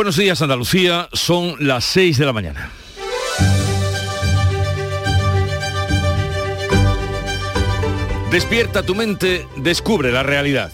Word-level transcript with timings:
Buenos 0.00 0.16
días 0.16 0.40
Andalucía, 0.40 1.10
son 1.12 1.56
las 1.58 1.84
6 1.84 2.16
de 2.16 2.24
la 2.24 2.32
mañana. 2.32 2.70
Despierta 8.30 8.82
tu 8.82 8.94
mente, 8.94 9.46
descubre 9.56 10.10
la 10.10 10.22
realidad. 10.22 10.72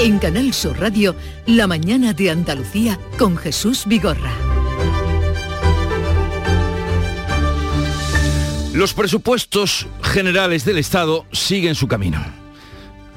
En 0.00 0.18
Canal 0.18 0.54
Sur 0.54 0.80
Radio, 0.80 1.16
La 1.44 1.66
mañana 1.66 2.14
de 2.14 2.30
Andalucía 2.30 2.98
con 3.18 3.36
Jesús 3.36 3.84
Vigorra. 3.84 4.32
Los 8.72 8.94
presupuestos 8.94 9.86
generales 10.00 10.64
del 10.64 10.78
Estado 10.78 11.26
siguen 11.30 11.74
su 11.74 11.86
camino. 11.88 12.24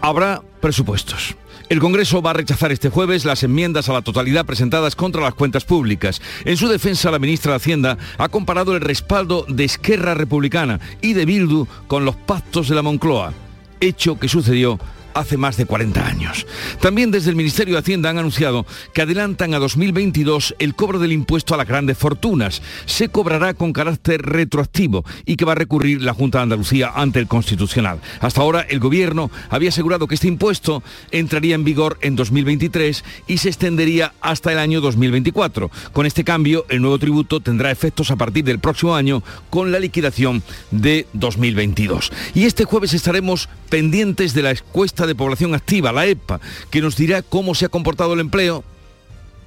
Habrá 0.02 0.42
presupuestos. 0.60 1.38
El 1.72 1.80
Congreso 1.80 2.22
va 2.22 2.32
a 2.32 2.34
rechazar 2.34 2.74
este 2.74 2.90
jueves 2.90 3.24
las 3.24 3.44
enmiendas 3.44 3.88
a 3.88 3.94
la 3.94 4.02
totalidad 4.02 4.46
presentadas 4.46 4.94
contra 4.94 5.22
las 5.22 5.36
cuentas 5.36 5.64
públicas. 5.64 6.22
En 6.44 6.58
su 6.58 6.68
defensa, 6.68 7.12
la 7.12 7.18
ministra 7.18 7.54
de 7.54 7.55
Hacienda 7.55 7.98
ha 8.18 8.28
comparado 8.28 8.76
el 8.76 8.82
respaldo 8.82 9.45
de 9.48 9.64
Esquerra 9.64 10.14
Republicana 10.14 10.81
y 11.02 11.14
de 11.14 11.23
Bildu 11.23 11.68
con 11.88 12.04
los 12.04 12.18
pactos 12.18 12.68
de 12.68 12.76
la 12.76 12.81
Moncloa, 12.81 13.31
hecho 13.80 14.20
que 14.20 14.28
sucedió 14.28 14.80
hace 15.14 15.38
más 15.38 15.58
de 15.58 15.66
40 15.66 16.06
años. 16.06 16.46
También 16.80 17.12
desde 17.12 17.30
el 17.30 17.36
Ministerio 17.36 17.76
de 17.76 17.80
Hacienda 17.80 18.10
han 18.10 18.18
anunciado 18.18 18.66
que 18.94 19.02
adelantan 19.02 19.54
a 19.54 19.60
2022 19.60 20.56
el 20.60 20.76
cobro 20.76 21.00
del 21.00 21.12
impuesto 21.12 21.54
a 21.54 21.58
las 21.58 21.68
grandes 21.68 21.98
fortunas. 21.98 22.62
Se 22.86 23.10
cobrará 23.10 23.54
con 23.54 23.74
carácter 23.74 24.22
retroactivo 24.22 25.04
y 25.26 25.36
que 25.36 25.46
va 25.46 25.54
a 25.54 25.56
recurrir 25.56 26.02
la 26.02 26.14
Junta 26.14 26.40
de 26.40 26.44
Andalucía 26.44 26.92
ante 26.96 27.20
el 27.20 27.28
Constitucional. 27.28 28.00
Hasta 28.20 28.42
ahora 28.42 28.62
el 28.62 28.80
Gobierno 28.80 29.32
había 29.50 29.70
asegurado 29.70 30.08
que 30.08 30.16
este 30.16 30.28
impuesto 30.28 30.84
entraría 31.12 31.56
en 31.56 31.64
vigor 31.64 31.98
en 32.02 32.16
2023 32.16 33.04
y 33.28 33.38
se 33.38 33.50
extendería 33.50 34.14
hasta 34.22 34.52
el 34.52 34.59
año 34.59 34.82
2024. 34.82 35.72
Con 35.94 36.06
este 36.06 36.23
cambio, 36.23 36.66
el 36.70 36.82
nuevo 36.82 37.00
tributo 37.00 37.40
tendrá 37.40 37.72
efectos 37.72 38.12
a 38.12 38.16
partir 38.16 38.44
del 38.44 38.59
próximo 38.59 38.96
año 38.96 39.23
con 39.50 39.72
la 39.72 39.80
liquidación 39.80 40.44
de 40.72 41.08
2022. 41.14 42.12
Y 42.34 42.46
este 42.46 42.66
jueves 42.66 42.94
estaremos 42.94 43.50
pendientes 43.70 44.34
de 44.34 44.42
la 44.42 44.52
encuesta 44.52 45.00
de 45.07 45.16
población 45.16 45.55
activa, 45.55 45.91
la 45.91 46.05
EPA, 46.05 46.39
que 46.69 46.81
nos 46.81 46.95
dirá 46.95 47.21
cómo 47.21 47.55
se 47.55 47.66
ha 47.66 47.69
comportado 47.69 48.13
el 48.13 48.19
empleo 48.19 48.63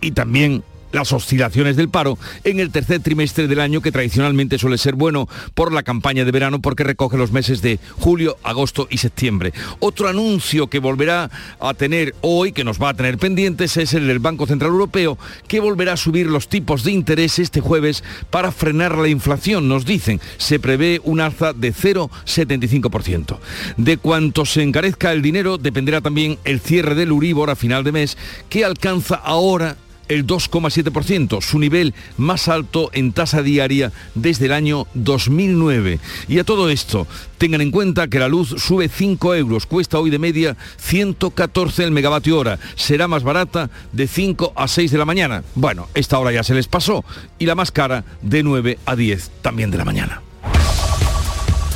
y 0.00 0.12
también 0.12 0.62
las 0.94 1.12
oscilaciones 1.12 1.76
del 1.76 1.88
paro 1.88 2.18
en 2.44 2.60
el 2.60 2.70
tercer 2.70 3.00
trimestre 3.00 3.48
del 3.48 3.60
año 3.60 3.80
que 3.80 3.92
tradicionalmente 3.92 4.58
suele 4.58 4.78
ser 4.78 4.94
bueno 4.94 5.28
por 5.54 5.72
la 5.72 5.82
campaña 5.82 6.24
de 6.24 6.30
verano 6.30 6.60
porque 6.60 6.84
recoge 6.84 7.16
los 7.16 7.32
meses 7.32 7.60
de 7.60 7.78
julio, 7.98 8.36
agosto 8.42 8.86
y 8.90 8.98
septiembre. 8.98 9.52
Otro 9.80 10.08
anuncio 10.08 10.68
que 10.68 10.78
volverá 10.78 11.30
a 11.60 11.74
tener 11.74 12.14
hoy, 12.20 12.52
que 12.52 12.64
nos 12.64 12.80
va 12.80 12.90
a 12.90 12.94
tener 12.94 13.18
pendientes, 13.18 13.76
es 13.76 13.94
el 13.94 14.06
del 14.06 14.18
Banco 14.18 14.46
Central 14.46 14.70
Europeo, 14.70 15.18
que 15.48 15.60
volverá 15.60 15.94
a 15.94 15.96
subir 15.96 16.26
los 16.26 16.48
tipos 16.48 16.84
de 16.84 16.92
interés 16.92 17.38
este 17.38 17.60
jueves 17.60 18.04
para 18.30 18.52
frenar 18.52 18.96
la 18.96 19.08
inflación, 19.08 19.68
nos 19.68 19.84
dicen. 19.84 20.20
Se 20.36 20.58
prevé 20.58 21.00
un 21.04 21.20
alza 21.20 21.52
de 21.52 21.72
0,75%. 21.74 23.38
De 23.76 23.96
cuanto 23.96 24.44
se 24.46 24.62
encarezca 24.62 25.12
el 25.12 25.22
dinero 25.22 25.58
dependerá 25.58 26.00
también 26.00 26.38
el 26.44 26.60
cierre 26.60 26.94
del 26.94 27.12
Uribor 27.12 27.50
a 27.50 27.56
final 27.56 27.84
de 27.84 27.92
mes, 27.92 28.16
que 28.48 28.64
alcanza 28.64 29.16
ahora 29.16 29.76
el 30.08 30.26
2,7%, 30.26 31.40
su 31.40 31.58
nivel 31.58 31.94
más 32.16 32.48
alto 32.48 32.90
en 32.92 33.12
tasa 33.12 33.42
diaria 33.42 33.92
desde 34.14 34.46
el 34.46 34.52
año 34.52 34.86
2009. 34.94 35.98
Y 36.28 36.38
a 36.38 36.44
todo 36.44 36.68
esto, 36.70 37.06
tengan 37.38 37.60
en 37.60 37.70
cuenta 37.70 38.08
que 38.08 38.18
la 38.18 38.28
luz 38.28 38.54
sube 38.58 38.88
5 38.88 39.34
euros, 39.34 39.66
cuesta 39.66 39.98
hoy 39.98 40.10
de 40.10 40.18
media 40.18 40.56
114 40.78 41.84
el 41.84 41.90
megavatio 41.90 42.38
hora, 42.38 42.58
será 42.74 43.08
más 43.08 43.22
barata 43.22 43.70
de 43.92 44.06
5 44.06 44.52
a 44.56 44.68
6 44.68 44.90
de 44.90 44.98
la 44.98 45.04
mañana. 45.04 45.44
Bueno, 45.54 45.88
esta 45.94 46.18
hora 46.18 46.32
ya 46.32 46.42
se 46.42 46.54
les 46.54 46.68
pasó 46.68 47.04
y 47.38 47.46
la 47.46 47.54
más 47.54 47.70
cara 47.70 48.04
de 48.22 48.42
9 48.42 48.78
a 48.84 48.96
10 48.96 49.30
también 49.42 49.70
de 49.70 49.78
la 49.78 49.84
mañana. 49.84 50.22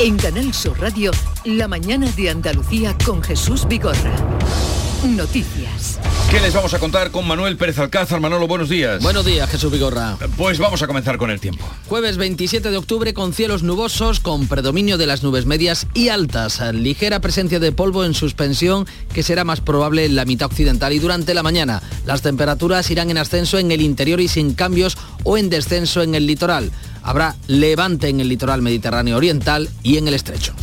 En 0.00 0.16
Canal 0.16 0.54
Sur 0.54 0.78
Radio, 0.80 1.10
La 1.44 1.66
mañana 1.66 2.08
de 2.12 2.30
Andalucía 2.30 2.96
con 3.05 3.20
Jesús 3.20 3.67
Vigorra. 3.67 4.14
Noticias. 5.05 6.01
¿Qué 6.29 6.41
les 6.41 6.53
vamos 6.53 6.75
a 6.75 6.81
contar 6.81 7.13
con 7.13 7.27
Manuel 7.27 7.57
Pérez 7.57 7.79
Alcázar? 7.79 8.20
Manolo, 8.20 8.48
buenos 8.48 8.69
días. 8.69 9.01
Buenos 9.01 9.25
días, 9.25 9.48
Jesús 9.48 9.70
Vigorra. 9.70 10.19
Pues 10.36 10.59
vamos 10.59 10.83
a 10.83 10.89
comenzar 10.89 11.19
con 11.19 11.31
el 11.31 11.39
tiempo. 11.39 11.64
Jueves 11.89 12.17
27 12.17 12.70
de 12.70 12.77
octubre 12.77 13.14
con 13.14 13.33
cielos 13.33 13.63
nubosos, 13.63 14.19
con 14.19 14.48
predominio 14.48 14.98
de 14.98 15.07
las 15.07 15.23
nubes 15.23 15.47
medias 15.47 15.86
y 15.95 16.09
altas. 16.09 16.61
Ligera 16.75 17.20
presencia 17.20 17.61
de 17.61 17.70
polvo 17.70 18.05
en 18.05 18.13
suspensión 18.13 18.86
que 19.14 19.23
será 19.23 19.45
más 19.45 19.61
probable 19.61 20.05
en 20.05 20.17
la 20.17 20.25
mitad 20.25 20.47
occidental 20.47 20.92
y 20.92 20.98
durante 20.98 21.33
la 21.33 21.45
mañana. 21.45 21.80
Las 22.05 22.23
temperaturas 22.23 22.91
irán 22.91 23.11
en 23.11 23.19
ascenso 23.19 23.59
en 23.59 23.70
el 23.70 23.80
interior 23.80 24.20
y 24.20 24.27
sin 24.27 24.55
cambios 24.55 24.98
o 25.23 25.39
en 25.39 25.48
descenso 25.48 26.03
en 26.03 26.17
el 26.17 26.27
litoral. 26.27 26.73
Habrá 27.05 27.36
levante 27.47 28.09
en 28.09 28.20
el 28.20 28.29
litoral 28.29 28.63
mediterráneo 28.63 29.17
oriental 29.17 29.70
y 29.85 29.97
en 29.97 30.09
el 30.09 30.15
estrecho. 30.15 30.55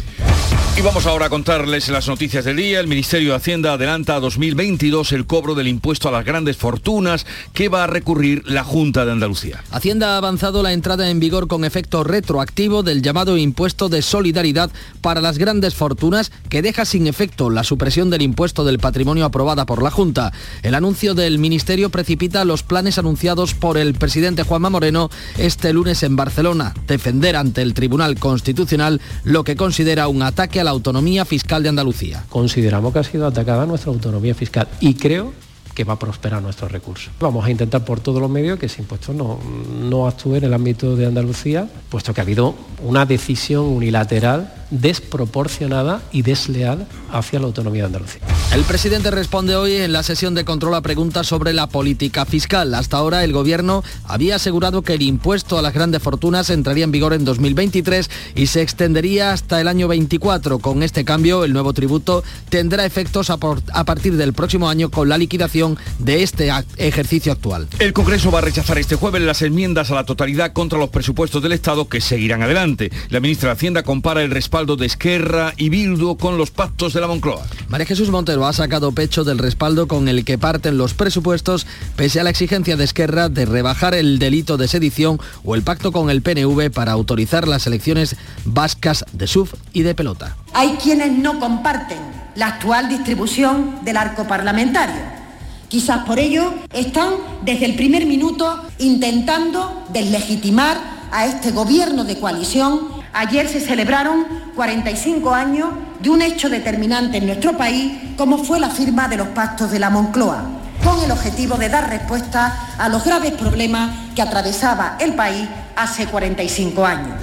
Y 0.78 0.82
vamos 0.82 1.06
ahora 1.06 1.28
a 1.28 1.30
contarles 1.30 1.88
las 1.88 2.10
noticias 2.10 2.44
del 2.44 2.58
día. 2.58 2.82
El 2.82 2.88
Ministerio 2.88 3.30
de 3.30 3.38
Hacienda 3.38 3.72
adelanta 3.72 4.16
a 4.16 4.20
2022 4.20 5.14
el 5.14 5.26
cobro 5.26 5.56
del 5.56 5.70
impuesto 5.70 6.10
a 6.10 6.12
las 6.12 6.26
grandes 6.26 6.58
fortunas 6.58 7.26
que 7.54 7.70
va 7.70 7.86
a 7.86 7.88
recurrir 7.88 8.44
la 8.46 8.66
Junta 8.66 9.06
de 9.06 9.14
Andalucía. 9.14 9.64
Hacienda 9.72 10.16
ha 10.16 10.18
avanzado 10.18 10.64
la 10.64 10.74
entrada 10.74 11.10
en 11.10 11.22
vigor 11.22 11.48
con 11.48 11.64
efecto 11.64 12.04
retroactivo 12.04 12.84
del 12.84 13.02
llamado 13.02 13.38
impuesto 13.38 13.88
de 13.88 14.02
solidaridad 14.02 14.70
para 15.00 15.22
las 15.22 15.38
grandes 15.38 15.76
fortunas 15.76 16.34
que 16.50 16.62
deja 16.62 16.84
sin 16.84 17.08
efecto 17.08 17.50
la 17.50 17.64
supresión 17.64 18.10
del 18.10 18.24
impuesto 18.24 18.66
del 18.66 18.80
patrimonio 18.80 19.24
aprobada 19.24 19.66
por 19.66 19.82
la 19.82 19.92
Junta. 19.92 20.34
El 20.62 20.76
anuncio 20.76 21.16
del 21.16 21.40
Ministerio 21.40 21.90
precipita 21.90 22.44
los 22.44 22.64
planes 22.64 22.98
anunciados 22.98 23.54
por 23.54 23.78
el 23.78 23.94
presidente 23.94 24.44
Juanma 24.44 24.70
Moreno 24.70 25.10
este 25.38 25.72
lunes 25.72 26.04
en 26.04 26.18
Barcelona, 26.18 26.74
defender 26.86 27.38
ante 27.38 27.62
el 27.62 27.74
Tribunal 27.74 28.20
Constitucional 28.20 29.00
lo 29.24 29.46
que 29.46 29.56
considera 29.56 30.10
un 30.10 30.22
ataque 30.22 30.60
a 30.60 30.65
la 30.66 30.72
autonomía 30.72 31.24
fiscal 31.24 31.64
de 31.64 31.70
Andalucía. 31.70 32.26
Consideramos 32.30 32.92
que 32.92 33.00
ha 33.00 33.04
sido 33.04 33.26
atacada 33.26 33.66
nuestra 33.66 33.92
autonomía 33.92 34.36
fiscal 34.36 34.68
y 34.82 34.96
creo 34.96 35.32
que 35.76 35.84
va 35.84 35.94
a 35.94 36.00
prosperar 36.00 36.42
nuestros 36.42 36.72
recursos. 36.72 37.12
Vamos 37.20 37.46
a 37.46 37.52
intentar 37.52 37.86
por 37.86 38.00
todos 38.00 38.22
los 38.22 38.32
medios 38.32 38.58
que 38.58 38.66
ese 38.66 38.82
impuesto 38.82 39.14
no, 39.14 39.40
no 39.80 40.08
actúe 40.08 40.36
en 40.36 40.46
el 40.46 40.54
ámbito 40.54 40.96
de 40.96 41.06
Andalucía, 41.06 41.70
puesto 41.90 42.14
que 42.14 42.22
ha 42.22 42.24
habido 42.24 42.56
una 42.82 43.06
decisión 43.06 43.66
unilateral 43.66 44.54
desproporcionada 44.72 46.02
y 46.12 46.22
desleal 46.22 46.88
hacia 47.12 47.40
la 47.40 47.46
autonomía 47.46 47.84
de 47.84 47.88
Andalucía. 47.88 48.22
El 48.54 48.64
presidente 48.64 49.12
responde 49.12 49.56
hoy 49.56 49.74
en 49.74 49.92
la 49.92 50.04
sesión 50.04 50.34
de 50.34 50.46
control 50.46 50.76
a 50.76 50.82
preguntas 50.82 51.28
sobre 51.28 51.54
la 51.54 51.68
política 51.68 52.26
fiscal. 52.26 52.74
Hasta 52.74 52.98
ahora 52.98 53.24
el 53.24 53.34
gobierno 53.34 53.84
había 54.06 54.38
asegurado 54.38 54.82
que 54.82 54.94
el 54.94 55.02
impuesto 55.02 55.58
a 55.58 55.62
las 55.62 55.74
grandes 55.74 56.02
fortunas 56.02 56.50
entraría 56.50 56.86
en 56.86 56.92
vigor 56.92 57.14
en 57.14 57.26
2023 57.26 58.10
y 58.36 58.48
se 58.48 58.62
extendería 58.62 59.34
hasta 59.34 59.60
el 59.60 59.68
año 59.68 59.88
24. 59.88 60.60
Con 60.60 60.84
este 60.84 61.04
cambio, 61.06 61.44
el 61.44 61.54
nuevo 61.54 61.74
tributo 61.74 62.24
tendrá 62.50 62.86
efectos 62.86 63.30
a, 63.30 63.38
a 63.74 63.84
partir 63.84 64.16
del 64.16 64.34
próximo 64.34 64.70
año 64.70 64.90
con 64.90 65.10
la 65.10 65.18
liquidación 65.18 65.65
de 66.00 66.24
este 66.24 66.52
ejercicio 66.78 67.32
actual. 67.32 67.68
El 67.80 67.94
Congreso 67.94 68.32
va 68.32 68.40
a 68.40 68.42
rechazar 68.42 68.78
este 68.78 68.96
jueves 68.96 69.22
las 69.22 69.42
enmiendas 69.42 69.92
a 69.92 69.96
la 69.96 70.04
totalidad 70.04 70.54
contra 70.54 70.78
los 70.78 70.90
presupuestos 70.90 71.42
del 71.42 71.54
Estado 71.54 71.88
que 71.88 72.02
seguirán 72.02 72.44
adelante. 72.44 72.92
La 73.10 73.20
ministra 73.20 73.50
de 73.50 73.54
Hacienda 73.54 73.84
compara 73.84 74.22
el 74.22 74.32
respaldo 74.32 74.76
de 74.76 74.86
Esquerra 74.86 75.54
y 75.58 75.70
Bildu 75.70 76.18
con 76.18 76.38
los 76.38 76.52
pactos 76.52 76.94
de 76.94 77.02
la 77.02 77.08
Moncloa. 77.08 77.46
María 77.70 77.86
Jesús 77.86 78.10
Montero 78.10 78.46
ha 78.46 78.54
sacado 78.54 78.92
pecho 78.92 79.24
del 79.24 79.40
respaldo 79.40 79.88
con 79.88 80.08
el 80.08 80.24
que 80.26 80.38
parten 80.38 80.78
los 80.78 80.94
presupuestos 80.94 81.66
pese 81.96 82.20
a 82.20 82.24
la 82.24 82.30
exigencia 82.30 82.78
de 82.78 82.84
Esquerra 82.84 83.30
de 83.30 83.46
rebajar 83.46 83.96
el 83.96 84.20
delito 84.20 84.58
de 84.58 84.68
sedición 84.68 85.20
o 85.44 85.56
el 85.56 85.64
pacto 85.64 85.92
con 85.92 86.10
el 86.10 86.22
PNV 86.22 86.72
para 86.72 86.92
autorizar 86.92 87.48
las 87.48 87.68
elecciones 87.68 88.16
vascas 88.44 89.06
de 89.14 89.28
SUF 89.28 89.54
y 89.74 89.84
de 89.84 89.96
pelota. 89.96 90.36
Hay 90.54 90.78
quienes 90.82 91.12
no 91.12 91.40
comparten 91.40 92.00
la 92.36 92.48
actual 92.48 92.90
distribución 92.90 93.80
del 93.84 93.98
arco 93.98 94.28
parlamentario. 94.28 95.25
Quizás 95.68 96.06
por 96.06 96.20
ello 96.20 96.54
están 96.74 97.14
desde 97.44 97.66
el 97.66 97.76
primer 97.76 98.06
minuto 98.06 98.62
intentando 98.80 99.86
deslegitimar 99.92 100.78
a 101.12 101.26
este 101.26 101.52
gobierno 101.52 102.04
de 102.04 102.20
coalición. 102.20 102.88
Ayer 103.14 103.48
se 103.48 103.60
celebraron 103.60 104.26
45 104.56 105.34
años 105.34 105.70
de 106.02 106.10
un 106.10 106.22
hecho 106.22 106.50
determinante 106.50 107.18
en 107.18 107.26
nuestro 107.26 107.58
país 107.58 107.94
como 108.18 108.38
fue 108.38 108.60
la 108.60 108.70
firma 108.70 109.08
de 109.08 109.18
los 109.18 109.30
pactos 109.30 109.72
de 109.72 109.80
la 109.80 109.90
Moncloa, 109.90 110.44
con 110.84 111.04
el 111.04 111.12
objetivo 111.12 111.58
de 111.58 111.70
dar 111.70 111.90
respuesta 111.90 112.76
a 112.78 112.90
los 112.90 113.04
graves 113.04 113.34
problemas 113.34 113.92
que 114.16 114.22
atravesaba 114.22 114.98
el 115.00 115.14
país 115.14 115.48
hace 115.76 116.08
45 116.08 116.86
años. 116.86 117.16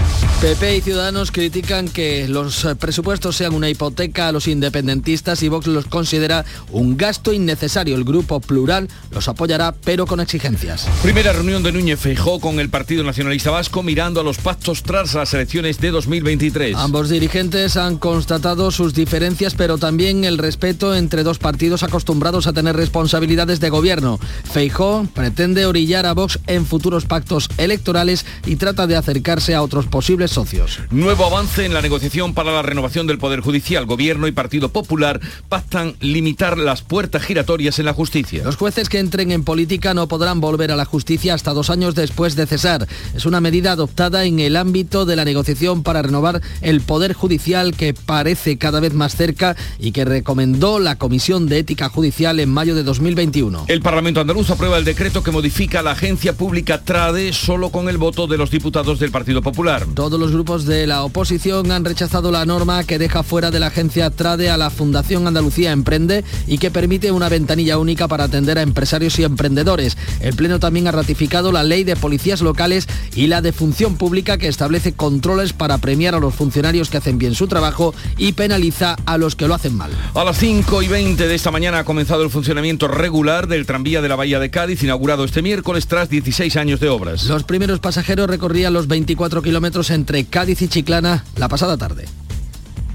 PP 0.42 0.78
y 0.78 0.80
Ciudadanos 0.80 1.30
critican 1.30 1.86
que 1.86 2.26
los 2.26 2.66
presupuestos 2.80 3.36
sean 3.36 3.54
una 3.54 3.68
hipoteca 3.68 4.26
a 4.26 4.32
los 4.32 4.48
independentistas 4.48 5.40
y 5.44 5.48
Vox 5.48 5.68
los 5.68 5.86
considera 5.86 6.44
un 6.72 6.96
gasto 6.96 7.32
innecesario. 7.32 7.94
El 7.94 8.02
grupo 8.02 8.40
plural 8.40 8.88
los 9.12 9.28
apoyará, 9.28 9.70
pero 9.70 10.04
con 10.04 10.18
exigencias. 10.18 10.88
Primera 11.00 11.32
reunión 11.32 11.62
de 11.62 11.70
Núñez 11.70 12.00
Feijó 12.00 12.40
con 12.40 12.58
el 12.58 12.70
Partido 12.70 13.04
Nacionalista 13.04 13.52
Vasco 13.52 13.84
mirando 13.84 14.20
a 14.20 14.24
los 14.24 14.38
pactos 14.38 14.82
tras 14.82 15.14
las 15.14 15.32
elecciones 15.32 15.78
de 15.78 15.92
2023. 15.92 16.76
Ambos 16.76 17.08
dirigentes 17.08 17.76
han 17.76 17.98
constatado 17.98 18.72
sus 18.72 18.94
diferencias, 18.94 19.54
pero 19.54 19.78
también 19.78 20.24
el 20.24 20.38
respeto 20.38 20.96
entre 20.96 21.22
dos 21.22 21.38
partidos 21.38 21.84
acostumbrados 21.84 22.48
a 22.48 22.52
tener 22.52 22.74
responsabilidades 22.74 23.60
de 23.60 23.70
gobierno. 23.70 24.18
Feijó 24.52 25.06
pretende 25.14 25.66
orillar 25.66 26.04
a 26.04 26.14
Vox 26.14 26.40
en 26.48 26.66
futuros 26.66 27.04
pactos 27.04 27.48
electorales 27.58 28.26
y 28.46 28.56
trata 28.56 28.86
de 28.86 28.96
acercarse 28.96 29.54
a 29.54 29.62
otros 29.62 29.86
posibles 29.86 30.30
socios. 30.30 30.80
Nuevo 30.90 31.26
avance 31.26 31.64
en 31.64 31.74
la 31.74 31.82
negociación 31.82 32.34
para 32.34 32.52
la 32.52 32.62
renovación 32.62 33.06
del 33.06 33.18
Poder 33.18 33.40
Judicial. 33.40 33.86
Gobierno 33.86 34.26
y 34.26 34.32
Partido 34.32 34.70
Popular 34.70 35.20
pactan 35.48 35.94
limitar 36.00 36.58
las 36.58 36.82
puertas 36.82 37.22
giratorias 37.22 37.78
en 37.78 37.86
la 37.86 37.92
justicia. 37.92 38.44
Los 38.44 38.56
jueces 38.56 38.88
que 38.88 38.98
entren 38.98 39.32
en 39.32 39.44
política 39.44 39.94
no 39.94 40.08
podrán 40.08 40.40
volver 40.40 40.72
a 40.72 40.76
la 40.76 40.84
justicia 40.84 41.34
hasta 41.34 41.52
dos 41.52 41.70
años 41.70 41.94
después 41.94 42.36
de 42.36 42.46
cesar. 42.46 42.86
Es 43.14 43.26
una 43.26 43.40
medida 43.40 43.72
adoptada 43.72 44.24
en 44.24 44.40
el 44.40 44.56
ámbito 44.56 45.04
de 45.04 45.16
la 45.16 45.24
negociación 45.24 45.82
para 45.82 46.02
renovar 46.02 46.40
el 46.60 46.80
Poder 46.80 47.12
Judicial 47.12 47.74
que 47.74 47.94
parece 47.94 48.58
cada 48.58 48.80
vez 48.80 48.94
más 48.94 49.16
cerca 49.16 49.56
y 49.78 49.92
que 49.92 50.04
recomendó 50.04 50.78
la 50.78 50.96
Comisión 50.96 51.48
de 51.48 51.58
Ética 51.58 51.88
Judicial 51.88 52.40
en 52.40 52.50
mayo 52.50 52.74
de 52.74 52.82
2021. 52.82 53.66
El 53.68 53.80
Parlamento 53.80 54.20
andaluz 54.20 54.50
aprueba 54.50 54.78
el 54.78 54.84
decreto 54.84 55.22
que 55.22 55.30
modifica 55.30 55.82
la 55.82 55.92
agencia 55.92 56.34
pública 56.34 56.82
TRADE 56.82 57.32
solo 57.32 57.70
con 57.70 57.88
el 57.88 57.98
voto 57.98 58.26
de 58.26 58.31
los 58.38 58.50
diputados 58.50 58.98
del 58.98 59.10
Partido 59.10 59.42
Popular. 59.42 59.86
Todos 59.94 60.18
los 60.18 60.32
grupos 60.32 60.64
de 60.64 60.86
la 60.86 61.02
oposición 61.04 61.70
han 61.70 61.84
rechazado 61.84 62.30
la 62.30 62.44
norma 62.44 62.84
que 62.84 62.98
deja 62.98 63.22
fuera 63.22 63.50
de 63.50 63.60
la 63.60 63.68
agencia 63.68 64.10
TRADE 64.10 64.50
a 64.50 64.56
la 64.56 64.70
Fundación 64.70 65.26
Andalucía 65.26 65.72
Emprende 65.72 66.24
y 66.46 66.58
que 66.58 66.70
permite 66.70 67.12
una 67.12 67.28
ventanilla 67.28 67.78
única 67.78 68.08
para 68.08 68.24
atender 68.24 68.58
a 68.58 68.62
empresarios 68.62 69.18
y 69.18 69.24
emprendedores. 69.24 69.96
El 70.20 70.34
Pleno 70.34 70.58
también 70.58 70.88
ha 70.88 70.92
ratificado 70.92 71.52
la 71.52 71.64
ley 71.64 71.84
de 71.84 71.96
policías 71.96 72.40
locales 72.40 72.88
y 73.14 73.26
la 73.26 73.42
de 73.42 73.52
función 73.52 73.96
pública 73.96 74.38
que 74.38 74.48
establece 74.48 74.92
controles 74.92 75.52
para 75.52 75.78
premiar 75.78 76.14
a 76.14 76.20
los 76.20 76.34
funcionarios 76.34 76.90
que 76.90 76.98
hacen 76.98 77.18
bien 77.18 77.34
su 77.34 77.48
trabajo 77.48 77.94
y 78.16 78.32
penaliza 78.32 78.96
a 79.06 79.18
los 79.18 79.36
que 79.36 79.48
lo 79.48 79.54
hacen 79.54 79.76
mal. 79.76 79.90
A 80.14 80.24
las 80.24 80.38
5 80.38 80.82
y 80.82 80.88
20 80.88 81.26
de 81.26 81.34
esta 81.34 81.50
mañana 81.50 81.80
ha 81.80 81.84
comenzado 81.84 82.22
el 82.22 82.30
funcionamiento 82.30 82.88
regular 82.88 83.48
del 83.48 83.66
tranvía 83.66 84.00
de 84.00 84.08
la 84.08 84.16
Bahía 84.16 84.38
de 84.38 84.50
Cádiz, 84.50 84.82
inaugurado 84.82 85.24
este 85.24 85.42
miércoles 85.42 85.86
tras 85.86 86.08
16 86.08 86.56
años 86.56 86.80
de 86.80 86.88
obras. 86.88 87.24
Los 87.24 87.44
primeros 87.44 87.80
pasajeros 87.80 88.21
recorrían 88.26 88.72
los 88.72 88.88
24 88.88 89.42
kilómetros 89.42 89.90
entre 89.90 90.24
Cádiz 90.26 90.62
y 90.62 90.68
Chiclana 90.68 91.24
la 91.36 91.48
pasada 91.48 91.76
tarde. 91.76 92.06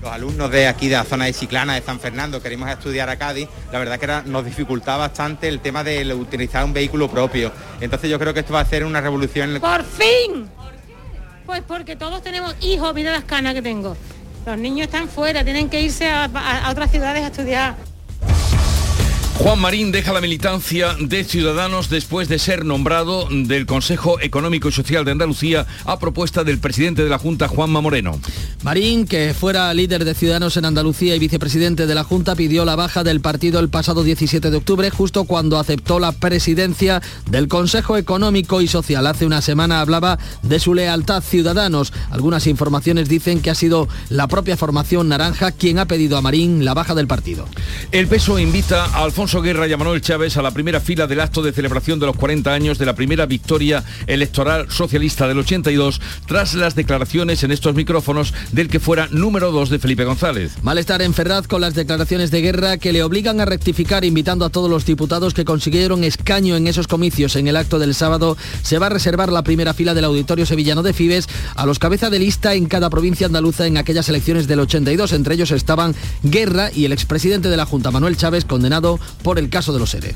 Los 0.02 0.12
alumnos 0.12 0.52
de 0.52 0.68
aquí 0.68 0.88
de 0.88 0.96
la 0.96 1.04
zona 1.04 1.26
de 1.26 1.34
Chiclana, 1.34 1.74
de 1.76 1.82
San 1.82 2.00
Fernando, 2.00 2.42
queremos 2.42 2.70
estudiar 2.70 3.10
a 3.10 3.18
Cádiz, 3.18 3.48
la 3.72 3.80
verdad 3.80 3.98
que 3.98 4.06
era, 4.06 4.22
nos 4.22 4.46
dificultaba 4.46 5.08
bastante 5.08 5.48
el 5.48 5.60
tema 5.60 5.84
de 5.84 6.14
utilizar 6.14 6.64
un 6.64 6.72
vehículo 6.74 7.10
propio. 7.10 7.52
Entonces 7.82 8.10
yo 8.10 8.20
creo 8.20 8.34
que 8.34 8.42
esto 8.42 8.54
va 8.54 8.62
a 8.62 8.66
ser 8.66 8.86
una 8.86 9.02
revolución. 9.02 9.60
¡Por 9.60 9.84
fin! 9.84 10.48
Pues 11.46 11.62
porque 11.68 11.96
todos 11.96 12.22
tenemos 12.22 12.56
hijos, 12.62 12.94
mira 12.94 13.12
las 13.12 13.24
canas 13.24 13.54
que 13.54 13.62
tengo. 13.62 13.98
Los 14.46 14.58
niños 14.58 14.86
están 14.88 15.10
fuera, 15.10 15.44
tienen 15.44 15.70
que 15.70 15.82
irse 15.82 16.08
a, 16.10 16.26
a- 16.26 16.68
a 16.68 16.72
otras 16.72 16.92
ciudades 16.92 17.24
a 17.24 17.28
estudiar. 17.28 17.76
Juan 19.40 19.60
Marín 19.60 19.92
deja 19.92 20.14
la 20.14 20.20
militancia 20.20 20.96
de 21.00 21.24
Ciudadanos 21.24 21.90
después 21.90 22.28
de 22.28 22.40
ser 22.40 22.66
nombrado 22.66 23.28
del 23.30 23.68
Consejo 23.68 24.20
Económico 24.20 24.68
y 24.68 24.72
Social 24.72 25.06
de 25.06 25.12
Andalucía 25.12 25.68
a 25.86 26.00
propuesta 26.00 26.44
del 26.44 26.58
presidente 26.58 27.04
de 27.04 27.10
la 27.10 27.20
Junta, 27.20 27.48
Juanma 27.48 27.80
Moreno. 27.80 28.20
Marín, 28.64 29.06
que 29.06 29.36
fuera 29.36 29.72
líder 29.76 30.06
de 30.06 30.16
Ciudadanos 30.16 30.58
en 30.58 30.66
Andalucía 30.66 31.16
y 31.16 31.20
vicepresidente 31.20 31.86
de 31.86 31.94
la 31.94 32.04
Junta, 32.04 32.36
pidió 32.36 32.66
la 32.66 32.76
baja 32.76 33.04
del 33.04 33.22
partido 33.22 33.60
el 33.60 33.70
pasado 33.70 34.04
17 34.04 34.50
de 34.50 34.58
octubre, 34.58 34.90
justo 34.90 35.26
cuando 35.26 35.60
aceptó 35.60 36.00
la 36.00 36.14
presidencia 36.14 37.02
del 37.30 37.48
Consejo 37.48 37.96
Económico 37.96 38.62
y 38.62 38.68
Social. 38.68 39.06
Hace 39.06 39.28
una 39.28 39.42
semana 39.42 39.82
hablaba 39.82 40.18
de 40.42 40.60
su 40.60 40.74
lealtad 40.74 41.22
Ciudadanos. 41.22 41.94
Algunas 42.10 42.48
informaciones 42.48 43.08
dicen 43.08 43.42
que 43.42 43.52
ha 43.52 43.56
sido 43.56 43.88
la 44.10 44.28
propia 44.28 44.58
formación 44.58 45.10
naranja 45.10 45.52
quien 45.52 45.78
ha 45.78 45.86
pedido 45.86 46.18
a 46.18 46.22
Marín 46.22 46.66
la 46.66 46.74
baja 46.74 46.96
del 46.96 47.08
partido. 47.08 47.48
El 47.92 48.08
peso 48.08 48.40
invita 48.40 48.86
a 48.86 49.04
Alfonso 49.04 49.27
Guerra 49.28 49.68
y 49.68 49.74
a 49.74 49.78
Manuel 49.78 50.00
Chávez 50.00 50.38
a 50.38 50.42
la 50.42 50.52
primera 50.52 50.80
fila 50.80 51.06
del 51.06 51.20
acto 51.20 51.42
de 51.42 51.52
celebración 51.52 52.00
de 52.00 52.06
los 52.06 52.16
40 52.16 52.54
años 52.54 52.78
de 52.78 52.86
la 52.86 52.96
primera 52.96 53.26
victoria 53.26 53.84
electoral 54.08 54.72
socialista 54.72 55.28
del 55.28 55.40
82 55.40 56.00
tras 56.26 56.54
las 56.54 56.76
declaraciones 56.76 57.44
en 57.44 57.52
estos 57.52 57.76
micrófonos 57.76 58.34
del 58.54 58.70
que 58.70 58.80
fuera 58.80 59.10
número 59.12 59.52
2 59.52 59.70
de 59.70 59.80
Felipe 59.80 60.06
González. 60.06 60.54
Malestar 60.64 61.02
en 61.02 61.14
Ferraz 61.14 61.46
con 61.46 61.60
las 61.60 61.76
declaraciones 61.76 62.32
de 62.32 62.42
guerra 62.42 62.78
que 62.78 62.94
le 62.94 63.04
obligan 63.04 63.42
a 63.42 63.46
rectificar 63.46 64.06
invitando 64.06 64.46
a 64.46 64.50
todos 64.50 64.70
los 64.70 64.86
diputados 64.86 65.34
que 65.34 65.44
consiguieron 65.44 66.06
escaño 66.06 66.56
en 66.56 66.66
esos 66.66 66.88
comicios. 66.88 67.36
En 67.36 67.48
el 67.48 67.58
acto 67.58 67.80
del 67.80 67.96
sábado 67.96 68.38
se 68.64 68.80
va 68.80 68.86
a 68.86 68.92
reservar 68.92 69.32
la 69.32 69.44
primera 69.44 69.74
fila 69.74 69.94
del 69.94 70.06
auditorio 70.06 70.46
sevillano 70.46 70.84
de 70.84 70.94
Fibes 70.94 71.28
a 71.56 71.66
los 71.66 71.80
cabeza 71.80 72.10
de 72.10 72.20
lista 72.20 72.54
en 72.54 72.68
cada 72.68 72.90
provincia 72.90 73.28
andaluza 73.28 73.68
en 73.68 73.76
aquellas 73.76 74.08
elecciones 74.08 74.48
del 74.48 74.62
82. 74.62 75.12
Entre 75.12 75.36
ellos 75.36 75.52
estaban 75.52 75.96
Guerra 76.24 76.72
y 76.74 76.86
el 76.86 76.94
expresidente 76.94 77.50
de 77.50 77.58
la 77.58 77.66
Junta, 77.66 77.92
Manuel 77.92 78.16
Chávez, 78.16 78.46
condenado 78.46 79.00
por 79.24 79.40
el 79.40 79.50
caso 79.50 79.74
de 79.74 79.80
los 79.80 79.94
ERE. 79.94 80.16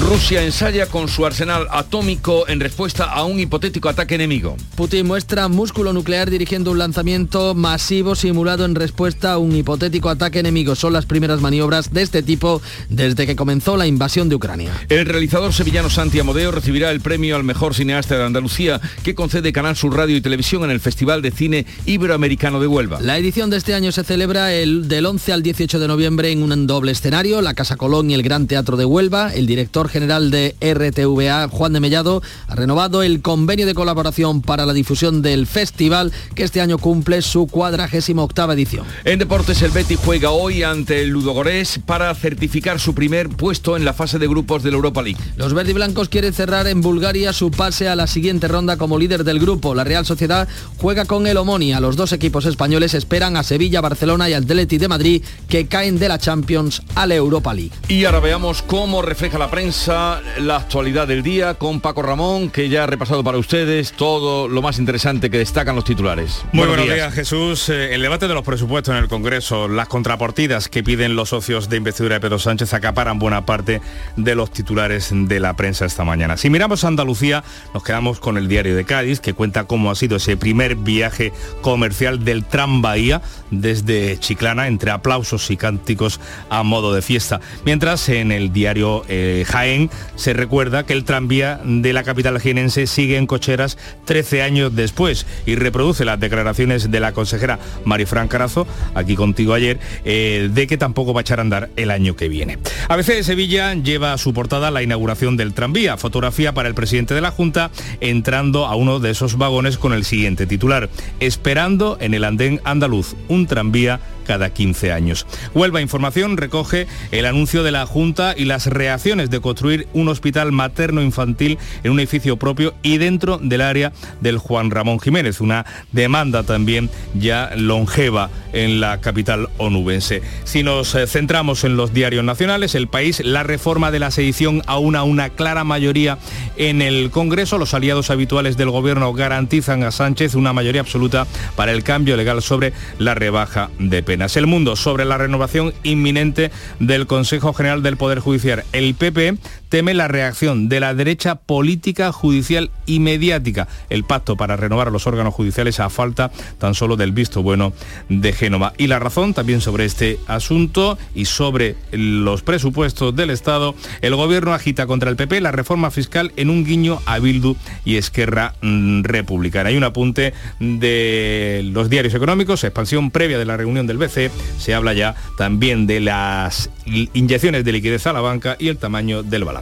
Rusia 0.00 0.44
ensaya 0.44 0.86
con 0.86 1.08
su 1.08 1.26
arsenal 1.26 1.66
atómico 1.70 2.48
en 2.48 2.60
respuesta 2.60 3.04
a 3.04 3.24
un 3.24 3.40
hipotético 3.40 3.88
ataque 3.88 4.14
enemigo. 4.14 4.56
Putin 4.76 5.06
muestra 5.06 5.48
músculo 5.48 5.92
nuclear 5.92 6.30
dirigiendo 6.30 6.70
un 6.70 6.78
lanzamiento 6.78 7.54
masivo 7.54 8.14
simulado 8.14 8.64
en 8.64 8.76
respuesta 8.76 9.32
a 9.32 9.38
un 9.38 9.56
hipotético 9.56 10.08
ataque 10.08 10.38
enemigo. 10.38 10.76
Son 10.76 10.92
las 10.92 11.04
primeras 11.04 11.40
maniobras 11.40 11.92
de 11.92 12.02
este 12.02 12.22
tipo 12.22 12.62
desde 12.88 13.26
que 13.26 13.34
comenzó 13.34 13.76
la 13.76 13.88
invasión 13.88 14.28
de 14.28 14.36
Ucrania. 14.36 14.72
El 14.88 15.06
realizador 15.06 15.52
sevillano 15.52 15.90
Santi 15.90 16.20
Amodeo 16.20 16.52
recibirá 16.52 16.92
el 16.92 17.00
premio 17.00 17.34
al 17.34 17.42
mejor 17.42 17.74
cineasta 17.74 18.16
de 18.16 18.24
Andalucía 18.24 18.80
que 19.02 19.16
concede 19.16 19.52
Canal 19.52 19.76
Sur 19.76 19.96
Radio 19.96 20.16
y 20.16 20.20
Televisión 20.20 20.62
en 20.62 20.70
el 20.70 20.80
Festival 20.80 21.22
de 21.22 21.32
Cine 21.32 21.66
Iberoamericano 21.86 22.60
de 22.60 22.68
Huelva. 22.68 23.00
La 23.00 23.18
edición 23.18 23.50
de 23.50 23.56
este 23.56 23.74
año 23.74 23.90
se 23.90 24.04
celebra 24.04 24.54
el, 24.54 24.86
del 24.86 25.06
11 25.06 25.32
al 25.32 25.42
18 25.42 25.80
de 25.80 25.88
noviembre 25.88 26.30
en 26.30 26.42
un 26.42 26.66
doble 26.66 26.92
escenario, 26.92 27.42
la 27.42 27.54
Casa 27.54 27.76
Colón 27.76 28.10
y 28.10 28.14
el 28.14 28.17
Gran 28.22 28.46
Teatro 28.46 28.76
de 28.76 28.84
Huelva. 28.84 29.32
El 29.34 29.46
director 29.46 29.88
general 29.88 30.30
de 30.30 30.56
RTVA, 30.60 31.48
Juan 31.48 31.72
de 31.72 31.80
Mellado, 31.80 32.22
ha 32.46 32.54
renovado 32.54 33.02
el 33.02 33.22
convenio 33.22 33.66
de 33.66 33.74
colaboración 33.74 34.42
para 34.42 34.66
la 34.66 34.72
difusión 34.72 35.22
del 35.22 35.46
festival 35.46 36.12
que 36.34 36.44
este 36.44 36.60
año 36.60 36.78
cumple 36.78 37.22
su 37.22 37.46
cuadragésima 37.46 38.22
octava 38.22 38.54
edición. 38.54 38.86
En 39.04 39.18
deportes 39.18 39.62
el 39.62 39.70
Betis 39.70 39.98
juega 40.04 40.30
hoy 40.30 40.62
ante 40.62 41.02
el 41.02 41.10
Ludogorés 41.10 41.80
para 41.84 42.14
certificar 42.14 42.80
su 42.80 42.94
primer 42.94 43.28
puesto 43.28 43.76
en 43.76 43.84
la 43.84 43.92
fase 43.92 44.18
de 44.18 44.26
grupos 44.26 44.62
de 44.62 44.70
la 44.70 44.76
Europa 44.76 45.02
League. 45.02 45.20
Los 45.36 45.54
verdiblancos 45.54 46.08
quieren 46.08 46.32
cerrar 46.32 46.66
en 46.66 46.80
Bulgaria 46.80 47.32
su 47.32 47.50
pase 47.50 47.88
a 47.88 47.96
la 47.96 48.06
siguiente 48.06 48.48
ronda 48.48 48.76
como 48.76 48.98
líder 48.98 49.24
del 49.24 49.38
grupo. 49.38 49.74
La 49.74 49.84
Real 49.84 50.06
Sociedad 50.06 50.48
juega 50.78 51.04
con 51.04 51.26
el 51.26 51.36
Omonia. 51.36 51.80
Los 51.80 51.96
dos 51.96 52.12
equipos 52.12 52.46
españoles 52.46 52.94
esperan 52.94 53.36
a 53.36 53.42
Sevilla, 53.42 53.80
Barcelona 53.80 54.28
y 54.28 54.34
Atleti 54.34 54.78
de 54.78 54.88
Madrid 54.88 55.22
que 55.48 55.66
caen 55.66 55.98
de 55.98 56.08
la 56.08 56.18
Champions 56.18 56.82
a 56.94 57.06
la 57.06 57.14
Europa 57.14 57.54
League. 57.54 57.72
Y 57.88 58.04
ahora 58.08 58.20
veamos 58.20 58.62
cómo 58.62 59.02
refleja 59.02 59.36
la 59.36 59.50
prensa 59.50 60.22
la 60.38 60.56
actualidad 60.56 61.06
del 61.06 61.22
día 61.22 61.54
con 61.54 61.80
Paco 61.80 62.00
Ramón, 62.00 62.48
que 62.48 62.70
ya 62.70 62.84
ha 62.84 62.86
repasado 62.86 63.22
para 63.22 63.36
ustedes 63.36 63.92
todo 63.92 64.48
lo 64.48 64.62
más 64.62 64.78
interesante 64.78 65.28
que 65.28 65.36
destacan 65.36 65.76
los 65.76 65.84
titulares. 65.84 66.42
Muy 66.52 66.66
buenos, 66.66 66.86
días. 66.86 67.12
Jesús. 67.12 67.68
Eh, 67.68 67.94
El 67.94 68.00
debate 68.00 68.26
de 68.26 68.32
los 68.32 68.44
presupuestos 68.44 68.94
en 68.96 69.02
el 69.02 69.08
Congreso, 69.08 69.68
las 69.68 69.88
contrapartidas 69.88 70.70
que 70.70 70.82
piden 70.82 71.16
los 71.16 71.28
socios 71.28 71.68
de 71.68 71.76
investidura 71.76 72.14
de 72.14 72.20
Pedro 72.20 72.38
Sánchez 72.38 72.72
acaparan 72.72 73.18
buena 73.18 73.44
parte 73.44 73.82
de 74.16 74.34
los 74.34 74.50
titulares 74.52 75.10
de 75.12 75.38
la 75.38 75.54
prensa 75.54 75.84
esta 75.84 76.04
mañana. 76.04 76.38
Si 76.38 76.48
miramos 76.48 76.84
a 76.84 76.88
Andalucía, 76.88 77.44
nos 77.74 77.82
quedamos 77.82 78.20
con 78.20 78.38
el 78.38 78.48
diario 78.48 78.74
de 78.74 78.86
Cádiz, 78.86 79.20
que 79.20 79.34
cuenta 79.34 79.64
cómo 79.64 79.90
ha 79.90 79.94
sido 79.94 80.16
ese 80.16 80.38
primer 80.38 80.76
viaje 80.76 81.34
comercial 81.60 82.24
del 82.24 82.46
Tram 82.46 82.80
Bahía 82.80 83.20
desde 83.50 84.18
Chiclana, 84.18 84.66
entre 84.66 84.90
aplausos 84.90 85.50
y 85.50 85.56
cánticos 85.56 86.20
a 86.50 86.62
modo 86.62 86.92
de 86.92 87.02
fiesta. 87.02 87.40
Mientras 87.64 88.08
en 88.08 88.32
el 88.32 88.52
diario 88.52 89.04
eh, 89.08 89.44
Jaén 89.46 89.90
se 90.16 90.32
recuerda 90.32 90.84
que 90.84 90.92
el 90.92 91.04
tranvía 91.04 91.60
de 91.64 91.92
la 91.92 92.02
capital 92.02 92.40
jienense 92.40 92.86
sigue 92.86 93.16
en 93.16 93.26
cocheras 93.26 93.78
13 94.04 94.42
años 94.42 94.74
después 94.74 95.26
y 95.46 95.54
reproduce 95.54 96.04
las 96.04 96.20
declaraciones 96.20 96.90
de 96.90 97.00
la 97.00 97.12
consejera 97.12 97.58
Marifran 97.84 98.28
Carazo, 98.28 98.66
aquí 98.94 99.14
contigo 99.14 99.54
ayer, 99.54 99.78
eh, 100.04 100.48
de 100.52 100.66
que 100.66 100.76
tampoco 100.76 101.14
va 101.14 101.20
a 101.20 101.22
echar 101.22 101.38
a 101.38 101.42
andar 101.42 101.70
el 101.76 101.90
año 101.90 102.16
que 102.16 102.28
viene. 102.28 102.58
ABC 102.88 103.06
de 103.08 103.24
Sevilla 103.24 103.74
lleva 103.74 104.12
a 104.12 104.18
su 104.18 104.32
portada 104.32 104.70
la 104.70 104.82
inauguración 104.82 105.36
del 105.36 105.54
tranvía, 105.54 105.96
fotografía 105.96 106.52
para 106.52 106.68
el 106.68 106.74
presidente 106.74 107.14
de 107.14 107.20
la 107.20 107.30
Junta 107.30 107.70
entrando 108.00 108.66
a 108.66 108.74
uno 108.76 109.00
de 109.00 109.10
esos 109.10 109.36
vagones 109.36 109.78
con 109.78 109.92
el 109.92 110.04
siguiente 110.04 110.46
titular, 110.46 110.88
esperando 111.20 111.98
en 112.00 112.14
el 112.14 112.24
andén 112.24 112.60
andaluz, 112.64 113.14
tranvía 113.46 114.00
cada 114.28 114.50
15 114.50 114.92
años. 114.92 115.26
Huelva 115.54 115.80
Información 115.80 116.36
recoge 116.36 116.86
el 117.12 117.24
anuncio 117.24 117.62
de 117.62 117.72
la 117.72 117.86
Junta 117.86 118.34
y 118.36 118.44
las 118.44 118.66
reacciones 118.66 119.30
de 119.30 119.40
construir 119.40 119.88
un 119.94 120.08
hospital 120.08 120.52
materno-infantil 120.52 121.58
en 121.82 121.92
un 121.92 121.98
edificio 121.98 122.36
propio 122.36 122.74
y 122.82 122.98
dentro 122.98 123.38
del 123.38 123.62
área 123.62 123.92
del 124.20 124.36
Juan 124.36 124.70
Ramón 124.70 125.00
Jiménez, 125.00 125.40
una 125.40 125.64
demanda 125.92 126.42
también 126.42 126.90
ya 127.14 127.52
longeva 127.56 128.28
en 128.52 128.80
la 128.80 129.00
capital 129.00 129.48
onubense. 129.56 130.22
Si 130.44 130.62
nos 130.62 130.94
eh, 130.94 131.06
centramos 131.06 131.64
en 131.64 131.76
los 131.76 131.94
diarios 131.94 132.22
nacionales, 132.22 132.74
el 132.74 132.88
país, 132.88 133.22
la 133.24 133.44
reforma 133.44 133.90
de 133.90 133.98
la 133.98 134.10
sedición 134.10 134.62
aúna 134.66 135.04
una 135.04 135.30
clara 135.30 135.64
mayoría 135.64 136.18
en 136.56 136.82
el 136.82 137.10
Congreso. 137.10 137.56
Los 137.56 137.72
aliados 137.72 138.10
habituales 138.10 138.58
del 138.58 138.70
gobierno 138.70 139.12
garantizan 139.14 139.84
a 139.84 139.90
Sánchez 139.90 140.34
una 140.34 140.52
mayoría 140.52 140.82
absoluta 140.82 141.26
para 141.56 141.72
el 141.72 141.82
cambio 141.82 142.16
legal 142.16 142.42
sobre 142.42 142.74
la 142.98 143.14
rebaja 143.14 143.70
de 143.78 144.02
El 144.26 144.46
mundo 144.46 144.76
sobre 144.76 145.04
la 145.04 145.16
renovación 145.16 145.72
inminente 145.84 146.50
del 146.80 147.06
Consejo 147.06 147.52
General 147.52 147.82
del 147.82 147.96
Poder 147.96 148.18
Judicial. 148.18 148.64
El 148.72 148.94
PP 148.94 149.38
teme 149.68 149.94
la 149.94 150.08
reacción 150.08 150.68
de 150.68 150.80
la 150.80 150.94
derecha 150.94 151.36
política, 151.36 152.12
judicial 152.12 152.70
y 152.86 153.00
mediática. 153.00 153.68
El 153.90 154.04
pacto 154.04 154.36
para 154.36 154.56
renovar 154.56 154.92
los 154.92 155.06
órganos 155.06 155.34
judiciales 155.34 155.80
a 155.80 155.90
falta 155.90 156.30
tan 156.58 156.74
solo 156.74 156.96
del 156.96 157.12
visto 157.12 157.42
bueno 157.42 157.72
de 158.08 158.32
Génova. 158.32 158.72
Y 158.78 158.86
la 158.86 158.98
razón 158.98 159.34
también 159.34 159.60
sobre 159.60 159.84
este 159.84 160.18
asunto 160.26 160.98
y 161.14 161.24
sobre 161.24 161.76
los 161.92 162.42
presupuestos 162.42 163.14
del 163.14 163.30
Estado, 163.30 163.74
el 164.00 164.14
gobierno 164.14 164.54
agita 164.54 164.86
contra 164.86 165.10
el 165.10 165.16
PP 165.16 165.40
la 165.40 165.52
reforma 165.52 165.90
fiscal 165.90 166.32
en 166.36 166.50
un 166.50 166.64
guiño 166.64 167.00
a 167.06 167.18
Bildu 167.18 167.56
y 167.84 167.96
Esquerra 167.96 168.54
mm, 168.62 169.02
Republicana. 169.02 169.68
Hay 169.68 169.76
un 169.76 169.84
apunte 169.84 170.32
de 170.60 171.62
los 171.72 171.90
diarios 171.90 172.14
económicos, 172.14 172.64
expansión 172.64 173.10
previa 173.10 173.38
de 173.38 173.44
la 173.44 173.56
reunión 173.56 173.86
del 173.86 173.98
BCE, 173.98 174.30
se 174.58 174.74
habla 174.74 174.92
ya 174.92 175.14
también 175.36 175.86
de 175.86 176.00
las 176.00 176.70
inyecciones 176.86 177.64
de 177.64 177.72
liquidez 177.72 178.06
a 178.06 178.12
la 178.12 178.20
banca 178.20 178.56
y 178.58 178.68
el 178.68 178.78
tamaño 178.78 179.22
del 179.22 179.44
balance. 179.44 179.57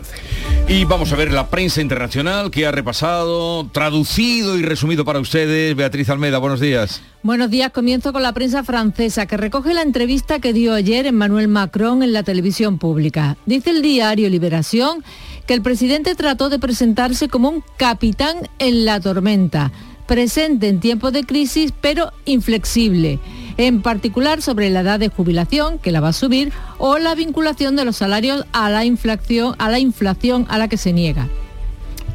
Y 0.68 0.84
vamos 0.84 1.12
a 1.12 1.16
ver 1.16 1.32
la 1.32 1.48
prensa 1.48 1.80
internacional 1.80 2.50
que 2.50 2.66
ha 2.66 2.72
repasado, 2.72 3.68
traducido 3.68 4.58
y 4.58 4.62
resumido 4.62 5.04
para 5.04 5.20
ustedes. 5.20 5.76
Beatriz 5.76 6.10
Almeida, 6.10 6.38
buenos 6.38 6.60
días. 6.60 7.02
Buenos 7.22 7.50
días, 7.50 7.70
comienzo 7.72 8.12
con 8.12 8.22
la 8.22 8.32
prensa 8.32 8.64
francesa 8.64 9.26
que 9.26 9.36
recoge 9.36 9.74
la 9.74 9.82
entrevista 9.82 10.40
que 10.40 10.52
dio 10.52 10.74
ayer 10.74 11.06
Emmanuel 11.06 11.48
Macron 11.48 12.02
en 12.02 12.12
la 12.12 12.22
televisión 12.22 12.78
pública. 12.78 13.36
Dice 13.46 13.70
el 13.70 13.82
diario 13.82 14.28
Liberación 14.28 15.04
que 15.46 15.54
el 15.54 15.62
presidente 15.62 16.14
trató 16.14 16.48
de 16.48 16.58
presentarse 16.58 17.28
como 17.28 17.48
un 17.48 17.64
capitán 17.76 18.48
en 18.58 18.84
la 18.84 19.00
tormenta, 19.00 19.70
presente 20.06 20.68
en 20.68 20.80
tiempos 20.80 21.12
de 21.12 21.24
crisis 21.24 21.72
pero 21.80 22.12
inflexible 22.24 23.20
en 23.58 23.82
particular 23.82 24.42
sobre 24.42 24.70
la 24.70 24.80
edad 24.80 25.00
de 25.00 25.08
jubilación, 25.08 25.78
que 25.78 25.92
la 25.92 26.00
va 26.00 26.08
a 26.08 26.12
subir, 26.12 26.52
o 26.78 26.98
la 26.98 27.14
vinculación 27.14 27.76
de 27.76 27.84
los 27.84 27.96
salarios 27.96 28.44
a 28.52 28.70
la 28.70 28.84
inflación 28.84 29.54
a 29.58 29.70
la, 29.70 29.78
inflación 29.78 30.46
a 30.48 30.58
la 30.58 30.68
que 30.68 30.76
se 30.76 30.92
niega. 30.92 31.28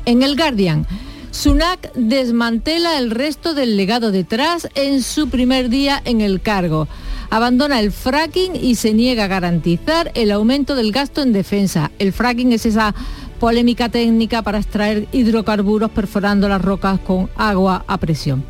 En 0.05 0.23
el 0.23 0.35
Guardian, 0.35 0.85
Sunak 1.31 1.93
desmantela 1.93 2.97
el 2.97 3.09
resto 3.09 3.53
del 3.53 3.77
legado 3.77 4.11
detrás 4.11 4.67
en 4.75 5.01
su 5.01 5.29
primer 5.29 5.69
día 5.69 6.01
en 6.03 6.19
el 6.19 6.41
cargo. 6.41 6.87
Abandona 7.29 7.79
el 7.79 7.93
fracking 7.93 8.57
y 8.57 8.75
se 8.75 8.93
niega 8.93 9.23
a 9.23 9.27
garantizar 9.27 10.11
el 10.15 10.31
aumento 10.31 10.75
del 10.75 10.91
gasto 10.91 11.21
en 11.21 11.31
defensa. 11.31 11.89
El 11.99 12.11
fracking 12.11 12.51
es 12.51 12.65
esa 12.65 12.93
polémica 13.39 13.87
técnica 13.87 14.41
para 14.41 14.59
extraer 14.59 15.07
hidrocarburos 15.13 15.89
perforando 15.91 16.49
las 16.49 16.61
rocas 16.61 16.99
con 16.99 17.29
agua 17.37 17.85
a 17.87 17.97
presión. 17.97 18.43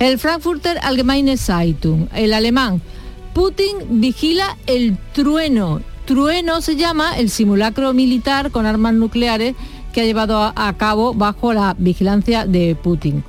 El 0.00 0.18
Frankfurter 0.18 0.78
Allgemeine 0.82 1.36
Zeitung, 1.36 2.08
el 2.14 2.32
alemán. 2.32 2.80
Putin 3.34 4.00
vigila 4.00 4.56
el 4.66 4.96
trueno. 5.12 5.82
Trueno 6.06 6.62
se 6.62 6.76
llama 6.76 7.18
el 7.18 7.28
simulacro 7.28 7.92
militar 7.92 8.50
con 8.50 8.64
armas 8.64 8.94
nucleares 8.94 9.54
que 9.92 10.00
ha 10.00 10.04
llevado 10.06 10.54
a, 10.56 10.74
cabo 10.78 11.12
bajo 11.12 11.52
la 11.52 11.76
vigilancia 11.78 12.46
de 12.46 12.74
Putin. 12.76 13.22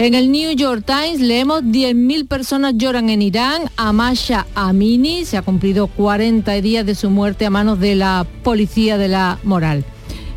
En 0.00 0.14
el 0.14 0.32
New 0.32 0.50
York 0.56 0.82
Times 0.84 1.20
leemos 1.20 1.62
10.000 1.62 2.26
personas 2.26 2.74
lloran 2.76 3.08
en 3.08 3.22
Irán. 3.22 3.70
Amasha 3.76 4.48
Amini 4.56 5.24
se 5.24 5.36
ha 5.36 5.42
cumplido 5.42 5.86
40 5.86 6.52
días 6.60 6.84
de 6.84 6.96
su 6.96 7.08
muerte 7.08 7.46
a 7.46 7.50
manos 7.50 7.78
de 7.78 7.94
la 7.94 8.26
policía 8.42 8.98
de 8.98 9.06
la 9.06 9.38
moral. 9.44 9.84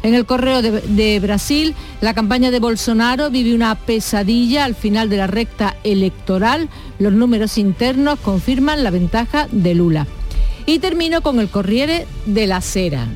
En 0.02 0.14
el 0.14 0.26
correo 0.26 0.62
de, 0.62 1.20
Brasil, 1.20 1.76
la 2.00 2.14
campaña 2.14 2.52
de 2.52 2.60
Bolsonaro 2.60 3.30
vive 3.30 3.54
una 3.54 3.76
pesadilla 3.76 4.64
al 4.64 4.74
final 4.74 5.10
de 5.10 5.18
la 5.18 5.28
recta 5.28 5.76
electoral. 5.84 6.70
Los 7.00 7.12
números 7.12 7.58
internos 7.58 8.20
confirman 8.20 8.84
la 8.84 8.92
ventaja 8.92 9.48
de 9.52 9.76
Lula. 9.76 10.08
Y 10.66 10.80
termino 10.80 11.22
con 11.22 11.40
el 11.40 11.50
Corriere 11.50 12.08
de 12.26 12.48
la 12.48 12.62
Sera. 12.62 13.08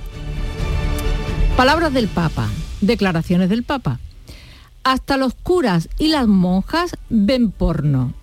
Palabras 1.56 1.94
del 1.94 2.08
Papa, 2.08 2.50
declaraciones 2.82 3.50
del 3.50 3.64
Papa. 3.64 4.00
Hasta 4.84 5.16
los 5.16 5.34
curas 5.36 5.88
y 5.98 6.10
las 6.10 6.28
monjas 6.28 6.98
ven 7.10 7.52
porno. 7.52 8.14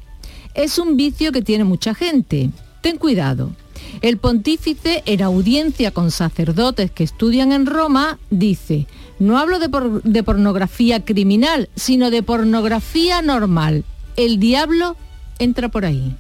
Es 0.52 0.78
un 0.78 0.98
vicio 0.98 1.32
que 1.32 1.40
tiene 1.40 1.64
mucha 1.64 1.94
gente. 1.94 2.50
Ten 2.82 2.98
cuidado. 2.98 3.52
El 4.00 4.18
pontífice, 4.18 5.02
en 5.06 5.22
audiencia 5.22 5.90
con 5.90 6.10
sacerdotes 6.10 6.90
que 6.90 7.04
estudian 7.04 7.52
en 7.52 7.66
Roma, 7.66 8.18
dice, 8.30 8.86
no 9.18 9.38
hablo 9.38 9.58
de, 9.58 10.22
pornografía 10.22 11.04
criminal, 11.04 11.68
sino 11.76 12.10
de 12.10 12.22
pornografía 12.22 13.22
normal. 13.22 13.84
El 14.16 14.40
diablo 14.40 14.96
entra 15.38 15.68
por 15.68 15.84
ahí. 15.84 16.16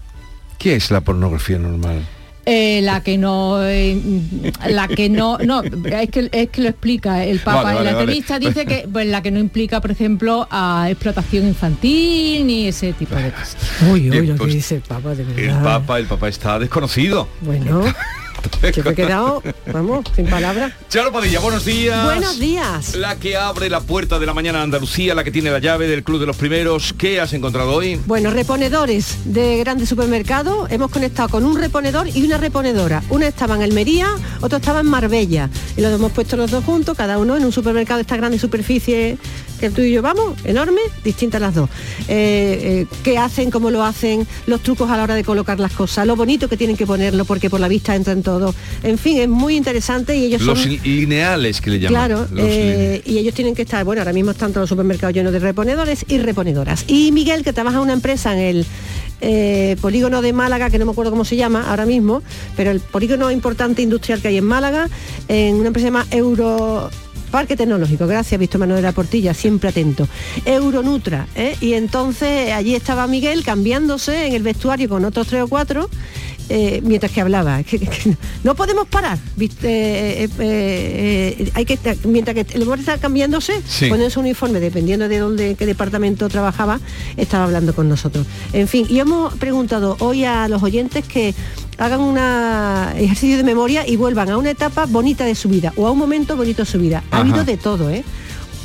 ¿Qué 0.58 0.76
es 0.76 0.90
la 0.90 1.00
pornografía 1.00 1.58
normal? 1.58 2.06
Eh, 2.46 2.80
la 2.82 3.02
que 3.02 3.18
no 3.18 3.62
eh, 3.62 4.00
la 4.66 4.88
que 4.88 5.10
no 5.10 5.36
no 5.38 5.62
es 5.62 6.10
que, 6.10 6.30
es 6.32 6.48
que 6.48 6.62
lo 6.62 6.68
explica 6.68 7.24
el 7.24 7.38
Papa. 7.40 7.76
En 7.76 7.84
la 7.84 7.90
entrevista 7.90 8.38
dice 8.38 8.64
que 8.64 8.88
pues 8.90 9.06
la 9.06 9.22
que 9.22 9.30
no 9.30 9.38
implica 9.38 9.80
por 9.80 9.90
ejemplo 9.90 10.48
a 10.50 10.86
explotación 10.88 11.46
infantil 11.46 12.46
ni 12.46 12.66
ese 12.66 12.94
tipo 12.94 13.14
de 13.14 13.30
cosas. 13.30 13.56
Uy 13.90 14.10
uy 14.10 14.26
lo 14.26 14.34
que 14.34 14.38
pues, 14.38 14.54
dice 14.54 14.76
el 14.76 14.80
Papa 14.80 15.14
de 15.14 15.24
verdad. 15.24 15.58
El 15.58 15.62
Papa 15.62 15.98
el 15.98 16.06
Papa 16.06 16.28
está 16.28 16.58
desconocido. 16.58 17.28
Bueno 17.42 17.84
Yo 18.74 18.84
me 18.84 18.90
he 18.90 18.94
quedado, 18.94 19.42
vamos, 19.72 20.04
sin 20.14 20.26
palabras. 20.26 20.72
Charo 20.88 21.12
Padilla, 21.12 21.40
buenos 21.40 21.64
días. 21.64 22.04
Buenos 22.04 22.38
días. 22.38 22.94
La 22.94 23.16
que 23.16 23.36
abre 23.36 23.70
la 23.70 23.80
puerta 23.80 24.18
de 24.18 24.26
la 24.26 24.34
mañana 24.34 24.60
a 24.60 24.62
Andalucía, 24.62 25.14
la 25.14 25.24
que 25.24 25.30
tiene 25.30 25.50
la 25.50 25.58
llave 25.58 25.88
del 25.88 26.04
Club 26.04 26.20
de 26.20 26.26
los 26.26 26.36
Primeros. 26.36 26.92
¿Qué 26.92 27.20
has 27.20 27.32
encontrado 27.32 27.72
hoy? 27.72 28.00
Bueno, 28.06 28.30
reponedores 28.30 29.16
de 29.24 29.58
grandes 29.58 29.88
supermercados. 29.88 30.70
Hemos 30.70 30.90
conectado 30.90 31.28
con 31.28 31.44
un 31.44 31.58
reponedor 31.58 32.08
y 32.08 32.22
una 32.24 32.38
reponedora. 32.38 33.02
Una 33.10 33.26
estaba 33.28 33.56
en 33.56 33.62
Almería, 33.62 34.08
otro 34.40 34.58
estaba 34.58 34.80
en 34.80 34.86
Marbella. 34.86 35.48
Y 35.76 35.80
los 35.80 35.92
hemos 35.92 36.12
puesto 36.12 36.36
los 36.36 36.50
dos 36.50 36.64
juntos, 36.64 36.96
cada 36.96 37.18
uno 37.18 37.36
en 37.36 37.44
un 37.44 37.52
supermercado 37.52 37.98
de 37.98 38.02
esta 38.02 38.16
grande 38.16 38.38
superficie 38.38 39.18
que 39.60 39.70
tú 39.70 39.82
y 39.82 39.92
yo 39.92 40.00
vamos, 40.00 40.38
enorme, 40.44 40.80
distintas 41.04 41.40
las 41.40 41.54
dos. 41.54 41.68
Eh, 42.08 42.86
eh, 42.88 42.96
¿Qué 43.04 43.18
hacen, 43.18 43.50
cómo 43.50 43.70
lo 43.70 43.84
hacen, 43.84 44.26
los 44.46 44.62
trucos 44.62 44.90
a 44.90 44.96
la 44.96 45.02
hora 45.02 45.14
de 45.14 45.22
colocar 45.22 45.60
las 45.60 45.72
cosas, 45.72 46.06
lo 46.06 46.16
bonito 46.16 46.48
que 46.48 46.56
tienen 46.56 46.76
que 46.76 46.86
ponerlo 46.86 47.26
porque 47.26 47.50
por 47.50 47.60
la 47.60 47.68
vista 47.68 47.94
entran 47.94 48.22
todo. 48.22 48.54
En 48.82 48.96
fin, 48.96 49.18
es 49.18 49.28
muy 49.28 49.56
interesante 49.56 50.16
y 50.16 50.24
ellos 50.24 50.42
los 50.42 50.64
lineales 50.66 51.60
que 51.60 51.70
le 51.70 51.78
llaman. 51.78 51.92
Claro, 51.92 52.28
eh, 52.36 53.02
y 53.04 53.18
ellos 53.18 53.34
tienen 53.34 53.54
que 53.54 53.62
estar, 53.62 53.84
bueno, 53.84 54.00
ahora 54.00 54.14
mismo 54.14 54.30
están 54.30 54.50
todos 54.50 54.62
los 54.62 54.68
supermercados 54.70 55.14
llenos 55.14 55.32
de 55.32 55.38
reponedores 55.38 56.06
y 56.08 56.18
reponedoras. 56.18 56.84
Y 56.88 57.12
Miguel, 57.12 57.44
que 57.44 57.52
trabaja 57.52 57.76
en 57.76 57.82
una 57.82 57.92
empresa 57.92 58.32
en 58.32 58.64
el 59.20 59.76
polígono 59.76 60.22
de 60.22 60.32
Málaga, 60.32 60.70
que 60.70 60.78
no 60.78 60.86
me 60.86 60.92
acuerdo 60.92 61.10
cómo 61.10 61.26
se 61.26 61.36
llama 61.36 61.68
ahora 61.68 61.84
mismo, 61.84 62.22
pero 62.56 62.70
el 62.70 62.80
polígono 62.80 63.30
importante 63.30 63.82
industrial 63.82 64.22
que 64.22 64.28
hay 64.28 64.38
en 64.38 64.46
Málaga, 64.46 64.88
en 65.28 65.56
una 65.56 65.66
empresa 65.66 65.88
llama 65.88 66.06
Euro 66.10 66.90
Parque 67.30 67.56
Tecnológico, 67.56 68.06
gracias, 68.06 68.38
visto 68.38 68.58
Manuel 68.58 68.78
de 68.78 68.82
la 68.82 68.92
Portilla, 68.92 69.34
siempre 69.34 69.68
atento. 69.68 70.08
Euronutra, 70.44 71.26
¿eh? 71.36 71.56
y 71.60 71.74
entonces 71.74 72.52
allí 72.52 72.74
estaba 72.74 73.06
Miguel 73.06 73.44
cambiándose 73.44 74.26
en 74.26 74.34
el 74.34 74.42
vestuario 74.42 74.88
con 74.88 75.04
otros 75.04 75.28
tres 75.28 75.42
o 75.42 75.48
cuatro 75.48 75.88
eh, 76.52 76.80
mientras 76.82 77.12
que 77.12 77.20
hablaba. 77.20 77.62
no 78.44 78.56
podemos 78.56 78.88
parar. 78.88 79.18
Eh, 79.38 80.28
eh, 80.40 81.50
hay 81.54 81.64
que 81.64 81.78
mientras 82.04 82.34
que 82.34 82.54
el 82.54 82.62
hombre 82.62 82.80
está 82.80 82.98
cambiándose, 82.98 83.62
con 83.88 84.10
su 84.10 84.18
uniforme, 84.18 84.58
dependiendo 84.58 85.08
de 85.08 85.18
dónde, 85.18 85.54
qué 85.54 85.64
departamento 85.64 86.28
trabajaba, 86.28 86.80
estaba 87.16 87.44
hablando 87.44 87.72
con 87.72 87.88
nosotros. 87.88 88.26
En 88.52 88.66
fin, 88.66 88.84
y 88.90 88.98
hemos 88.98 89.32
preguntado 89.34 89.96
hoy 90.00 90.24
a 90.24 90.48
los 90.48 90.60
oyentes 90.64 91.06
que 91.06 91.36
hagan 91.78 92.00
un 92.00 92.18
ejercicio 92.98 93.36
de 93.36 93.44
memoria 93.44 93.86
y 93.86 93.94
vuelvan 93.94 94.30
a 94.30 94.36
una 94.36 94.50
etapa 94.50 94.86
bonita 94.86 95.24
de 95.24 95.36
su 95.36 95.48
vida 95.48 95.72
o 95.76 95.86
a 95.86 95.92
un 95.92 95.98
momento 95.98 96.36
bonito 96.36 96.62
de 96.64 96.66
su 96.70 96.80
vida. 96.80 97.04
Ha 97.12 97.18
habido 97.18 97.44
de 97.44 97.58
todo, 97.58 97.90
¿eh? 97.90 98.02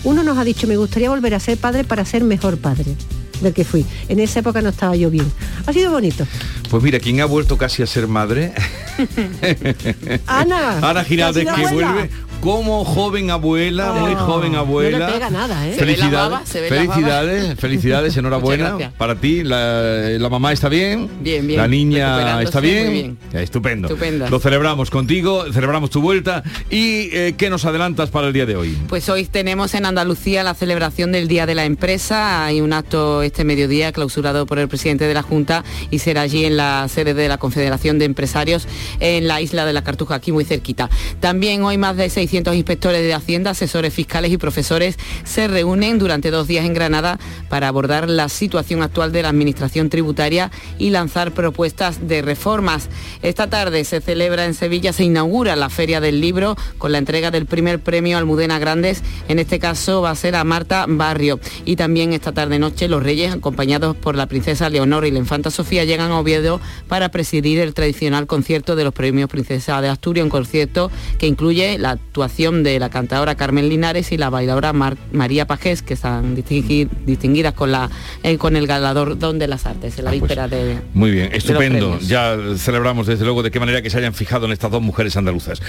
Uno 0.03 0.23
nos 0.23 0.39
ha 0.39 0.43
dicho, 0.43 0.65
me 0.65 0.75
gustaría 0.75 1.11
volver 1.11 1.35
a 1.35 1.39
ser 1.39 1.59
padre 1.59 1.83
para 1.83 2.03
ser 2.03 2.23
mejor 2.23 2.57
padre 2.57 2.95
del 3.41 3.53
que 3.53 3.63
fui. 3.63 3.85
En 4.09 4.19
esa 4.19 4.39
época 4.39 4.61
no 4.61 4.69
estaba 4.69 4.95
yo 4.95 5.09
bien. 5.09 5.31
Ha 5.65 5.73
sido 5.73 5.91
bonito. 5.91 6.25
Pues 6.69 6.83
mira, 6.83 6.99
quien 6.99 7.21
ha 7.21 7.25
vuelto 7.25 7.57
casi 7.57 7.83
a 7.83 7.87
ser 7.87 8.07
madre. 8.07 8.53
Ana. 10.27 10.89
Ana 10.89 11.03
que 11.05 11.67
vuelve 11.71 12.09
como 12.45 12.85
joven 12.85 13.31
abuela, 13.31 13.93
muy 13.93 14.13
joven 14.13 14.53
abuela. 14.53 14.99
No 14.99 15.07
le 15.07 15.13
pega 15.13 15.29
nada, 15.31 15.67
¿eh? 15.67 15.73
Se 15.73 15.83
ve 15.83 15.93
la 15.93 15.97
Felicidades, 15.97 16.29
baba, 16.29 16.45
se 16.45 16.61
ve 16.61 16.69
la 16.69 16.75
felicidades, 16.75 17.59
felicidades, 17.59 18.17
enhorabuena 18.17 18.91
para 18.99 19.15
ti. 19.15 19.43
La, 19.43 20.09
la 20.19 20.29
mamá 20.29 20.53
está 20.53 20.69
bien, 20.69 21.09
Bien, 21.21 21.47
bien, 21.47 21.59
la 21.59 21.67
niña 21.67 22.43
está 22.43 22.61
muy 22.61 22.69
bien, 22.69 22.91
bien. 22.91 23.17
Estupendo. 23.33 23.87
Estupenda. 23.87 24.29
Lo 24.29 24.39
celebramos 24.39 24.91
contigo, 24.91 25.51
celebramos 25.51 25.89
tu 25.89 26.01
vuelta 26.01 26.43
y 26.69 27.09
eh, 27.13 27.33
¿qué 27.35 27.49
nos 27.49 27.65
adelantas 27.65 28.11
para 28.11 28.27
el 28.27 28.33
día 28.33 28.45
de 28.45 28.55
hoy? 28.55 28.77
Pues 28.89 29.09
hoy 29.09 29.25
tenemos 29.25 29.73
en 29.73 29.87
Andalucía 29.87 30.43
la 30.43 30.53
celebración 30.53 31.11
del 31.11 31.27
Día 31.27 31.47
de 31.47 31.55
la 31.55 31.65
Empresa. 31.65 32.45
Hay 32.45 32.61
un 32.61 32.73
acto 32.73 33.23
este 33.23 33.43
mediodía 33.43 33.91
clausurado 33.91 34.45
por 34.45 34.59
el 34.59 34.67
presidente 34.67 35.07
de 35.07 35.15
la 35.15 35.23
Junta 35.23 35.63
y 35.89 35.97
será 35.97 36.21
allí 36.21 36.45
en 36.45 36.57
la 36.57 36.87
sede 36.89 37.15
de 37.15 37.27
la 37.27 37.39
Confederación 37.39 37.97
de 37.97 38.05
Empresarios 38.05 38.67
en 38.99 39.27
la 39.27 39.41
isla 39.41 39.65
de 39.65 39.73
la 39.73 39.83
Cartuja, 39.83 40.13
aquí 40.13 40.31
muy 40.31 40.45
cerquita. 40.45 40.91
También 41.19 41.63
hoy 41.63 41.79
más 41.79 41.97
de 41.97 42.07
600 42.07 42.34
inspectores 42.35 43.01
de 43.01 43.13
Hacienda, 43.13 43.51
asesores 43.51 43.93
fiscales 43.93 44.31
y 44.31 44.37
profesores 44.37 44.97
se 45.23 45.47
reúnen 45.47 45.97
durante 45.99 46.31
dos 46.31 46.47
días 46.47 46.65
en 46.65 46.73
Granada 46.73 47.17
para 47.49 47.67
abordar 47.67 48.09
la 48.09 48.29
situación 48.29 48.81
actual 48.81 49.11
de 49.11 49.21
la 49.21 49.29
Administración 49.29 49.89
tributaria 49.89 50.51
y 50.77 50.89
lanzar 50.89 51.31
propuestas 51.31 52.07
de 52.07 52.21
reformas. 52.21 52.89
Esta 53.21 53.49
tarde 53.49 53.83
se 53.85 54.01
celebra 54.01 54.45
en 54.45 54.53
Sevilla, 54.53 54.91
se 54.93 55.03
inaugura 55.03 55.55
la 55.55 55.69
Feria 55.69 56.01
del 56.01 56.19
Libro 56.19 56.55
con 56.77 56.91
la 56.91 56.97
entrega 56.97 57.31
del 57.31 57.45
primer 57.45 57.79
premio 57.79 58.17
Almudena 58.17 58.59
Grandes. 58.59 59.01
En 59.27 59.39
este 59.39 59.59
caso 59.59 60.01
va 60.01 60.11
a 60.11 60.15
ser 60.15 60.35
a 60.35 60.43
Marta 60.43 60.85
Barrio. 60.87 61.39
Y 61.65 61.75
también 61.75 62.13
esta 62.13 62.31
tarde-noche 62.31 62.87
los 62.87 63.03
Reyes, 63.03 63.33
acompañados 63.33 63.95
por 63.95 64.15
la 64.15 64.27
princesa 64.27 64.69
Leonor 64.69 65.05
y 65.05 65.11
la 65.11 65.19
infanta 65.19 65.51
Sofía, 65.51 65.85
llegan 65.85 66.11
a 66.11 66.19
Oviedo 66.19 66.59
para 66.87 67.09
presidir 67.09 67.59
el 67.59 67.73
tradicional 67.73 68.27
concierto 68.27 68.75
de 68.75 68.83
los 68.83 68.93
premios 68.93 69.29
Princesa 69.29 69.81
de 69.81 69.89
Asturias, 69.89 70.23
un 70.23 70.29
concierto 70.29 70.91
que 71.17 71.27
incluye 71.27 71.77
la 71.77 71.97
actuación 72.15 72.63
de 72.63 72.79
la 72.79 72.89
cantadora 72.89 73.35
Carmen 73.35 73.67
Linares 73.67 74.13
y 74.13 74.17
la 74.17 74.29
bailadora 74.29 74.71
Mar- 74.71 74.95
María 75.11 75.45
Pajés, 75.47 75.81
que 75.81 75.95
están 75.95 76.33
distingui- 76.33 76.87
distinguidas 77.05 77.53
con, 77.53 77.73
la, 77.73 77.89
eh, 78.23 78.37
con 78.37 78.55
el 78.55 78.67
galardón 78.67 79.37
de 79.37 79.47
las 79.49 79.65
artes 79.65 79.99
en 79.99 80.05
la 80.05 80.11
Ah, 80.11 80.13
pues, 80.13 80.21
víspera 80.21 80.47
de... 80.47 80.77
Muy 80.93 81.11
bien, 81.11 81.29
estupendo. 81.33 81.99
Ya 81.99 82.37
celebramos 82.57 83.05
desde 83.07 83.25
luego 83.25 83.43
de 83.43 83.51
qué 83.51 83.59
manera 83.59 83.81
que 83.81 83.89
se 83.89 83.97
hayan 83.97 84.13
fijado 84.13 84.45
en 84.45 84.53
estas 84.53 84.71
dos 84.71 84.81
mujeres 84.81 85.17
andaluzas. 85.17 85.61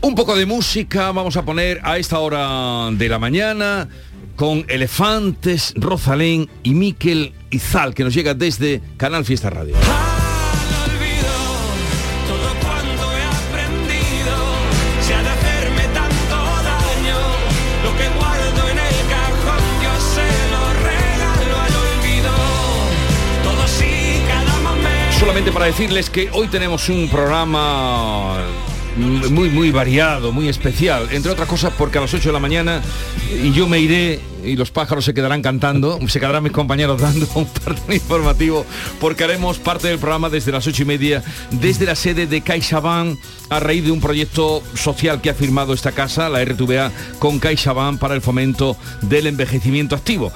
Un 0.00 0.14
poco 0.14 0.36
de 0.36 0.46
música 0.46 1.10
vamos 1.10 1.36
a 1.36 1.44
poner 1.44 1.80
a 1.82 1.98
esta 1.98 2.20
hora 2.20 2.88
de 2.92 3.08
la 3.08 3.18
mañana 3.18 3.88
con 4.36 4.64
Elefantes, 4.68 5.72
Rosalén 5.74 6.48
y 6.62 6.70
Miquel 6.74 7.32
Izal, 7.50 7.94
que 7.94 8.04
nos 8.04 8.14
llega 8.14 8.34
desde 8.34 8.80
Canal 8.96 9.24
Fiesta 9.24 9.50
Radio. 9.50 9.74
Para 25.52 25.66
decirles 25.66 26.10
que 26.10 26.30
hoy 26.32 26.48
tenemos 26.48 26.88
un 26.88 27.08
programa 27.08 28.38
muy 28.96 29.48
muy 29.48 29.70
variado, 29.70 30.32
muy 30.32 30.48
especial, 30.48 31.08
entre 31.12 31.32
otras 31.32 31.48
cosas 31.48 31.72
porque 31.76 31.98
a 31.98 32.02
las 32.02 32.12
8 32.12 32.28
de 32.28 32.32
la 32.32 32.38
mañana 32.38 32.82
y 33.42 33.52
yo 33.52 33.66
me 33.66 33.78
iré 33.78 34.20
y 34.44 34.56
los 34.56 34.70
pájaros 34.70 35.04
se 35.04 35.14
quedarán 35.14 35.42
cantando, 35.42 35.98
se 36.08 36.20
quedarán 36.20 36.42
mis 36.42 36.52
compañeros 36.52 37.00
dando 37.00 37.26
un 37.34 37.46
parte 37.46 37.94
informativo 37.94 38.64
porque 39.00 39.24
haremos 39.24 39.58
parte 39.58 39.88
del 39.88 39.98
programa 39.98 40.28
desde 40.28 40.52
las 40.52 40.66
ocho 40.66 40.82
y 40.82 40.86
media 40.86 41.22
desde 41.50 41.86
la 41.86 41.94
sede 41.94 42.26
de 42.26 42.40
CaixaBank 42.42 43.18
a 43.48 43.60
raíz 43.60 43.84
de 43.84 43.90
un 43.90 44.00
proyecto 44.00 44.62
social 44.74 45.20
que 45.20 45.30
ha 45.30 45.34
firmado 45.34 45.72
esta 45.72 45.92
casa, 45.92 46.28
la 46.28 46.44
RTVA, 46.44 46.92
con 47.18 47.38
CaixaBank 47.38 47.98
para 47.98 48.14
el 48.14 48.20
fomento 48.20 48.76
del 49.02 49.26
envejecimiento 49.26 49.94
activo 49.96 50.32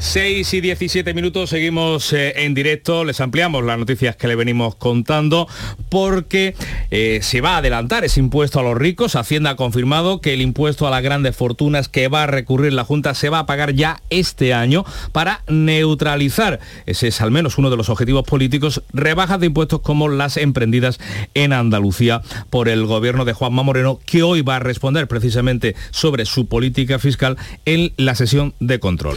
6 0.00 0.54
y 0.54 0.60
17 0.60 1.12
minutos, 1.12 1.50
seguimos 1.50 2.12
eh, 2.12 2.44
en 2.44 2.54
directo, 2.54 3.04
les 3.04 3.20
ampliamos 3.20 3.64
las 3.64 3.78
noticias 3.78 4.14
que 4.14 4.28
le 4.28 4.36
venimos 4.36 4.76
contando 4.76 5.48
porque 5.88 6.54
eh, 6.90 7.18
se 7.22 7.40
va 7.40 7.54
a 7.54 7.56
adelantar 7.58 8.04
ese 8.04 8.20
impuesto 8.20 8.60
a 8.60 8.62
los 8.62 8.76
ricos. 8.76 9.16
Hacienda 9.16 9.50
ha 9.50 9.56
confirmado 9.56 10.20
que 10.20 10.34
el 10.34 10.40
impuesto 10.40 10.86
a 10.86 10.90
las 10.90 11.02
grandes 11.02 11.34
fortunas 11.34 11.88
que 11.88 12.08
va 12.08 12.22
a 12.22 12.26
recurrir 12.26 12.72
la 12.72 12.84
Junta 12.84 13.14
se 13.14 13.28
va 13.28 13.40
a 13.40 13.46
pagar 13.46 13.74
ya 13.74 14.00
este 14.08 14.54
año 14.54 14.84
para 15.12 15.42
neutralizar, 15.48 16.60
ese 16.86 17.08
es 17.08 17.20
al 17.20 17.30
menos 17.30 17.58
uno 17.58 17.68
de 17.68 17.76
los 17.76 17.88
objetivos 17.88 18.24
políticos, 18.24 18.82
rebajas 18.92 19.40
de 19.40 19.46
impuestos 19.46 19.80
como 19.80 20.08
las 20.08 20.36
emprendidas 20.36 21.00
en 21.34 21.52
Andalucía 21.52 22.22
por 22.50 22.68
el 22.68 22.86
gobierno 22.86 23.24
de 23.24 23.32
Juanma 23.32 23.62
Moreno, 23.64 23.98
que 24.06 24.22
hoy 24.22 24.42
va 24.42 24.56
a 24.56 24.60
responder 24.60 25.08
precisamente 25.08 25.74
sobre 25.90 26.24
su 26.24 26.46
política 26.46 26.98
fiscal 26.98 27.36
en 27.64 27.92
la 27.96 28.14
sesión 28.14 28.54
de 28.60 28.78
control. 28.78 29.16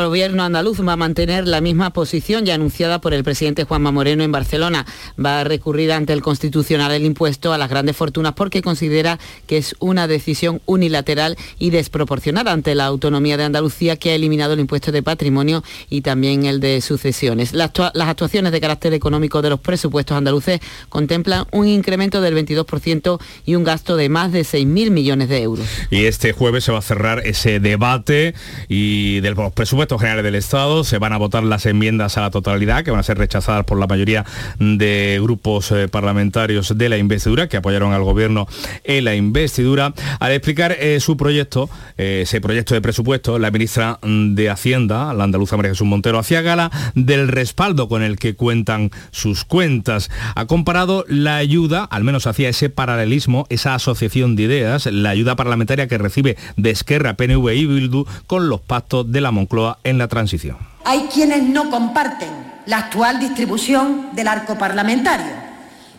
Gobierno 0.00 0.42
andaluz 0.42 0.80
va 0.80 0.94
a 0.94 0.96
mantener 0.96 1.46
la 1.46 1.60
misma 1.60 1.92
posición 1.92 2.46
ya 2.46 2.54
anunciada 2.54 3.00
por 3.00 3.12
el 3.12 3.24
presidente 3.24 3.64
Juanma 3.64 3.92
Moreno 3.92 4.24
en 4.24 4.32
Barcelona. 4.32 4.86
Va 5.22 5.40
a 5.40 5.44
recurrir 5.44 5.92
ante 5.92 6.12
el 6.12 6.22
Constitucional 6.22 6.92
el 6.92 7.04
impuesto 7.04 7.52
a 7.52 7.58
las 7.58 7.68
grandes 7.68 7.96
fortunas 7.96 8.32
porque 8.32 8.62
considera 8.62 9.18
que 9.46 9.58
es 9.58 9.76
una 9.80 10.06
decisión 10.06 10.62
unilateral 10.64 11.36
y 11.58 11.70
desproporcionada 11.70 12.52
ante 12.52 12.74
la 12.74 12.86
autonomía 12.86 13.36
de 13.36 13.44
Andalucía 13.44 13.96
que 13.96 14.10
ha 14.10 14.14
eliminado 14.14 14.54
el 14.54 14.60
impuesto 14.60 14.92
de 14.92 15.02
patrimonio 15.02 15.62
y 15.90 16.00
también 16.00 16.46
el 16.46 16.60
de 16.60 16.80
sucesiones. 16.80 17.52
Las, 17.52 17.72
actuaciones 17.78 18.52
de 18.52 18.60
carácter 18.60 18.94
económico 18.94 19.42
de 19.42 19.50
los 19.50 19.60
presupuestos 19.60 20.16
andaluces 20.16 20.60
contemplan 20.88 21.46
un 21.50 21.68
incremento 21.68 22.20
del 22.20 22.34
22% 22.34 23.20
y 23.44 23.54
un 23.56 23.64
gasto 23.64 23.96
de 23.96 24.08
más 24.08 24.32
de 24.32 24.40
6.000 24.40 24.90
millones 24.90 25.28
de 25.28 25.42
euros. 25.42 25.66
Y 25.90 26.06
este 26.06 26.32
jueves 26.32 26.64
se 26.64 26.72
va 26.72 26.78
a 26.78 26.82
cerrar 26.82 27.20
ese 27.26 27.60
debate 27.60 28.34
y 28.68 29.20
de 29.20 29.30
los 29.30 29.52
presupuestos 29.82 30.00
generales 30.00 30.24
del 30.24 30.34
Estado 30.36 30.84
se 30.84 30.98
van 30.98 31.12
a 31.12 31.16
votar 31.16 31.42
las 31.42 31.66
enmiendas 31.66 32.16
a 32.16 32.20
la 32.20 32.30
totalidad 32.30 32.84
que 32.84 32.92
van 32.92 33.00
a 33.00 33.02
ser 33.02 33.18
rechazadas 33.18 33.64
por 33.64 33.80
la 33.80 33.88
mayoría 33.88 34.24
de 34.60 35.18
grupos 35.20 35.72
eh, 35.72 35.88
parlamentarios 35.88 36.78
de 36.78 36.88
la 36.88 36.98
investidura 36.98 37.48
que 37.48 37.56
apoyaron 37.56 37.92
al 37.92 38.04
gobierno 38.04 38.46
en 38.84 39.04
la 39.04 39.16
investidura. 39.16 39.92
Al 40.20 40.32
explicar 40.32 40.76
eh, 40.78 41.00
su 41.00 41.16
proyecto, 41.16 41.68
eh, 41.98 42.20
ese 42.22 42.40
proyecto 42.40 42.74
de 42.74 42.80
presupuesto, 42.80 43.40
la 43.40 43.50
ministra 43.50 43.98
de 44.02 44.50
Hacienda, 44.50 45.12
la 45.14 45.24
andaluza 45.24 45.56
María 45.56 45.72
Jesús 45.72 45.86
Montero, 45.86 46.20
hacía 46.20 46.42
gala 46.42 46.70
del 46.94 47.26
respaldo 47.26 47.88
con 47.88 48.02
el 48.02 48.18
que 48.18 48.34
cuentan 48.34 48.92
sus 49.10 49.44
cuentas. 49.44 50.10
Ha 50.36 50.46
comparado 50.46 51.04
la 51.08 51.38
ayuda, 51.38 51.84
al 51.84 52.04
menos 52.04 52.28
hacía 52.28 52.48
ese 52.48 52.70
paralelismo, 52.70 53.46
esa 53.48 53.74
asociación 53.74 54.36
de 54.36 54.44
ideas, 54.44 54.86
la 54.86 55.10
ayuda 55.10 55.34
parlamentaria 55.34 55.88
que 55.88 55.98
recibe 55.98 56.36
de 56.56 56.70
Esquerra, 56.70 57.14
PNV 57.14 57.52
y 57.52 57.66
Bildu 57.66 58.04
con 58.28 58.48
los 58.48 58.60
pactos 58.60 59.10
de 59.10 59.20
la 59.20 59.32
Moncloa 59.32 59.71
en 59.84 59.98
la 59.98 60.08
transición. 60.08 60.56
Hay 60.84 61.08
quienes 61.12 61.42
no 61.42 61.70
comparten 61.70 62.28
la 62.66 62.78
actual 62.78 63.18
distribución 63.18 64.10
del 64.14 64.28
arco 64.28 64.56
parlamentario, 64.56 65.52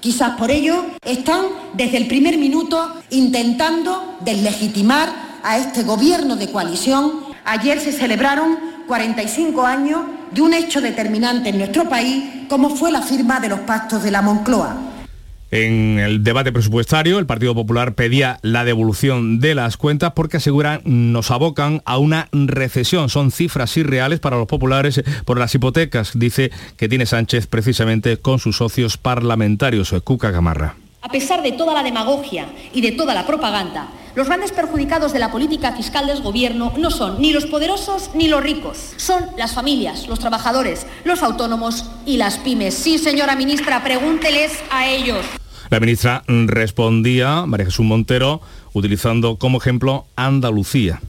Quizás 0.03 0.31
por 0.31 0.51
ello 0.51 0.83
están 1.05 1.45
desde 1.75 1.95
el 1.95 2.07
primer 2.07 2.37
minuto 2.37 2.93
intentando 3.09 4.17
deslegitimar 4.19 5.07
a 5.41 5.57
este 5.57 5.83
gobierno 5.83 6.35
de 6.35 6.51
coalición. 6.51 7.23
Ayer 7.45 7.79
se 7.79 7.93
celebraron 7.93 8.57
45 8.85 9.65
años 9.65 10.01
de 10.31 10.41
un 10.41 10.53
hecho 10.53 10.81
determinante 10.81 11.47
en 11.47 11.57
nuestro 11.57 11.87
país, 11.87 12.45
como 12.49 12.75
fue 12.75 12.91
la 12.91 13.01
firma 13.01 13.39
de 13.39 13.47
los 13.47 13.61
pactos 13.61 14.03
de 14.03 14.11
la 14.11 14.21
Moncloa. 14.21 14.75
En 15.55 15.99
el 15.99 16.23
debate 16.23 16.51
presupuestario, 16.51 17.19
el 17.19 17.27
Partido 17.27 17.53
Popular 17.53 17.93
pedía 17.93 18.39
la 18.41 18.65
devolución 18.65 19.39
de 19.39 19.53
las 19.53 19.77
cuentas 19.77 20.13
porque 20.15 20.37
aseguran 20.37 20.81
nos 20.83 21.29
abocan 21.29 21.83
a 21.85 21.99
una 21.99 22.27
recesión. 22.31 23.07
Son 23.07 23.29
cifras 23.29 23.77
irreales 23.77 24.19
para 24.19 24.37
los 24.37 24.47
populares 24.47 25.03
por 25.25 25.37
las 25.37 25.53
hipotecas, 25.53 26.13
dice 26.15 26.49
que 26.75 26.89
tiene 26.89 27.05
Sánchez 27.05 27.45
precisamente 27.45 28.17
con 28.17 28.39
sus 28.39 28.57
socios 28.57 28.97
parlamentarios, 28.97 29.93
Cuca 30.03 30.31
Gamarra. 30.31 30.73
A 31.03 31.09
pesar 31.09 31.43
de 31.43 31.51
toda 31.51 31.75
la 31.75 31.83
demagogia 31.83 32.47
y 32.73 32.81
de 32.81 32.93
toda 32.93 33.13
la 33.13 33.27
propaganda, 33.27 33.89
los 34.15 34.25
grandes 34.25 34.51
perjudicados 34.53 35.13
de 35.13 35.19
la 35.19 35.29
política 35.29 35.73
fiscal 35.73 36.07
del 36.07 36.23
gobierno 36.23 36.73
no 36.79 36.89
son 36.89 37.21
ni 37.21 37.31
los 37.31 37.45
poderosos 37.45 38.09
ni 38.15 38.27
los 38.27 38.41
ricos, 38.41 38.93
son 38.97 39.23
las 39.37 39.53
familias, 39.53 40.07
los 40.07 40.17
trabajadores, 40.17 40.87
los 41.03 41.21
autónomos 41.21 41.85
y 42.07 42.17
las 42.17 42.39
pymes. 42.39 42.73
Sí, 42.73 42.97
señora 42.97 43.35
ministra, 43.35 43.83
pregúnteles 43.83 44.51
a 44.71 44.87
ellos. 44.87 45.23
La 45.73 45.79
ministra 45.79 46.23
respondía, 46.27 47.47
María 47.47 47.65
Jesús 47.65 47.83
Montero, 47.83 48.41
utilizando 48.73 49.37
como 49.37 49.57
ejemplo 49.57 50.05
Andalucía. 50.15 51.01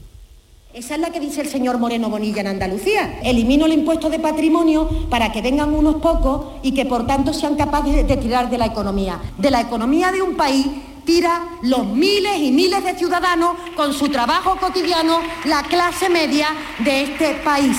Esa 0.73 0.95
es 0.95 1.01
la 1.01 1.11
que 1.11 1.19
dice 1.19 1.41
el 1.41 1.49
señor 1.49 1.77
Moreno 1.77 2.09
Bonilla 2.09 2.41
en 2.41 2.47
Andalucía. 2.47 3.19
Elimino 3.21 3.67
el 3.67 3.73
impuesto 3.73 4.09
de 4.09 4.17
patrimonio 4.17 4.89
para 5.11 5.31
que 5.31 5.43
vengan 5.43 5.71
unos 5.71 5.97
pocos 6.01 6.55
y 6.63 6.73
que 6.73 6.87
por 6.87 7.05
tanto 7.05 7.31
sean 7.31 7.55
capaces 7.57 8.07
de 8.07 8.17
tirar 8.17 8.49
de 8.49 8.57
la 8.57 8.65
economía. 8.65 9.21
De 9.37 9.51
la 9.51 9.61
economía 9.61 10.11
de 10.11 10.23
un 10.23 10.35
país 10.35 10.65
tira 11.05 11.43
los 11.61 11.85
miles 11.85 12.39
y 12.39 12.51
miles 12.51 12.83
de 12.83 12.95
ciudadanos 12.95 13.55
con 13.75 13.93
su 13.93 14.09
trabajo 14.09 14.57
cotidiano, 14.59 15.19
la 15.43 15.61
clase 15.61 16.09
media 16.09 16.47
de 16.83 17.03
este 17.03 17.35
país. 17.45 17.77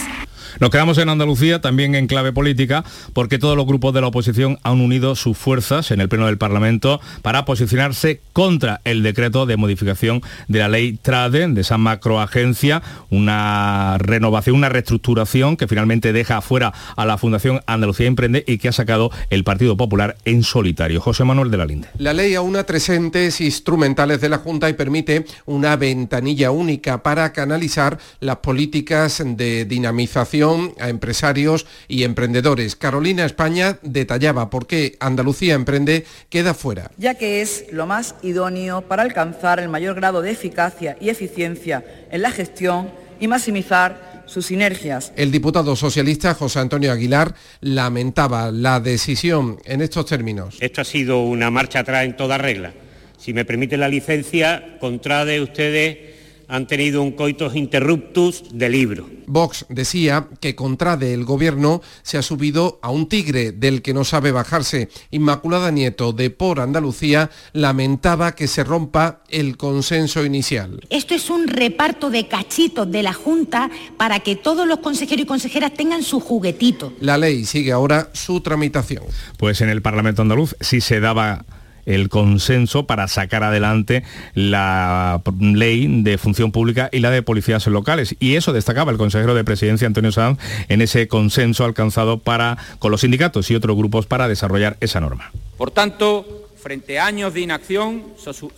Nos 0.59 0.71
quedamos 0.71 0.97
en 0.97 1.11
Andalucía, 1.11 1.61
también 1.61 1.95
en 1.95 2.07
clave 2.07 2.33
política, 2.33 2.83
porque 3.13 3.39
todos 3.39 3.59
los 3.59 3.67
grupos 3.67 3.93
de 3.93 4.01
la 4.01 4.07
oposición 4.07 4.59
han 4.63 4.81
unido 4.81 5.15
sus 5.15 5.37
fuerzas 5.37 5.91
en 5.91 6.01
el 6.01 6.09
Pleno 6.09 6.27
del 6.27 6.39
Parlamento 6.39 6.99
para 7.21 7.45
posicionarse 7.45 8.23
contra 8.33 8.81
el 8.85 9.03
decreto 9.03 9.45
de 9.45 9.59
modificación 9.59 10.23
de 10.49 10.61
la 10.61 10.69
ley 10.69 10.99
TRADE, 11.03 11.49
de 11.49 11.61
esa 11.61 11.77
macroagencia, 11.77 12.83
una 13.11 13.99
renovación, 13.99 14.57
una 14.57 14.71
reestructuración 14.71 15.59
que 15.59 15.69
finalmente 15.69 16.15
deja 16.15 16.39
afuera 16.39 16.73
a 16.97 17.05
la 17.05 17.19
Fundación 17.19 17.61
Andalucía 17.67 18.07
Emprende 18.07 18.43
y 18.47 18.57
que 18.57 18.69
ha 18.69 18.73
sacado 18.73 19.11
el 19.29 19.45
Partido 19.45 19.77
Popular 19.77 20.17
en 20.25 20.43
solitario. 20.43 21.03
José 21.03 21.25
Manuel 21.25 21.51
de 21.51 21.57
la 21.59 21.67
Linde. 21.67 21.89
La 21.99 22.15
ley 22.15 22.35
aúna 22.35 22.65
tres 22.65 22.89
entes 22.89 23.43
instrumentales 23.43 24.23
de 24.23 24.31
la 24.31 24.39
Junta 24.39 24.71
y 24.71 24.73
permite 24.73 25.27
una 25.45 25.77
ventanilla 25.77 26.51
única 26.51 27.03
para 27.03 27.35
canalizar 27.35 27.99
las 28.21 28.37
políticas 28.37 29.23
de 29.25 29.67
dinamización 29.67 30.46
a 30.79 30.89
empresarios 30.89 31.67
y 31.89 32.05
emprendedores. 32.05 32.77
Carolina 32.77 33.25
España 33.25 33.79
detallaba 33.83 34.51
por 34.51 34.67
qué 34.67 34.97
Andalucía 35.01 35.55
Emprende 35.55 36.07
queda 36.29 36.55
fuera. 36.55 36.91
Ya 36.99 37.15
que 37.15 37.43
es 37.43 37.67
lo 37.73 37.87
más 37.87 38.15
idóneo 38.23 38.83
para 38.83 39.03
alcanzar 39.03 39.61
el 39.61 39.69
mayor 39.69 39.95
grado 39.97 40.23
de 40.23 40.31
eficacia 40.31 40.97
y 41.01 41.09
eficiencia 41.09 41.85
en 42.11 42.23
la 42.23 42.31
gestión 42.31 42.91
y 43.19 43.29
maximizar 43.29 44.25
sus 44.27 44.47
sinergias. 44.47 45.13
El 45.17 45.31
diputado 45.31 45.77
socialista 45.77 46.35
José 46.35 46.59
Antonio 46.59 46.93
Aguilar 46.93 47.35
lamentaba 47.61 48.51
la 48.51 48.81
decisión 48.81 49.59
en 49.65 49.81
estos 49.83 50.07
términos. 50.07 50.59
Esto 50.61 50.81
ha 50.81 50.85
sido 50.85 51.23
una 51.23 51.51
marcha 51.51 51.81
atrás 51.81 52.05
en 52.05 52.17
toda 52.17 52.39
regla. 52.39 52.73
Si 53.19 53.33
me 53.33 53.45
permite 53.45 53.77
la 53.77 53.89
licencia, 53.89 54.77
contrade 54.79 55.41
ustedes 55.41 56.16
han 56.49 56.67
tenido 56.67 57.03
un 57.03 57.13
coitus 57.13 57.55
interruptus 57.55 58.45
de 58.53 58.69
libro. 58.69 59.09
Vox 59.27 59.67
decía 59.69 60.29
que 60.41 60.55
Contrade 60.55 61.13
el 61.13 61.25
gobierno 61.25 61.83
se 62.03 62.19
ha 62.19 62.23
subido 62.23 62.79
a 62.83 62.91
un 62.91 63.09
tigre 63.09 63.53
del 63.53 63.83
que 63.83 63.95
no 63.95 64.05
sabe 64.05 64.33
bajarse. 64.33 64.89
Inmaculada 65.11 65.71
Nieto 65.71 66.13
de 66.13 66.31
Por 66.31 66.61
Andalucía 66.61 67.31
lamentaba 67.53 68.35
que 68.35 68.47
se 68.47 68.65
rompa 68.65 69.23
el 69.29 69.57
consenso 69.57 70.25
inicial. 70.25 70.81
Esto 70.91 71.15
es 71.15 71.31
un 71.31 71.49
reparto 71.49 72.11
de 72.11 72.29
cachitos 72.29 72.91
de 72.91 73.03
la 73.03 73.13
Junta 73.13 73.71
para 73.97 74.21
que 74.21 74.37
todos 74.37 74.67
los 74.67 74.79
consejeros 74.79 75.25
y 75.25 75.27
consejeras 75.27 75.75
tengan 75.75 76.03
su 76.03 76.21
juguetito. 76.21 76.93
La 77.01 77.19
ley 77.19 77.45
sigue 77.45 77.73
ahora 77.73 78.11
su 78.13 78.41
tramitación. 78.41 79.03
Pues 79.39 79.61
en 79.61 79.69
el 79.69 79.83
Parlamento 79.83 80.23
andaluz 80.23 80.57
sí 80.61 80.81
se 80.81 81.01
daba 81.01 81.45
el 81.87 82.09
consenso 82.09 82.87
para 82.87 83.09
sacar 83.09 83.43
adelante 83.43 84.03
la 84.35 85.23
ley 85.41 86.03
de 86.03 86.19
función 86.19 86.53
pública 86.53 86.91
y 86.93 87.01
la 87.01 87.11
de 87.11 87.23
policías 87.23 87.67
locales. 87.69 88.17
Y 88.21 88.35
eso 88.35 88.53
destacaba 88.53 88.93
el 88.93 88.99
consejero 88.99 89.35
de 89.35 89.45
presidencia 89.45 89.87
Antonio 89.87 90.13
Sanz 90.13 90.39
en 90.69 90.83
ese 90.83 91.09
consenso 91.09 91.65
alcanzado 91.65 92.19
para, 92.19 92.59
con 92.79 92.91
los 92.91 93.01
sindicatos 93.01 93.51
y 93.51 93.55
otros 93.55 93.77
grupos 93.77 94.07
para 94.07 94.29
desarrollar 94.29 94.77
esa 94.81 95.01
norma. 95.01 95.33
Por 95.57 95.71
tanto, 95.71 96.51
frente 96.57 96.99
a 96.99 97.07
años 97.07 97.33
de 97.33 97.41
inacción, 97.41 98.05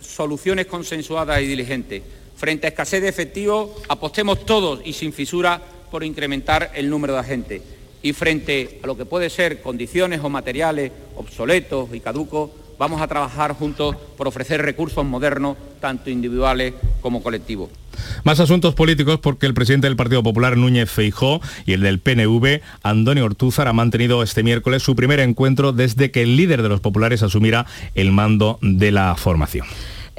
soluciones 0.01 0.65
consensuadas 0.65 1.41
y 1.41 1.47
diligentes. 1.47 2.01
Frente 2.35 2.67
a 2.67 2.69
escasez 2.69 3.01
de 3.01 3.09
efectivos, 3.09 3.69
apostemos 3.87 4.45
todos 4.45 4.81
y 4.83 4.93
sin 4.93 5.13
fisura 5.13 5.61
por 5.91 6.03
incrementar 6.03 6.71
el 6.73 6.89
número 6.89 7.13
de 7.13 7.19
agentes. 7.19 7.61
Y 8.01 8.13
frente 8.13 8.79
a 8.81 8.87
lo 8.87 8.95
que 8.95 9.05
puede 9.05 9.29
ser 9.29 9.61
condiciones 9.61 10.21
o 10.23 10.29
materiales 10.29 10.91
obsoletos 11.17 11.89
y 11.93 11.99
caducos, 11.99 12.51
vamos 12.79 13.01
a 13.01 13.07
trabajar 13.07 13.53
juntos 13.53 13.95
por 14.17 14.27
ofrecer 14.27 14.61
recursos 14.61 15.05
modernos, 15.05 15.57
tanto 15.79 16.09
individuales 16.09 16.73
como 17.01 17.21
colectivos. 17.21 17.69
Más 18.23 18.39
asuntos 18.39 18.73
políticos 18.73 19.19
porque 19.21 19.45
el 19.45 19.53
presidente 19.53 19.87
del 19.87 19.97
Partido 19.97 20.23
Popular, 20.23 20.57
Núñez 20.57 20.89
Feijó, 20.89 21.41
y 21.65 21.73
el 21.73 21.81
del 21.81 21.99
PNV, 21.99 22.61
Antonio 22.81 23.25
Ortúzar, 23.25 23.67
ha 23.67 23.73
mantenido 23.73 24.23
este 24.23 24.41
miércoles 24.41 24.81
su 24.81 24.95
primer 24.95 25.19
encuentro 25.19 25.73
desde 25.73 26.09
que 26.09 26.23
el 26.23 26.37
líder 26.37 26.63
de 26.63 26.69
los 26.69 26.79
populares 26.79 27.21
asumiera 27.21 27.65
el 27.93 28.11
mando 28.11 28.57
de 28.61 28.91
la 28.91 29.15
formación. 29.15 29.67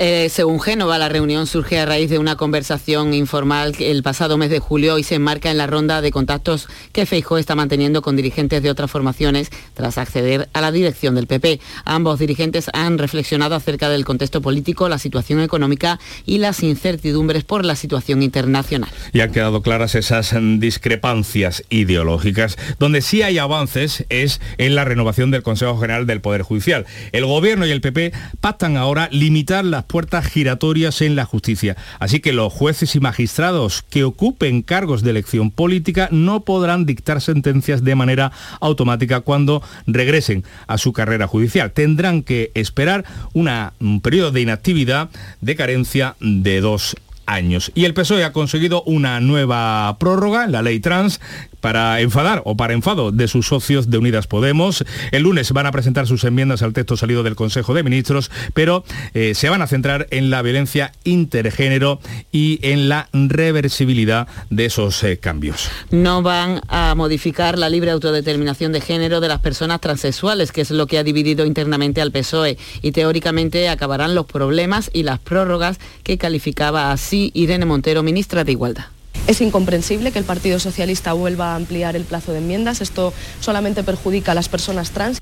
Eh, 0.03 0.31
según 0.31 0.63
Génova, 0.63 0.97
la 0.97 1.11
reunión 1.11 1.47
surge 1.47 1.79
a 1.79 1.85
raíz 1.85 2.09
de 2.09 2.19
una 2.19 2.37
conversación 2.37 3.13
informal 3.13 3.75
el 3.81 4.03
pasado 4.03 4.39
mes 4.39 4.49
de 4.49 4.59
julio 4.59 4.97
y 4.97 5.03
se 5.03 5.17
enmarca 5.17 5.51
en 5.51 5.59
la 5.59 5.67
ronda 5.67 6.01
de 6.01 6.11
contactos 6.11 6.69
que 6.93 7.05
Feijó 7.05 7.37
está 7.37 7.55
manteniendo 7.55 8.01
con 8.01 8.17
dirigentes 8.17 8.63
de 8.63 8.71
otras 8.71 8.91
formaciones 8.91 9.51
tras 9.75 9.99
acceder 9.99 10.49
a 10.55 10.63
la 10.63 10.73
dirección 10.73 11.15
del 11.15 11.27
PP. 11.27 11.61
Ambos 11.85 12.19
dirigentes 12.19 12.71
han 12.73 12.97
reflexionado 12.97 13.55
acerca 13.55 13.91
del 13.91 14.07
contexto 14.07 14.41
político, 14.41 14.89
la 14.89 14.97
situación 14.97 15.43
económica 15.43 16.01
y 16.25 16.39
las 16.39 16.63
incertidumbres 16.63 17.45
por 17.45 17.67
la 17.67 17.77
situación 17.77 18.23
internacional. 18.23 18.89
Y 19.13 19.21
han 19.21 19.33
quedado 19.33 19.61
claras 19.61 19.95
esas 19.95 20.35
discrepancias 20.61 21.63
ideológicas. 21.69 22.57
Donde 22.79 23.03
sí 23.03 23.21
hay 23.21 23.37
avances 23.37 24.07
es 24.09 24.41
en 24.57 24.77
la 24.77 24.87
renovación 24.87 25.31
del 25.31 25.43
Consejo 25.43 25.77
General 25.77 26.07
del 26.07 26.23
Poder 26.23 26.41
Judicial. 26.41 26.87
El 27.13 27.27
Gobierno 27.27 27.67
y 27.67 27.71
el 27.71 27.83
PP 27.83 28.15
pactan 28.41 28.79
ahora 28.79 29.11
limitar 29.13 29.63
las 29.63 29.90
puertas 29.91 30.27
giratorias 30.27 31.03
en 31.03 31.17
la 31.17 31.25
justicia. 31.25 31.77
Así 31.99 32.21
que 32.21 32.33
los 32.33 32.53
jueces 32.53 32.95
y 32.95 33.01
magistrados 33.01 33.83
que 33.83 34.05
ocupen 34.05 34.63
cargos 34.63 35.03
de 35.03 35.11
elección 35.11 35.51
política 35.51 36.09
no 36.11 36.41
podrán 36.41 36.87
dictar 36.87 37.21
sentencias 37.21 37.85
de 37.85 37.95
manera 37.95 38.33
automática 38.61 39.21
cuando 39.21 39.63
regresen 39.87 40.45
a 40.67 40.79
su 40.79 40.93
carrera 40.93 41.27
judicial. 41.27 41.73
Tendrán 41.73 42.23
que 42.23 42.53
esperar 42.55 43.05
un 43.33 44.01
periodo 44.01 44.31
de 44.31 44.41
inactividad 44.41 45.11
de 45.41 45.57
carencia 45.57 46.17
de 46.21 46.61
dos 46.61 46.97
años. 47.27 47.71
Y 47.75 47.85
el 47.85 47.95
PSOE 47.95 48.25
ha 48.25 48.33
conseguido 48.33 48.83
una 48.83 49.21
nueva 49.21 49.97
prórroga 49.99 50.47
la 50.47 50.63
ley 50.63 50.81
trans 50.81 51.21
para 51.61 52.01
enfadar 52.01 52.43
o 52.45 52.57
para 52.57 52.73
enfado 52.73 53.13
de 53.13 53.29
sus 53.29 53.47
socios 53.47 53.91
de 53.91 53.99
Unidas 53.99 54.27
Podemos. 54.27 54.85
El 55.13 55.23
lunes 55.23 55.53
van 55.53 55.67
a 55.67 55.73
presentar 55.73 56.07
sus 56.07 56.25
enmiendas 56.25 56.63
al 56.63 56.73
texto 56.73 56.97
salido 56.97 57.23
del 57.23 57.37
Consejo 57.37 57.75
de 57.75 57.83
Ministros, 57.83 58.31
pero 58.55 58.85
eh, 59.15 59.35
se 59.35 59.49
van 59.49 59.63
a 59.63 59.67
centrar 59.67 60.07
en 60.11 60.31
la 60.31 60.43
violencia 60.43 60.93
intergénero 61.05 62.01
y 62.33 62.59
en 62.63 62.89
la 62.89 63.09
reversibilidad 63.13 64.29
de 64.51 64.67
esos 64.67 65.03
eh, 65.05 65.19
cambios. 65.19 65.71
No 65.91 66.23
van 66.23 66.61
a 66.69 66.95
modificar 66.95 67.59
la 67.59 67.69
libre 67.69 67.91
autodeterminación 67.91 68.73
de 68.73 68.81
género 68.81 69.21
de 69.21 69.29
las 69.29 69.41
personas 69.41 69.81
transexuales, 69.81 70.53
que 70.53 70.63
es 70.63 70.71
lo 70.71 70.87
que 70.87 70.99
ha 70.99 71.05
dividido 71.05 71.47
internamente 71.47 72.01
al 72.01 72.13
PSOE, 72.13 72.59
y 72.83 72.93
teóricamente 72.93 73.69
acabarán 73.69 74.15
los 74.15 74.27
problemas 74.27 74.91
y 74.93 75.03
las 75.03 75.19
prórrogas 75.19 75.79
que 76.03 76.19
calificaba 76.19 76.93
así 76.93 77.31
Irene 77.35 77.67
Montero, 77.67 78.03
ministra 78.03 78.45
de 78.45 78.53
Igualdad. 78.53 78.87
Es 79.27 79.41
incomprensible 79.41 80.13
que 80.13 80.19
el 80.19 80.25
Partido 80.25 80.59
Socialista 80.59 81.13
vuelva 81.13 81.53
a 81.53 81.57
ampliar 81.57 81.95
el 81.97 82.05
plazo 82.05 82.33
de 82.33 82.39
enmiendas. 82.39 82.81
Esto 82.81 83.13
solamente 83.41 83.85
perjudica 83.85 84.33
a 84.33 84.35
las 84.35 84.49
personas 84.49 84.91
trans. 84.91 85.21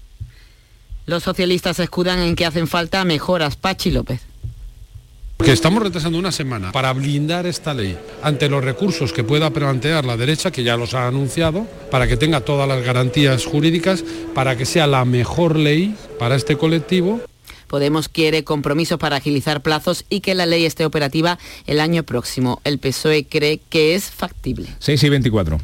Los 1.06 1.22
socialistas 1.22 1.78
escudan 1.78 2.18
en 2.18 2.36
que 2.36 2.46
hacen 2.46 2.66
falta 2.66 3.04
mejoras. 3.04 3.56
Pachi 3.56 3.90
López. 3.90 4.20
Que 5.44 5.52
estamos 5.52 5.82
retrasando 5.82 6.18
una 6.18 6.32
semana 6.32 6.72
para 6.72 6.92
blindar 6.92 7.46
esta 7.46 7.72
ley 7.72 7.96
ante 8.22 8.48
los 8.48 8.64
recursos 8.64 9.12
que 9.12 9.22
pueda 9.22 9.50
plantear 9.50 10.04
la 10.04 10.16
derecha, 10.16 10.50
que 10.50 10.64
ya 10.64 10.76
los 10.76 10.94
ha 10.94 11.06
anunciado, 11.06 11.64
para 11.92 12.08
que 12.08 12.16
tenga 12.16 12.40
todas 12.40 12.66
las 12.66 12.82
garantías 12.82 13.44
jurídicas, 13.44 14.04
para 14.34 14.56
que 14.56 14.66
sea 14.66 14.88
la 14.88 15.04
mejor 15.04 15.56
ley 15.56 15.94
para 16.18 16.34
este 16.34 16.56
colectivo. 16.56 17.20
Podemos 17.68 18.08
quiere 18.08 18.42
compromisos 18.42 18.98
para 18.98 19.16
agilizar 19.16 19.62
plazos 19.62 20.04
y 20.08 20.20
que 20.20 20.34
la 20.34 20.46
ley 20.46 20.64
esté 20.64 20.84
operativa 20.84 21.38
el 21.66 21.78
año 21.78 22.02
próximo. 22.02 22.60
El 22.64 22.78
PSOE 22.78 23.26
cree 23.26 23.60
que 23.68 23.94
es 23.94 24.10
factible. 24.10 24.68
6 24.80 25.02
y 25.04 25.08
24. 25.08 25.58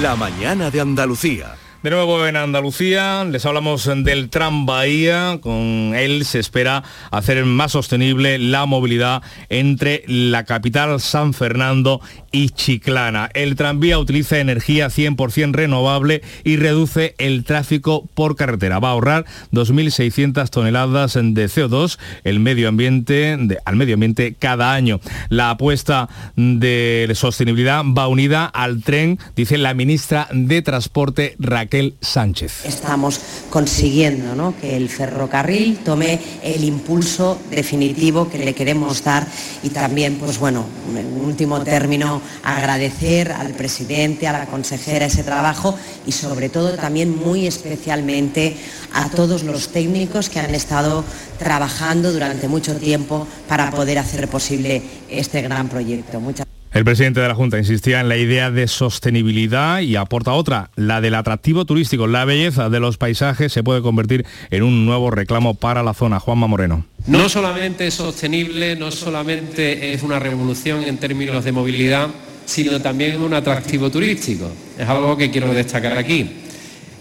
La 0.00 0.16
mañana 0.16 0.70
de 0.70 0.80
Andalucía. 0.80 1.56
De 1.86 1.90
nuevo 1.90 2.26
en 2.26 2.34
Andalucía, 2.34 3.24
les 3.30 3.46
hablamos 3.46 3.88
del 4.02 4.28
tram 4.28 4.66
Bahía. 4.66 5.38
Con 5.40 5.92
él 5.94 6.24
se 6.24 6.40
espera 6.40 6.82
hacer 7.12 7.44
más 7.44 7.70
sostenible 7.70 8.40
la 8.40 8.66
movilidad 8.66 9.22
entre 9.50 10.02
la 10.08 10.42
capital 10.42 11.00
San 11.00 11.32
Fernando 11.32 12.00
y 12.32 12.48
Chiclana. 12.48 13.30
El 13.34 13.54
tranvía 13.54 14.00
utiliza 14.00 14.40
energía 14.40 14.88
100% 14.88 15.52
renovable 15.52 16.22
y 16.42 16.56
reduce 16.56 17.14
el 17.18 17.44
tráfico 17.44 18.08
por 18.14 18.34
carretera. 18.34 18.80
Va 18.80 18.88
a 18.88 18.90
ahorrar 18.90 19.24
2.600 19.52 20.50
toneladas 20.50 21.14
de 21.14 21.46
CO2 21.48 22.00
el 22.24 22.40
medio 22.40 22.68
ambiente, 22.68 23.36
de- 23.38 23.58
al 23.64 23.76
medio 23.76 23.94
ambiente 23.94 24.34
cada 24.36 24.72
año. 24.74 24.98
La 25.28 25.50
apuesta 25.50 26.08
de 26.34 27.08
sostenibilidad 27.14 27.84
va 27.84 28.08
unida 28.08 28.44
al 28.44 28.82
tren, 28.82 29.20
dice 29.36 29.56
la 29.56 29.72
ministra 29.72 30.26
de 30.32 30.62
Transporte 30.62 31.36
Raquel 31.38 31.75
Sánchez. 32.00 32.64
Estamos 32.64 33.20
consiguiendo 33.50 34.54
que 34.60 34.76
el 34.76 34.88
ferrocarril 34.88 35.78
tome 35.78 36.18
el 36.42 36.64
impulso 36.64 37.38
definitivo 37.50 38.28
que 38.28 38.38
le 38.38 38.54
queremos 38.54 39.02
dar 39.02 39.26
y 39.62 39.70
también, 39.70 40.16
pues 40.16 40.38
bueno, 40.38 40.64
en 40.96 41.20
último 41.20 41.62
término, 41.62 42.20
agradecer 42.42 43.32
al 43.32 43.52
presidente, 43.52 44.26
a 44.26 44.32
la 44.32 44.46
consejera 44.46 45.06
ese 45.06 45.22
trabajo 45.22 45.76
y 46.06 46.12
sobre 46.12 46.48
todo 46.48 46.74
también 46.76 47.16
muy 47.16 47.46
especialmente 47.46 48.56
a 48.92 49.08
todos 49.10 49.42
los 49.42 49.68
técnicos 49.68 50.28
que 50.28 50.40
han 50.40 50.54
estado 50.54 51.04
trabajando 51.38 52.12
durante 52.12 52.48
mucho 52.48 52.76
tiempo 52.76 53.26
para 53.48 53.70
poder 53.70 53.98
hacer 53.98 54.28
posible 54.28 54.82
este 55.08 55.42
gran 55.42 55.68
proyecto. 55.68 56.20
Muchas 56.20 56.46
El 56.76 56.84
presidente 56.84 57.20
de 57.20 57.28
la 57.28 57.34
Junta 57.34 57.56
insistía 57.56 58.00
en 58.00 58.08
la 58.10 58.18
idea 58.18 58.50
de 58.50 58.68
sostenibilidad 58.68 59.80
y 59.80 59.96
aporta 59.96 60.32
otra, 60.32 60.68
la 60.76 61.00
del 61.00 61.14
atractivo 61.14 61.64
turístico. 61.64 62.06
La 62.06 62.26
belleza 62.26 62.68
de 62.68 62.80
los 62.80 62.98
paisajes 62.98 63.50
se 63.50 63.62
puede 63.62 63.80
convertir 63.80 64.26
en 64.50 64.62
un 64.62 64.84
nuevo 64.84 65.10
reclamo 65.10 65.54
para 65.54 65.82
la 65.82 65.94
zona. 65.94 66.20
Juanma 66.20 66.46
Moreno. 66.46 66.84
No 67.06 67.30
solamente 67.30 67.86
es 67.86 67.94
sostenible, 67.94 68.76
no 68.76 68.90
solamente 68.90 69.94
es 69.94 70.02
una 70.02 70.18
revolución 70.18 70.82
en 70.84 70.98
términos 70.98 71.46
de 71.46 71.52
movilidad, 71.52 72.08
sino 72.44 72.78
también 72.78 73.22
un 73.22 73.32
atractivo 73.32 73.88
turístico. 73.88 74.52
Es 74.78 74.86
algo 74.86 75.16
que 75.16 75.30
quiero 75.30 75.54
destacar 75.54 75.96
aquí. 75.96 76.30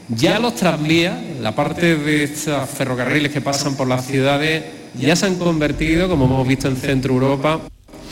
Ya 0.08 0.40
los 0.40 0.56
tranvías, 0.56 1.18
la 1.42 1.54
parte 1.54 1.98
de 1.98 2.24
estos 2.24 2.70
ferrocarriles 2.70 3.30
que 3.30 3.42
pasan 3.42 3.76
por 3.76 3.90
las 3.90 4.08
ciudades, 4.08 4.64
ya 4.98 5.18
se 5.18 5.26
han 5.26 5.36
convertido, 5.36 6.08
como 6.08 6.28
hemos 6.28 6.48
visto 6.48 6.70
en 6.70 6.78
Centro 6.78 7.12
Europa, 7.12 7.60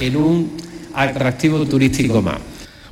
en 0.01 0.17
un 0.17 0.72
atractivo 0.93 1.65
turístico 1.65 2.21
más. 2.21 2.39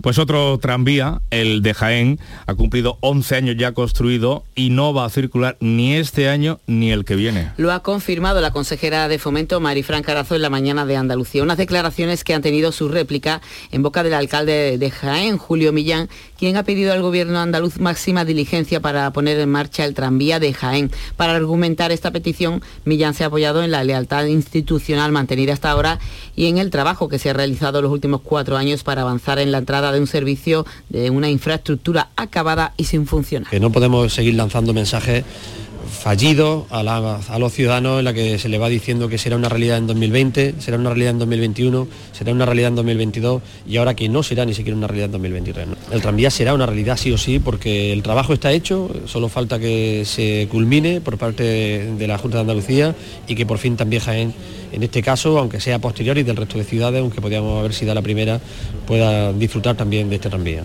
Pues 0.01 0.17
otro 0.17 0.57
tranvía, 0.57 1.21
el 1.29 1.61
de 1.61 1.75
Jaén, 1.75 2.19
ha 2.47 2.55
cumplido 2.55 2.97
11 3.01 3.35
años 3.35 3.55
ya 3.55 3.73
construido 3.73 4.43
y 4.55 4.71
no 4.71 4.95
va 4.95 5.05
a 5.05 5.09
circular 5.11 5.57
ni 5.59 5.93
este 5.93 6.27
año 6.27 6.59
ni 6.65 6.91
el 6.91 7.05
que 7.05 7.15
viene. 7.15 7.51
Lo 7.57 7.71
ha 7.71 7.83
confirmado 7.83 8.41
la 8.41 8.49
consejera 8.49 9.07
de 9.07 9.19
Fomento, 9.19 9.59
Marifran 9.59 10.01
Carazo, 10.01 10.35
en 10.35 10.41
la 10.41 10.49
mañana 10.49 10.87
de 10.87 10.95
Andalucía. 10.97 11.43
Unas 11.43 11.57
declaraciones 11.57 12.23
que 12.23 12.33
han 12.33 12.41
tenido 12.41 12.71
su 12.71 12.89
réplica 12.89 13.41
en 13.71 13.83
boca 13.83 14.01
del 14.01 14.15
alcalde 14.15 14.79
de 14.79 14.89
Jaén, 14.89 15.37
Julio 15.37 15.71
Millán, 15.71 16.09
quien 16.41 16.58
ha 16.58 16.63
pedido 16.63 16.91
al 16.91 17.04
gobierno 17.04 17.38
andaluz 17.38 17.80
máxima 17.80 18.25
diligencia 18.25 18.80
para 18.80 19.13
poner 19.13 19.39
en 19.39 19.47
marcha 19.47 19.86
el 19.86 19.93
tranvía 19.93 20.39
de 20.39 20.51
Jaén. 20.54 20.89
Para 21.15 21.36
argumentar 21.36 21.91
esta 21.91 22.10
petición, 22.10 22.63
Millán 22.84 23.13
se 23.13 23.23
ha 23.23 23.27
apoyado 23.27 23.62
en 23.62 23.69
la 23.69 23.84
lealtad 23.84 24.25
institucional 24.25 25.12
mantenida 25.12 25.54
hasta 25.54 25.69
ahora 25.69 25.99
y 26.36 26.47
en 26.47 26.58
el 26.58 26.71
trabajo 26.71 27.10
que 27.10 27.19
se 27.19 27.30
ha 27.30 27.34
realizado 27.34 27.84
los 27.84 27.91
últimos 27.91 28.21
cuatro 28.21 28.58
años 28.58 28.84
para 28.84 29.04
avanzar 29.04 29.38
en 29.38 29.51
la 29.51 29.60
entrada 29.60 29.91
de 29.91 29.99
un 29.99 30.08
servicio 30.08 30.65
de 30.89 31.12
una 31.12 31.30
infraestructura 31.30 32.10
acabada 32.15 32.73
y 32.75 32.86
sin 32.86 33.06
funcionar. 33.06 33.51
que 33.51 33.60
no 33.60 33.71
podemos 33.71 34.12
seguir 34.12 34.34
lanzando 34.34 34.73
mensajes 34.73 35.23
fallidos 35.91 36.65
a, 36.71 37.38
los 37.38 37.54
ciudadanos 37.54 37.99
en 37.99 38.06
la 38.06 38.13
que 38.13 38.39
se 38.39 38.49
le 38.49 38.58
va 38.58 38.69
diciendo 38.69 39.10
que 39.10 39.17
será 39.17 39.36
una 39.36 39.49
realidad 39.49 39.77
en 39.77 39.88
2020, 39.88 40.56
será 40.60 40.77
una 40.77 40.89
realidad 40.89 41.12
en 41.12 41.19
2021, 41.19 41.88
será 42.12 42.32
una 42.32 42.45
realidad 42.45 42.69
en 42.69 42.75
2022 42.75 43.41
y 43.67 43.77
ahora 43.77 43.93
que 43.93 44.10
no 44.10 44.23
será 44.23 44.45
ni 44.45 44.54
siquiera 44.54 44.77
una 44.77 44.88
realidad 44.88 45.08
en 45.08 45.12
2023. 45.12 45.67
¿no? 45.67 45.75
El 45.91 46.01
tranvía 46.01 46.32
será 46.32 46.54
una 46.54 46.65
realidad 46.65 46.97
sí 46.97 47.12
o 47.12 47.17
sí 47.17 47.39
porque 47.39 47.91
el 47.93 48.01
trabajo 48.01 48.34
está 48.34 48.51
hecho, 48.51 48.89
solo 49.06 49.30
falta 49.30 49.60
que 49.60 50.04
se 50.06 50.47
culmine 50.49 51.01
por 51.01 51.17
parte 51.17 51.43
de, 51.43 52.08
la 52.08 52.17
Junta 52.17 52.38
de 52.38 52.41
Andalucía 52.41 52.95
y 53.27 53.36
que 53.36 53.45
por 53.45 53.58
fin 53.58 53.75
también 53.75 54.01
Jaén, 54.01 54.34
en 54.71 54.84
este 54.84 55.04
caso, 55.04 55.38
aunque 55.38 55.60
sea 55.60 55.80
posterior 55.80 56.17
y 56.17 56.23
del 56.23 56.38
resto 56.38 56.58
de 56.58 56.63
ciudades, 56.63 57.01
aunque 57.01 57.21
podríamos 57.21 57.60
haber 57.60 57.73
sido 57.73 57.93
la 57.93 58.01
primera, 58.01 58.39
pueda 58.88 59.34
disfrutar 59.34 59.75
también 59.75 60.10
de 60.10 60.15
este 60.15 60.30
tranvía. 60.30 60.63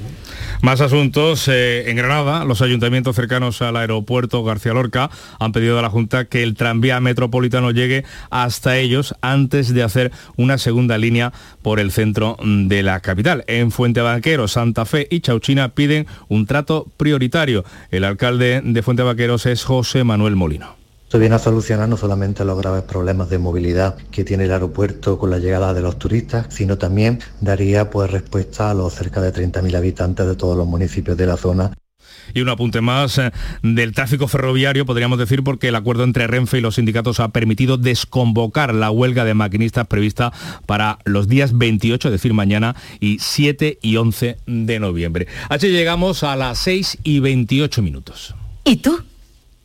Más 0.63 0.81
asuntos. 0.81 1.49
eh, 1.49 1.91
en 1.91 1.97
Granada, 1.97 2.45
los 2.45 2.63
ayuntamientos 2.63 3.15
cercanos 3.15 3.63
al 3.63 3.77
aeropuerto 3.77 4.43
García 4.43 4.73
Lorca 4.73 5.11
han 5.39 5.53
pedido 5.53 5.79
a 5.79 5.83
la 5.83 5.91
Junta 5.91 6.25
que 6.25 6.43
el 6.43 6.55
tranvía 6.55 6.99
metropolitano 7.01 7.71
llegue 7.71 8.05
hasta 8.31 8.77
ellos 8.77 9.15
antes 9.21 9.73
de 9.73 9.83
hacer 9.83 10.13
una 10.37 10.59
segunda 10.59 10.99
línea 10.99 11.33
por 11.63 11.79
el 11.79 11.93
centro 11.93 12.37
de 12.43 12.83
la 12.83 13.01
capital. 13.01 13.45
En 13.47 13.71
Fuentevaqueros, 13.71 14.53
Santa 14.53 14.85
Fe 14.87 15.07
y 15.11 15.21
Chauchina 15.21 15.69
piden 15.69 16.07
un 16.29 16.47
trato 16.47 16.87
prioritario. 16.97 17.65
El 17.91 18.05
alcalde 18.05 18.61
de 18.65 18.83
Fuentevaqueros 18.83 19.47
es 19.47 19.65
José 19.65 20.05
Manuel 20.05 20.37
Molino. 20.37 20.86
Esto 21.07 21.21
viene 21.21 21.37
a 21.37 21.39
solucionar 21.39 21.89
no 21.89 21.97
solamente 21.97 22.45
los 22.45 22.59
graves 22.59 22.83
problemas 22.83 23.31
de 23.31 23.39
movilidad 23.39 23.97
que 24.11 24.25
tiene 24.25 24.47
el 24.47 24.51
aeropuerto 24.51 25.21
con 25.21 25.31
la 25.31 25.39
llegada 25.39 25.73
de 25.73 25.81
los 25.81 26.01
turistas, 26.01 26.49
sino 26.51 26.79
también 26.79 27.21
daría 27.41 27.91
pues 27.91 28.11
respuesta 28.11 28.71
a 28.71 28.75
los 28.75 28.93
cerca 28.93 29.21
de 29.21 29.33
30.000 29.33 29.77
habitantes 29.77 30.27
de 30.27 30.35
todos 30.35 30.57
los 30.57 30.67
municipios 30.67 31.17
de 31.17 31.27
la 31.27 31.37
zona 31.37 31.71
Y 32.35 32.41
un 32.41 32.49
apunte 32.49 32.81
más 32.81 33.19
eh, 33.19 33.31
del 33.63 33.93
tráfico 33.93 34.27
ferroviario, 34.27 34.85
podríamos 34.85 35.21
decir, 35.21 35.45
porque 35.45 35.69
el 35.69 35.77
acuerdo 35.77 36.03
entre 36.03 36.27
Renfe 36.27 36.59
y 36.59 36.61
los 36.61 36.75
sindicatos 36.75 37.21
ha 37.21 37.29
permitido 37.29 37.77
desconvocar 37.77 38.75
la 38.75 38.91
huelga 38.91 39.25
de 39.25 39.35
maquinistas 39.35 39.87
prevista 39.87 40.33
para 40.67 40.99
los 41.05 41.29
días 41.29 41.57
28, 41.57 42.09
es 42.09 42.13
decir, 42.13 42.35
mañana, 42.35 42.75
y 42.99 43.21
7 43.21 43.79
y 43.81 43.97
11 43.97 44.39
de 44.45 44.81
noviembre. 44.81 45.29
Así 45.51 45.69
llegamos 45.69 46.25
a 46.25 46.35
las 46.35 46.59
6 46.59 46.99
y 47.05 47.21
28 47.21 47.81
minutos. 47.81 48.35
¿Y 48.65 48.79
tú? 48.79 49.05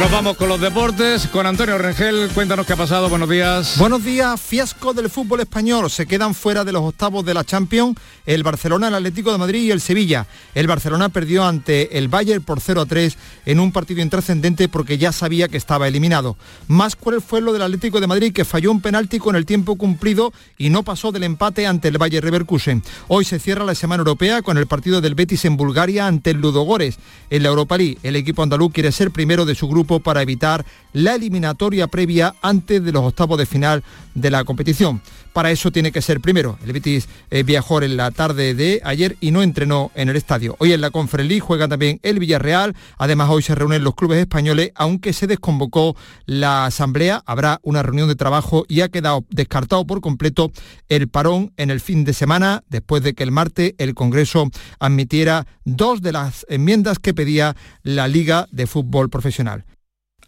Nos 0.00 0.10
vamos 0.10 0.38
con 0.38 0.48
los 0.48 0.58
deportes, 0.58 1.26
con 1.26 1.44
Antonio 1.44 1.76
Rengel. 1.76 2.30
Cuéntanos 2.32 2.64
qué 2.64 2.72
ha 2.72 2.76
pasado. 2.76 3.10
Buenos 3.10 3.28
días. 3.28 3.74
Buenos 3.76 4.02
días, 4.02 4.40
fiasco 4.40 4.94
del 4.94 5.10
fútbol 5.10 5.40
español. 5.40 5.90
Se 5.90 6.06
quedan 6.06 6.34
fuera 6.34 6.64
de 6.64 6.72
los 6.72 6.82
octavos 6.82 7.22
de 7.22 7.34
la 7.34 7.44
Champions 7.44 7.98
el 8.24 8.42
Barcelona, 8.42 8.88
el 8.88 8.94
Atlético 8.94 9.30
de 9.30 9.36
Madrid 9.36 9.62
y 9.64 9.70
el 9.72 9.82
Sevilla. 9.82 10.26
El 10.54 10.66
Barcelona 10.66 11.10
perdió 11.10 11.44
ante 11.44 11.98
el 11.98 12.08
Bayern 12.08 12.42
por 12.42 12.60
0 12.60 12.80
a 12.80 12.86
3 12.86 13.18
en 13.44 13.60
un 13.60 13.72
partido 13.72 14.00
intrascendente 14.00 14.70
porque 14.70 14.96
ya 14.96 15.12
sabía 15.12 15.48
que 15.48 15.58
estaba 15.58 15.86
eliminado. 15.86 16.38
Más 16.66 16.96
cruel 16.96 17.20
fue 17.20 17.42
lo 17.42 17.52
del 17.52 17.60
Atlético 17.60 18.00
de 18.00 18.06
Madrid 18.06 18.32
que 18.32 18.46
falló 18.46 18.70
un 18.70 18.80
penalti 18.80 19.18
con 19.18 19.36
el 19.36 19.44
tiempo 19.44 19.76
cumplido 19.76 20.32
y 20.56 20.70
no 20.70 20.82
pasó 20.82 21.12
del 21.12 21.24
empate 21.24 21.66
ante 21.66 21.88
el 21.88 21.98
Bayern 21.98 22.24
Leverkusen. 22.24 22.82
Hoy 23.08 23.26
se 23.26 23.38
cierra 23.38 23.64
la 23.64 23.74
semana 23.74 24.00
europea 24.00 24.40
con 24.40 24.56
el 24.56 24.66
partido 24.66 25.02
del 25.02 25.14
Betis 25.14 25.44
en 25.44 25.58
Bulgaria 25.58 26.06
ante 26.06 26.30
el 26.30 26.40
Ludogores. 26.40 26.98
En 27.28 27.42
la 27.42 27.50
Europa 27.50 27.76
League, 27.76 27.98
el 28.02 28.16
equipo 28.16 28.42
andaluz 28.42 28.72
quiere 28.72 28.92
ser 28.92 29.10
primero 29.10 29.44
de 29.44 29.54
su 29.54 29.68
grupo 29.68 29.89
para 29.98 30.22
evitar 30.22 30.64
la 30.92 31.14
eliminatoria 31.14 31.88
previa 31.88 32.34
antes 32.42 32.84
de 32.84 32.92
los 32.92 33.02
octavos 33.02 33.38
de 33.38 33.46
final 33.46 33.82
de 34.14 34.30
la 34.30 34.44
competición. 34.44 35.00
Para 35.32 35.52
eso 35.52 35.70
tiene 35.70 35.92
que 35.92 36.02
ser 36.02 36.20
primero. 36.20 36.58
El 36.64 36.72
Betis 36.72 37.08
eh, 37.30 37.44
viajó 37.44 37.80
en 37.82 37.96
la 37.96 38.10
tarde 38.10 38.54
de 38.54 38.80
ayer 38.84 39.16
y 39.20 39.30
no 39.30 39.42
entrenó 39.42 39.92
en 39.94 40.08
el 40.08 40.16
estadio. 40.16 40.56
Hoy 40.58 40.72
en 40.72 40.80
la 40.80 40.90
Conference 40.90 41.40
juega 41.40 41.68
también 41.68 42.00
el 42.02 42.18
Villarreal. 42.18 42.74
Además 42.98 43.30
hoy 43.30 43.42
se 43.42 43.54
reúnen 43.54 43.84
los 43.84 43.94
clubes 43.94 44.18
españoles, 44.18 44.72
aunque 44.74 45.12
se 45.12 45.28
desconvocó 45.28 45.96
la 46.26 46.66
asamblea. 46.66 47.22
Habrá 47.26 47.60
una 47.62 47.82
reunión 47.82 48.08
de 48.08 48.16
trabajo 48.16 48.64
y 48.68 48.80
ha 48.80 48.88
quedado 48.88 49.24
descartado 49.30 49.86
por 49.86 50.00
completo 50.00 50.50
el 50.88 51.08
parón 51.08 51.52
en 51.56 51.70
el 51.70 51.80
fin 51.80 52.04
de 52.04 52.12
semana, 52.12 52.64
después 52.68 53.02
de 53.02 53.14
que 53.14 53.22
el 53.22 53.30
martes 53.30 53.74
el 53.78 53.94
Congreso 53.94 54.50
admitiera 54.80 55.46
dos 55.64 56.02
de 56.02 56.12
las 56.12 56.44
enmiendas 56.48 56.98
que 56.98 57.14
pedía 57.14 57.56
la 57.82 58.08
Liga 58.08 58.48
de 58.50 58.66
Fútbol 58.66 59.10
Profesional. 59.10 59.64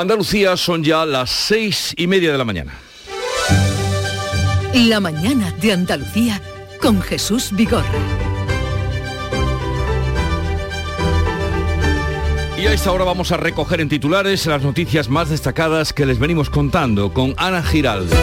Andalucía 0.00 0.56
son 0.56 0.82
ya 0.82 1.04
las 1.04 1.30
seis 1.30 1.94
y 1.96 2.06
media 2.06 2.32
de 2.32 2.38
la 2.38 2.44
mañana. 2.44 2.72
La 4.74 5.00
mañana 5.00 5.52
de 5.60 5.72
Andalucía 5.72 6.40
con 6.80 7.02
Jesús 7.02 7.50
Vigorra. 7.52 7.84
Y 12.56 12.66
a 12.66 12.72
esta 12.72 12.92
hora 12.92 13.04
vamos 13.04 13.32
a 13.32 13.36
recoger 13.36 13.80
en 13.80 13.88
titulares 13.88 14.46
las 14.46 14.62
noticias 14.62 15.08
más 15.08 15.30
destacadas 15.30 15.92
que 15.92 16.06
les 16.06 16.18
venimos 16.18 16.50
contando 16.50 17.12
con 17.12 17.34
Ana 17.36 17.62
Giraldo. 17.62 18.14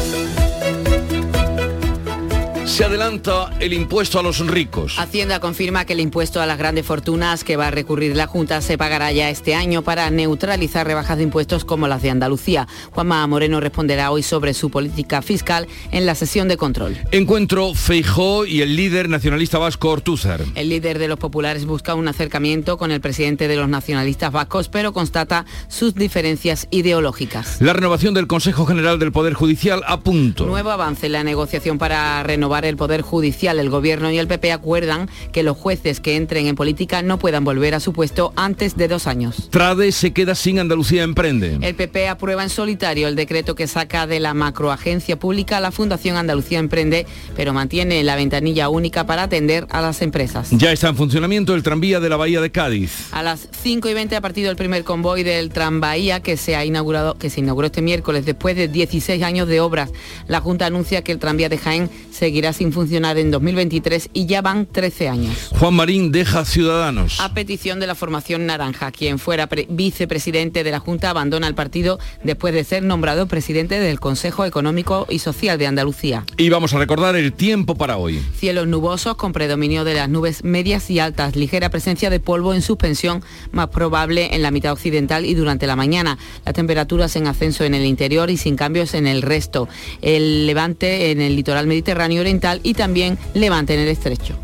Se 2.67 2.83
adelanta 2.83 3.49
el 3.61 3.71
impuesto 3.71 4.19
a 4.19 4.23
los 4.23 4.45
ricos. 4.45 4.99
Hacienda 4.99 5.39
confirma 5.39 5.85
que 5.85 5.93
el 5.93 6.01
impuesto 6.01 6.41
a 6.41 6.45
las 6.45 6.57
grandes 6.57 6.85
fortunas 6.85 7.45
que 7.45 7.55
va 7.55 7.67
a 7.67 7.71
recurrir 7.71 8.15
la 8.15 8.27
Junta 8.27 8.61
se 8.61 8.77
pagará 8.77 9.09
ya 9.13 9.29
este 9.29 9.55
año 9.55 9.83
para 9.83 10.09
neutralizar 10.11 10.85
rebajas 10.85 11.15
de 11.17 11.23
impuestos 11.23 11.63
como 11.63 11.87
las 11.87 12.01
de 12.01 12.09
Andalucía. 12.09 12.67
Juanma 12.91 13.25
Moreno 13.25 13.61
responderá 13.61 14.11
hoy 14.11 14.21
sobre 14.21 14.53
su 14.53 14.69
política 14.69 15.21
fiscal 15.21 15.65
en 15.91 16.05
la 16.05 16.13
sesión 16.13 16.49
de 16.49 16.57
control. 16.57 16.97
Encuentro 17.11 17.73
Feijó 17.73 18.45
y 18.45 18.61
el 18.61 18.75
líder 18.75 19.07
nacionalista 19.07 19.57
vasco 19.57 19.89
Ortúzar. 19.89 20.41
El 20.53 20.67
líder 20.67 20.99
de 20.99 21.07
los 21.07 21.17
populares 21.17 21.65
busca 21.65 21.95
un 21.95 22.09
acercamiento 22.09 22.77
con 22.77 22.91
el 22.91 22.99
presidente 22.99 23.47
de 23.47 23.55
los 23.55 23.69
nacionalistas 23.69 24.33
vascos, 24.33 24.67
pero 24.67 24.91
constata 24.91 25.45
sus 25.69 25.95
diferencias 25.95 26.67
ideológicas. 26.69 27.61
La 27.61 27.71
renovación 27.71 28.13
del 28.13 28.27
Consejo 28.27 28.65
General 28.65 28.99
del 28.99 29.13
Poder 29.13 29.35
Judicial 29.35 29.83
a 29.87 30.01
punto. 30.01 30.45
Nuevo 30.45 30.69
avance 30.69 31.05
en 31.05 31.13
la 31.13 31.23
negociación 31.23 31.77
para 31.77 32.21
renovar 32.23 32.56
el 32.65 32.77
Poder 32.77 33.01
Judicial, 33.01 33.59
el 33.59 33.69
Gobierno 33.69 34.11
y 34.11 34.17
el 34.17 34.27
PP 34.27 34.51
acuerdan 34.51 35.09
que 35.31 35.43
los 35.43 35.57
jueces 35.57 35.99
que 35.99 36.15
entren 36.15 36.47
en 36.47 36.55
política 36.55 37.01
no 37.01 37.19
puedan 37.19 37.43
volver 37.43 37.75
a 37.75 37.79
su 37.79 37.93
puesto 37.93 38.33
antes 38.35 38.77
de 38.77 38.87
dos 38.87 39.07
años. 39.07 39.49
Trade 39.49 39.91
se 39.91 40.11
queda 40.11 40.35
sin 40.35 40.59
Andalucía 40.59 41.03
Emprende. 41.03 41.57
El 41.61 41.75
PP 41.75 42.07
aprueba 42.07 42.43
en 42.43 42.49
solitario 42.49 43.07
el 43.07 43.15
decreto 43.15 43.55
que 43.55 43.67
saca 43.67 44.07
de 44.07 44.19
la 44.19 44.33
macroagencia 44.33 45.19
pública 45.19 45.59
la 45.59 45.71
Fundación 45.71 46.17
Andalucía 46.17 46.59
Emprende, 46.59 47.05
pero 47.35 47.53
mantiene 47.53 48.03
la 48.03 48.15
ventanilla 48.15 48.69
única 48.69 49.05
para 49.05 49.23
atender 49.23 49.67
a 49.69 49.81
las 49.81 50.01
empresas. 50.01 50.49
Ya 50.51 50.71
está 50.71 50.89
en 50.89 50.95
funcionamiento 50.95 51.53
el 51.53 51.63
tranvía 51.63 51.99
de 51.99 52.09
la 52.09 52.17
Bahía 52.17 52.41
de 52.41 52.51
Cádiz. 52.51 53.07
A 53.11 53.23
las 53.23 53.47
5 53.63 53.89
y 53.89 53.93
20 53.93 54.15
ha 54.15 54.21
partido 54.21 54.49
el 54.49 54.55
primer 54.55 54.83
convoy 54.83 55.23
del 55.23 55.49
tranvía 55.49 56.21
que 56.21 56.37
se 56.37 56.55
ha 56.55 56.65
inaugurado, 56.65 57.15
que 57.17 57.29
se 57.29 57.39
inauguró 57.39 57.67
este 57.67 57.81
miércoles 57.81 58.25
después 58.25 58.55
de 58.55 58.67
16 58.67 59.21
años 59.23 59.47
de 59.47 59.59
obras. 59.59 59.91
La 60.27 60.41
Junta 60.41 60.65
anuncia 60.65 61.01
que 61.01 61.11
el 61.11 61.19
tranvía 61.19 61.49
de 61.49 61.57
Jaén 61.57 61.89
seguirá 62.11 62.46
sin 62.53 62.71
funcionar 62.71 63.17
en 63.17 63.31
2023 63.31 64.09
y 64.13 64.25
ya 64.25 64.41
van 64.41 64.65
13 64.65 65.09
años. 65.09 65.49
Juan 65.57 65.73
Marín 65.73 66.11
deja 66.11 66.45
Ciudadanos. 66.45 67.19
A 67.19 67.33
petición 67.33 67.79
de 67.79 67.87
la 67.87 67.95
formación 67.95 68.45
naranja, 68.45 68.91
quien 68.91 69.19
fuera 69.19 69.49
vicepresidente 69.69 70.63
de 70.63 70.71
la 70.71 70.79
Junta 70.79 71.09
abandona 71.09 71.47
el 71.47 71.55
partido 71.55 71.99
después 72.23 72.53
de 72.53 72.63
ser 72.63 72.83
nombrado 72.83 73.27
presidente 73.27 73.79
del 73.79 73.99
Consejo 73.99 74.45
Económico 74.45 75.07
y 75.09 75.19
Social 75.19 75.57
de 75.57 75.67
Andalucía. 75.67 76.25
Y 76.37 76.49
vamos 76.49 76.73
a 76.73 76.79
recordar 76.79 77.15
el 77.15 77.33
tiempo 77.33 77.75
para 77.75 77.97
hoy. 77.97 78.21
Cielos 78.37 78.67
nubosos 78.67 79.15
con 79.15 79.33
predominio 79.33 79.83
de 79.83 79.93
las 79.93 80.09
nubes 80.09 80.43
medias 80.43 80.89
y 80.89 80.99
altas, 80.99 81.35
ligera 81.35 81.69
presencia 81.69 82.09
de 82.09 82.19
polvo 82.19 82.53
en 82.53 82.61
suspensión, 82.61 83.23
más 83.51 83.67
probable 83.69 84.35
en 84.35 84.41
la 84.41 84.51
mitad 84.51 84.71
occidental 84.71 85.25
y 85.25 85.33
durante 85.33 85.67
la 85.67 85.75
mañana. 85.75 86.17
Las 86.45 86.53
temperaturas 86.53 87.15
en 87.15 87.27
ascenso 87.27 87.63
en 87.63 87.73
el 87.73 87.85
interior 87.85 88.29
y 88.29 88.37
sin 88.37 88.55
cambios 88.55 88.93
en 88.93 89.07
el 89.07 89.21
resto. 89.21 89.67
El 90.01 90.47
levante 90.47 91.11
en 91.11 91.21
el 91.21 91.35
litoral 91.35 91.67
mediterráneo 91.67 92.21
y 92.63 92.73
también 92.73 93.17
levante 93.33 93.73
en 93.73 93.81
el 93.81 93.87
estrecho. 93.87 94.35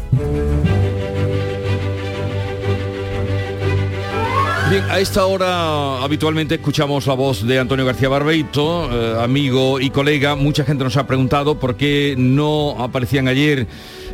Bien, 4.69 4.83
a 4.89 4.99
esta 4.99 5.25
hora 5.25 6.01
habitualmente 6.03 6.55
escuchamos 6.55 7.05
la 7.05 7.13
voz 7.13 7.45
de 7.45 7.59
Antonio 7.59 7.85
García 7.85 8.09
Barbeito, 8.09 8.89
eh, 8.91 9.21
amigo 9.21 9.79
y 9.79 9.91
colega. 9.91 10.35
Mucha 10.35 10.63
gente 10.63 10.83
nos 10.83 10.97
ha 10.97 11.05
preguntado 11.05 11.59
por 11.59 11.75
qué 11.75 12.15
no 12.17 12.75
aparecían 12.79 13.27
ayer 13.27 13.67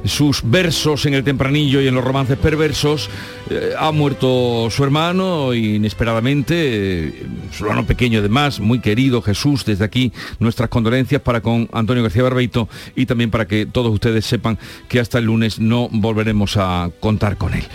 sus 0.05 0.41
versos 0.43 1.05
en 1.05 1.13
el 1.13 1.23
tempranillo 1.23 1.81
y 1.81 1.87
en 1.87 1.95
los 1.95 2.03
romances 2.03 2.37
perversos. 2.37 3.09
Eh, 3.49 3.73
ha 3.77 3.91
muerto 3.91 4.69
su 4.69 4.83
hermano 4.83 5.53
inesperadamente, 5.53 6.55
eh, 7.07 7.25
su 7.51 7.65
hermano 7.65 7.85
pequeño 7.85 8.19
además, 8.19 8.59
muy 8.59 8.79
querido 8.79 9.21
Jesús. 9.21 9.65
Desde 9.65 9.85
aquí 9.85 10.11
nuestras 10.39 10.69
condolencias 10.69 11.21
para 11.21 11.41
con 11.41 11.69
Antonio 11.71 12.03
García 12.03 12.23
Barbeito 12.23 12.69
y 12.95 13.05
también 13.05 13.31
para 13.31 13.47
que 13.47 13.65
todos 13.65 13.93
ustedes 13.93 14.25
sepan 14.25 14.57
que 14.87 14.99
hasta 14.99 15.17
el 15.17 15.25
lunes 15.25 15.59
no 15.59 15.89
volveremos 15.91 16.57
a 16.57 16.89
contar 16.99 17.37
con 17.37 17.53
él 17.53 17.65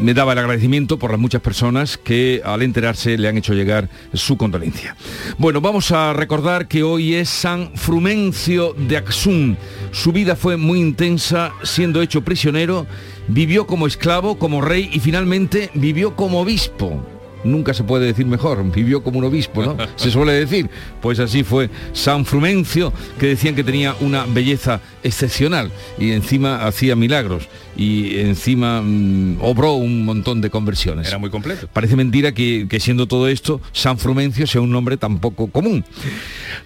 me 0.00 0.14
daba 0.14 0.32
el 0.32 0.38
agradecimiento 0.38 0.98
por 0.98 1.10
las 1.10 1.20
muchas 1.20 1.42
personas 1.42 1.98
que 1.98 2.40
al 2.44 2.62
enterarse 2.62 3.18
le 3.18 3.28
han 3.28 3.36
hecho 3.36 3.54
llegar 3.54 3.88
su 4.14 4.36
condolencia. 4.36 4.96
Bueno, 5.38 5.60
vamos 5.60 5.92
a 5.92 6.12
recordar 6.12 6.68
que 6.68 6.82
hoy 6.82 7.14
es 7.14 7.28
San 7.28 7.72
Frumencio 7.74 8.74
de 8.74 8.96
Axum. 8.96 9.56
Su 9.92 10.12
vida 10.12 10.36
fue 10.36 10.56
muy 10.56 10.80
intensa, 10.80 11.52
siendo 11.62 12.02
hecho 12.02 12.22
prisionero, 12.22 12.86
vivió 13.28 13.66
como 13.66 13.86
esclavo, 13.86 14.38
como 14.38 14.60
rey 14.60 14.88
y 14.92 15.00
finalmente 15.00 15.70
vivió 15.74 16.16
como 16.16 16.40
obispo 16.40 17.19
nunca 17.44 17.74
se 17.74 17.84
puede 17.84 18.06
decir 18.06 18.26
mejor, 18.26 18.62
vivió 18.70 19.02
como 19.02 19.18
un 19.18 19.24
obispo, 19.24 19.64
¿no? 19.64 19.76
Se 19.96 20.10
suele 20.10 20.32
decir. 20.32 20.68
Pues 21.00 21.18
así 21.18 21.42
fue 21.42 21.70
San 21.92 22.24
Frumencio, 22.24 22.92
que 23.18 23.26
decían 23.26 23.54
que 23.54 23.64
tenía 23.64 23.94
una 24.00 24.24
belleza 24.26 24.80
excepcional 25.02 25.72
y 25.98 26.12
encima 26.12 26.66
hacía 26.66 26.96
milagros 26.96 27.48
y 27.76 28.18
encima 28.18 28.82
mm, 28.82 29.38
obró 29.40 29.74
un 29.74 30.04
montón 30.04 30.40
de 30.40 30.50
conversiones. 30.50 31.08
Era 31.08 31.18
muy 31.18 31.30
completo. 31.30 31.68
Parece 31.72 31.96
mentira 31.96 32.32
que, 32.32 32.66
que 32.68 32.80
siendo 32.80 33.06
todo 33.06 33.28
esto, 33.28 33.60
San 33.72 33.98
Frumencio 33.98 34.46
sea 34.46 34.60
un 34.60 34.70
nombre 34.70 34.96
tan 34.96 35.18
poco 35.18 35.48
común. 35.48 35.84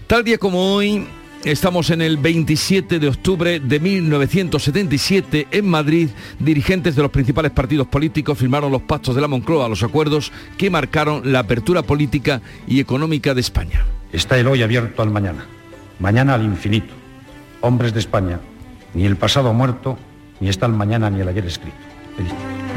Tal 0.06 0.24
día 0.24 0.38
como 0.38 0.74
hoy, 0.74 1.06
Estamos 1.44 1.90
en 1.90 2.00
el 2.00 2.16
27 2.16 2.98
de 2.98 3.06
octubre 3.06 3.60
de 3.60 3.78
1977 3.78 5.48
en 5.50 5.68
Madrid. 5.68 6.08
Dirigentes 6.38 6.96
de 6.96 7.02
los 7.02 7.10
principales 7.10 7.52
partidos 7.52 7.86
políticos 7.86 8.38
firmaron 8.38 8.72
los 8.72 8.80
pactos 8.80 9.14
de 9.14 9.20
la 9.20 9.28
Moncloa, 9.28 9.68
los 9.68 9.82
acuerdos 9.82 10.32
que 10.56 10.70
marcaron 10.70 11.30
la 11.30 11.40
apertura 11.40 11.82
política 11.82 12.40
y 12.66 12.80
económica 12.80 13.34
de 13.34 13.42
España. 13.42 13.84
Está 14.10 14.38
el 14.38 14.46
hoy 14.46 14.62
abierto 14.62 15.02
al 15.02 15.10
mañana, 15.10 15.44
mañana 15.98 16.32
al 16.32 16.44
infinito. 16.44 16.94
Hombres 17.60 17.92
de 17.92 18.00
España, 18.00 18.40
ni 18.94 19.04
el 19.04 19.16
pasado 19.16 19.52
muerto, 19.52 19.98
ni 20.40 20.48
está 20.48 20.64
el 20.64 20.72
mañana 20.72 21.10
ni 21.10 21.20
el 21.20 21.28
ayer 21.28 21.44
escrito. 21.44 21.93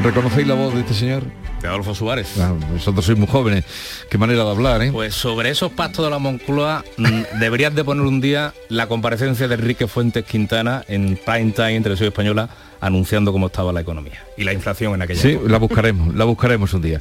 ¿Reconocéis 0.02 0.46
la 0.46 0.54
voz 0.54 0.74
de 0.74 0.80
este 0.80 0.94
señor? 0.94 1.24
De 1.60 1.66
Adolfo 1.66 1.92
Suárez. 1.92 2.34
vosotros 2.72 3.04
sois 3.04 3.18
muy 3.18 3.26
jóvenes. 3.26 3.64
Qué 4.08 4.16
manera 4.16 4.44
de 4.44 4.50
hablar, 4.50 4.80
¿eh? 4.82 4.92
Pues 4.92 5.14
sobre 5.14 5.50
esos 5.50 5.72
pactos 5.72 6.04
de 6.04 6.10
la 6.10 6.18
Moncloa 6.20 6.84
mm, 6.96 7.22
deberías 7.40 7.74
de 7.74 7.82
poner 7.82 8.04
un 8.06 8.20
día 8.20 8.54
la 8.68 8.86
comparecencia 8.86 9.48
de 9.48 9.54
Enrique 9.56 9.88
Fuentes 9.88 10.24
Quintana 10.24 10.84
en 10.86 11.16
prime 11.24 11.50
time 11.50 11.74
en 11.74 11.82
televisión 11.82 12.08
española 12.08 12.48
anunciando 12.80 13.32
cómo 13.32 13.46
estaba 13.48 13.72
la 13.72 13.80
economía 13.80 14.24
y 14.36 14.44
la 14.44 14.52
inflación 14.52 14.94
en 14.94 15.02
aquella 15.02 15.20
Sí, 15.20 15.30
época. 15.30 15.50
la 15.50 15.58
buscaremos, 15.58 16.14
la 16.14 16.24
buscaremos 16.26 16.72
un 16.74 16.82
día. 16.82 17.00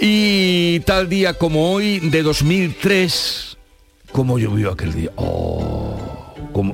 Y 0.00 0.80
tal 0.80 1.10
día 1.10 1.34
como 1.34 1.70
hoy, 1.70 2.00
de 2.00 2.22
2003, 2.22 3.58
¿cómo 4.10 4.38
llovió 4.38 4.72
aquel 4.72 4.94
día? 4.94 5.10
Oh, 5.16 5.91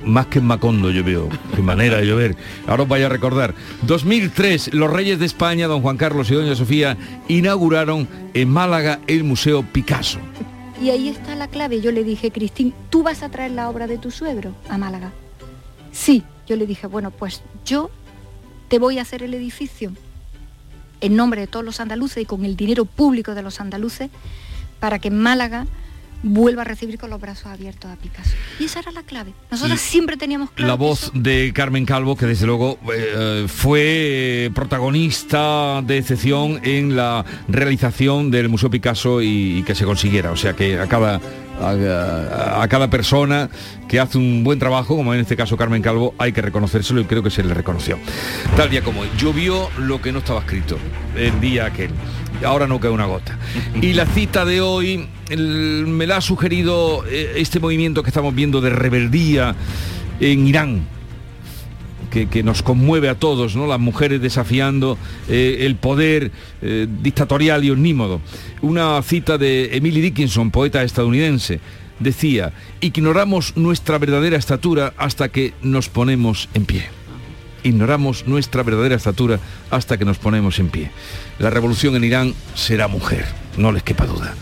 más 0.05 0.27
que 0.27 0.39
en 0.39 0.47
Macondo 0.47 0.91
llovió, 0.91 1.29
qué 1.55 1.63
manera 1.63 1.99
de 1.99 2.07
llover. 2.07 2.37
Ahora 2.67 2.85
os 2.85 2.89
vaya 2.89 3.07
a 3.07 3.09
recordar. 3.09 3.55
2003, 3.83 4.75
los 4.75 4.91
reyes 4.91 5.19
de 5.19 5.27
España, 5.27 5.67
don 5.67 5.83
Juan 5.83 5.97
Carlos 5.97 6.31
y 6.31 6.35
doña 6.35 6.55
Sofía, 6.55 6.97
inauguraron 7.29 8.09
en 8.35 8.51
Málaga 8.51 9.01
el 9.07 9.25
Museo 9.25 9.63
Picasso. 9.63 10.19
Y 10.83 10.91
ahí 10.91 11.09
está 11.09 11.35
la 11.35 11.49
clave. 11.49 11.81
Yo 11.81 11.93
le 11.93 12.05
dije, 12.05 12.31
Cristín, 12.31 12.75
¿tú 12.91 13.03
vas 13.03 13.23
a 13.23 13.29
traer 13.29 13.53
la 13.53 13.69
obra 13.69 13.87
de 13.87 13.99
tu 13.99 14.11
suegro 14.11 14.55
a 14.69 14.79
Málaga? 14.79 15.13
Sí. 15.93 16.23
Yo 16.49 16.57
le 16.57 16.67
dije, 16.67 16.87
bueno, 16.87 17.11
pues 17.11 17.43
yo 17.67 17.91
te 18.69 18.79
voy 18.79 18.99
a 18.99 19.03
hacer 19.03 19.23
el 19.23 19.35
edificio 19.35 19.93
en 21.03 21.15
nombre 21.15 21.43
de 21.43 21.47
todos 21.47 21.65
los 21.65 21.79
andaluces 21.79 22.23
y 22.23 22.27
con 22.27 22.47
el 22.47 22.57
dinero 22.57 22.87
público 22.87 23.35
de 23.35 23.43
los 23.43 23.61
andaluces 23.61 24.11
para 24.81 24.99
que 24.99 25.11
Málaga 25.11 25.67
vuelva 26.23 26.63
a 26.63 26.65
recibir 26.65 26.99
con 26.99 27.11
los 27.11 27.21
brazos 27.21 27.47
abiertos 27.47 27.91
a 27.91 27.97
Picasso. 27.97 28.35
Y 28.59 28.65
esa 28.65 28.81
era 28.81 28.93
la 28.93 29.03
clave. 29.03 29.33
Nosotros 29.51 29.81
siempre 29.81 30.17
teníamos 30.17 30.51
claro 30.51 30.69
La 30.69 30.75
voz 30.75 31.11
de 31.15 31.53
Carmen 31.55 31.85
Calvo, 31.85 32.17
que 32.17 32.27
desde 32.27 32.47
luego 32.47 32.79
eh, 32.95 33.47
fue 33.49 34.51
protagonista 34.55 35.83
de 35.83 35.99
excepción 35.99 36.61
en 36.65 36.97
la 36.97 37.25
realización 37.49 38.31
del 38.31 38.49
Museo 38.49 38.71
Picasso 38.71 39.23
y, 39.23 39.59
y 39.59 39.63
que 39.63 39.75
se 39.75 39.85
consiguiera. 39.85 40.31
O 40.31 40.37
sea 40.37 40.55
que 40.55 40.79
a 40.79 40.87
cada, 40.87 41.21
a, 41.61 42.63
a 42.63 42.69
cada 42.69 42.91
persona 42.91 43.49
que 43.89 44.01
hace 44.01 44.19
un 44.19 44.45
buen 44.45 44.59
trabajo, 44.59 44.97
como 44.97 45.15
en 45.15 45.21
este 45.21 45.37
caso 45.37 45.57
Carmen 45.57 45.83
Calvo, 45.83 46.15
hay 46.19 46.33
que 46.33 46.43
reconocérselo 46.43 47.01
y 47.01 47.05
creo 47.05 47.23
que 47.23 47.31
se 47.31 47.43
le 47.43 47.55
reconoció. 47.55 47.99
Tal 48.57 48.71
día 48.71 48.83
como 48.83 49.03
hoy, 49.03 49.09
llovió 49.17 49.71
lo 49.79 50.01
que 50.03 50.13
no 50.13 50.19
estaba 50.19 50.41
escrito 50.41 50.79
el 51.17 51.41
día 51.41 51.67
aquel. 51.67 51.91
Ahora 52.45 52.67
no 52.67 52.81
cae 52.81 52.91
una 52.91 53.07
gota. 53.07 53.39
Y 53.81 53.93
la 53.95 54.07
cita 54.07 54.45
de 54.45 54.61
hoy 54.61 55.09
me 55.37 56.07
la 56.07 56.19
ha 56.19 56.21
sugerido 56.21 57.05
eh, 57.07 57.35
este 57.37 57.61
movimiento 57.61 58.03
que 58.03 58.11
estamos 58.11 58.35
viendo 58.35 58.61
de 58.61 58.71
rebeldía 58.71 59.55
en 60.21 60.47
Irán. 60.47 60.83
Que, 62.11 62.27
que 62.27 62.43
nos 62.43 62.63
conmueve 62.63 63.11
a 63.11 63.17
todos, 63.17 63.55
¿no? 63.55 63.67
Las 63.67 63.81
mujeres 63.81 64.23
desafiando 64.23 64.97
eh, 65.29 65.59
el 65.67 65.77
poder 65.77 66.31
eh, 66.63 66.87
dictatorial 67.03 67.65
y 67.67 67.71
omnímodo. 67.71 68.23
Una 68.63 69.03
cita 69.03 69.37
de 69.37 69.77
Emily 69.77 70.01
Dickinson, 70.01 70.51
poeta 70.51 70.83
estadounidense, 70.83 71.61
decía, 71.99 72.55
ignoramos 72.81 73.59
nuestra 73.59 73.99
verdadera 73.99 74.39
estatura 74.39 74.95
hasta 74.97 75.29
que 75.29 75.53
nos 75.61 75.91
ponemos 75.91 76.49
en 76.55 76.65
pie 76.65 76.98
ignoramos 77.69 78.27
nuestra 78.27 78.63
verdadera 78.63 78.97
estatura 78.97 79.39
hasta 79.71 79.97
que 79.97 80.05
nos 80.05 80.19
ponemos 80.19 80.59
en 80.59 80.69
pie. 80.69 80.91
La 81.39 81.51
revolución 81.51 81.97
en 81.97 82.05
Irán 82.05 82.35
será 82.55 82.89
mujer, 82.89 83.27
no 83.57 83.73
les 83.73 83.83
quepa 83.83 84.07
duda. 84.07 84.35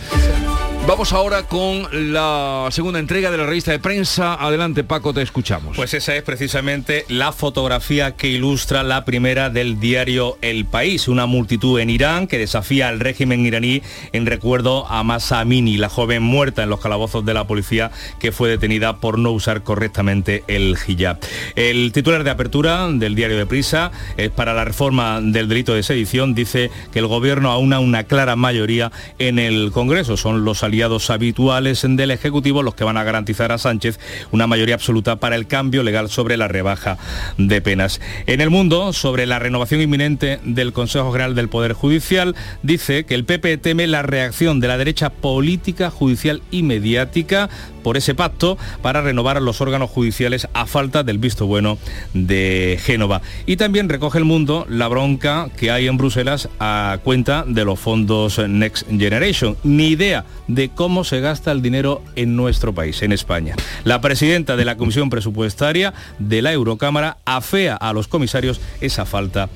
Vamos 0.86 1.12
ahora 1.12 1.42
con 1.42 1.88
la 2.12 2.68
segunda 2.70 3.00
entrega 3.00 3.32
de 3.32 3.36
la 3.36 3.44
revista 3.44 3.72
de 3.72 3.80
prensa. 3.80 4.34
Adelante 4.34 4.84
Paco, 4.84 5.12
te 5.12 5.20
escuchamos. 5.20 5.76
Pues 5.76 5.92
esa 5.94 6.14
es 6.14 6.22
precisamente 6.22 7.04
la 7.08 7.32
fotografía 7.32 8.12
que 8.12 8.28
ilustra 8.28 8.84
la 8.84 9.04
primera 9.04 9.50
del 9.50 9.80
diario 9.80 10.38
El 10.42 10.64
País, 10.64 11.08
una 11.08 11.26
multitud 11.26 11.80
en 11.80 11.90
Irán 11.90 12.28
que 12.28 12.38
desafía 12.38 12.86
al 12.86 13.00
régimen 13.00 13.44
iraní 13.44 13.82
en 14.12 14.26
recuerdo 14.26 14.86
a 14.86 15.02
Masa 15.02 15.40
Amini, 15.40 15.76
la 15.76 15.88
joven 15.88 16.22
muerta 16.22 16.62
en 16.62 16.70
los 16.70 16.78
calabozos 16.78 17.24
de 17.26 17.34
la 17.34 17.48
policía 17.48 17.90
que 18.20 18.30
fue 18.30 18.48
detenida 18.48 18.98
por 18.98 19.18
no 19.18 19.32
usar 19.32 19.64
correctamente 19.64 20.44
el 20.46 20.76
hijab. 20.86 21.18
El 21.56 21.90
titular 21.90 22.22
de 22.22 22.30
apertura 22.30 22.86
del 22.92 23.16
diario 23.16 23.38
de 23.38 23.46
Prisa 23.46 23.90
es 24.16 24.30
para 24.30 24.54
la 24.54 24.64
reforma 24.64 25.20
del 25.20 25.48
delito 25.48 25.74
de 25.74 25.82
sedición, 25.82 26.36
dice 26.36 26.70
que 26.92 27.00
el 27.00 27.08
gobierno 27.08 27.50
aúna 27.50 27.80
una 27.80 28.04
clara 28.04 28.36
mayoría 28.36 28.92
en 29.18 29.40
el 29.40 29.72
Congreso. 29.72 30.16
Son 30.16 30.44
los 30.44 30.62
habituales 31.10 31.86
del 31.88 32.10
Ejecutivo 32.10 32.62
los 32.62 32.74
que 32.74 32.84
van 32.84 32.96
a 32.96 33.04
garantizar 33.04 33.52
a 33.52 33.58
Sánchez 33.58 33.98
una 34.30 34.46
mayoría 34.46 34.74
absoluta 34.74 35.16
para 35.16 35.36
el 35.36 35.46
cambio 35.46 35.82
legal 35.82 36.10
sobre 36.10 36.36
la 36.36 36.48
rebaja 36.48 36.98
de 37.38 37.60
penas. 37.60 38.00
En 38.26 38.40
el 38.40 38.50
mundo, 38.50 38.92
sobre 38.92 39.26
la 39.26 39.38
renovación 39.38 39.80
inminente 39.80 40.40
del 40.44 40.72
Consejo 40.72 41.12
General 41.12 41.34
del 41.34 41.48
Poder 41.48 41.72
Judicial, 41.72 42.34
dice 42.62 43.04
que 43.04 43.14
el 43.14 43.24
PP 43.24 43.58
teme 43.58 43.86
la 43.86 44.02
reacción 44.02 44.60
de 44.60 44.68
la 44.68 44.78
derecha 44.78 45.10
política, 45.10 45.90
judicial 45.90 46.42
y 46.50 46.62
mediática 46.62 47.48
por 47.86 47.96
ese 47.96 48.16
pacto 48.16 48.58
para 48.82 49.00
renovar 49.00 49.40
los 49.40 49.60
órganos 49.60 49.90
judiciales 49.90 50.48
a 50.54 50.66
falta 50.66 51.04
del 51.04 51.18
visto 51.18 51.46
bueno 51.46 51.78
de 52.14 52.80
Génova. 52.82 53.22
Y 53.46 53.58
también 53.58 53.88
recoge 53.88 54.18
el 54.18 54.24
mundo 54.24 54.66
la 54.68 54.88
bronca 54.88 55.50
que 55.56 55.70
hay 55.70 55.86
en 55.86 55.96
Bruselas 55.96 56.48
a 56.58 56.98
cuenta 57.04 57.44
de 57.46 57.64
los 57.64 57.78
fondos 57.78 58.40
Next 58.40 58.88
Generation. 58.90 59.56
Ni 59.62 59.90
idea 59.90 60.24
de 60.48 60.70
cómo 60.70 61.04
se 61.04 61.20
gasta 61.20 61.52
el 61.52 61.62
dinero 61.62 62.02
en 62.16 62.34
nuestro 62.34 62.74
país, 62.74 63.02
en 63.02 63.12
España. 63.12 63.54
La 63.84 64.00
presidenta 64.00 64.56
de 64.56 64.64
la 64.64 64.76
Comisión 64.76 65.08
Presupuestaria 65.08 65.94
de 66.18 66.42
la 66.42 66.52
Eurocámara 66.52 67.18
afea 67.24 67.76
a 67.76 67.92
los 67.92 68.08
comisarios 68.08 68.60
esa 68.80 69.06
falta 69.06 69.48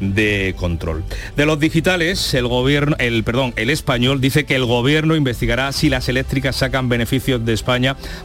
de 0.00 0.56
control. 0.58 1.04
De 1.36 1.46
los 1.46 1.60
digitales, 1.60 2.34
el 2.34 2.48
gobierno, 2.48 2.96
el 2.98 3.22
perdón, 3.22 3.52
el 3.54 3.70
español 3.70 4.20
dice 4.20 4.44
que 4.44 4.56
el 4.56 4.64
gobierno 4.64 5.14
investigará 5.14 5.70
si 5.70 5.88
las 5.88 6.08
eléctricas 6.08 6.56
sacan 6.56 6.88
beneficios 6.88 7.44
de 7.44 7.52
España 7.52 7.75